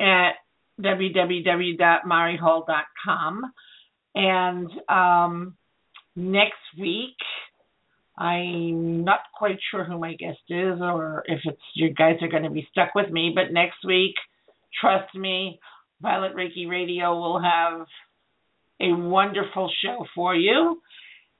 at 0.00 0.32
www.marihall.com. 0.80 3.52
And 4.14 4.70
um, 4.88 5.56
next 6.16 6.54
week, 6.78 7.16
I'm 8.16 9.04
not 9.04 9.20
quite 9.36 9.58
sure 9.70 9.84
who 9.84 9.98
my 9.98 10.14
guest 10.14 10.38
is 10.48 10.80
or 10.80 11.24
if 11.26 11.40
it's 11.44 11.60
you 11.74 11.92
guys 11.94 12.16
are 12.20 12.28
going 12.28 12.42
to 12.42 12.50
be 12.50 12.66
stuck 12.70 12.94
with 12.94 13.10
me, 13.10 13.32
but 13.34 13.52
next 13.52 13.84
week, 13.86 14.14
trust 14.80 15.14
me, 15.14 15.60
Violet 16.00 16.34
Reiki 16.34 16.68
Radio 16.68 17.16
will 17.16 17.40
have 17.40 17.86
a 18.80 18.92
wonderful 18.92 19.70
show 19.82 20.06
for 20.14 20.34
you. 20.34 20.80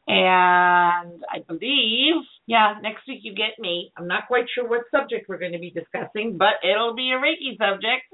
And 0.07 1.23
I 1.31 1.41
believe, 1.47 2.15
yeah, 2.49 2.77
next 2.83 3.07
week 3.07 3.21
you 3.23 3.35
get 3.35 3.59
me. 3.59 3.93
I'm 3.95 4.09
not 4.09 4.27
quite 4.27 4.47
sure 4.55 4.67
what 4.67 4.81
subject 4.91 5.29
we're 5.29 5.39
going 5.39 5.53
to 5.53 5.59
be 5.59 5.71
discussing, 5.71 6.39
but 6.39 6.55
it'll 6.65 6.97
be 6.97 7.13
a 7.13 7.21
Reiki 7.21 7.59
subject. 7.59 8.09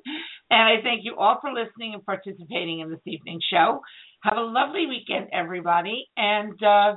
And 0.50 0.60
I 0.60 0.82
thank 0.82 1.04
you 1.04 1.14
all 1.16 1.38
for 1.40 1.52
listening 1.52 1.94
and 1.94 2.04
participating 2.04 2.80
in 2.80 2.90
this 2.90 2.98
evening's 3.06 3.44
show. 3.48 3.80
Have 4.24 4.36
a 4.36 4.40
lovely 4.40 4.86
weekend, 4.86 5.28
everybody, 5.32 6.08
and 6.16 6.60
uh, 6.64 6.96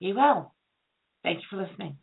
be 0.00 0.12
well. 0.12 0.54
Thank 1.22 1.38
you 1.38 1.44
for 1.48 1.64
listening. 1.66 1.96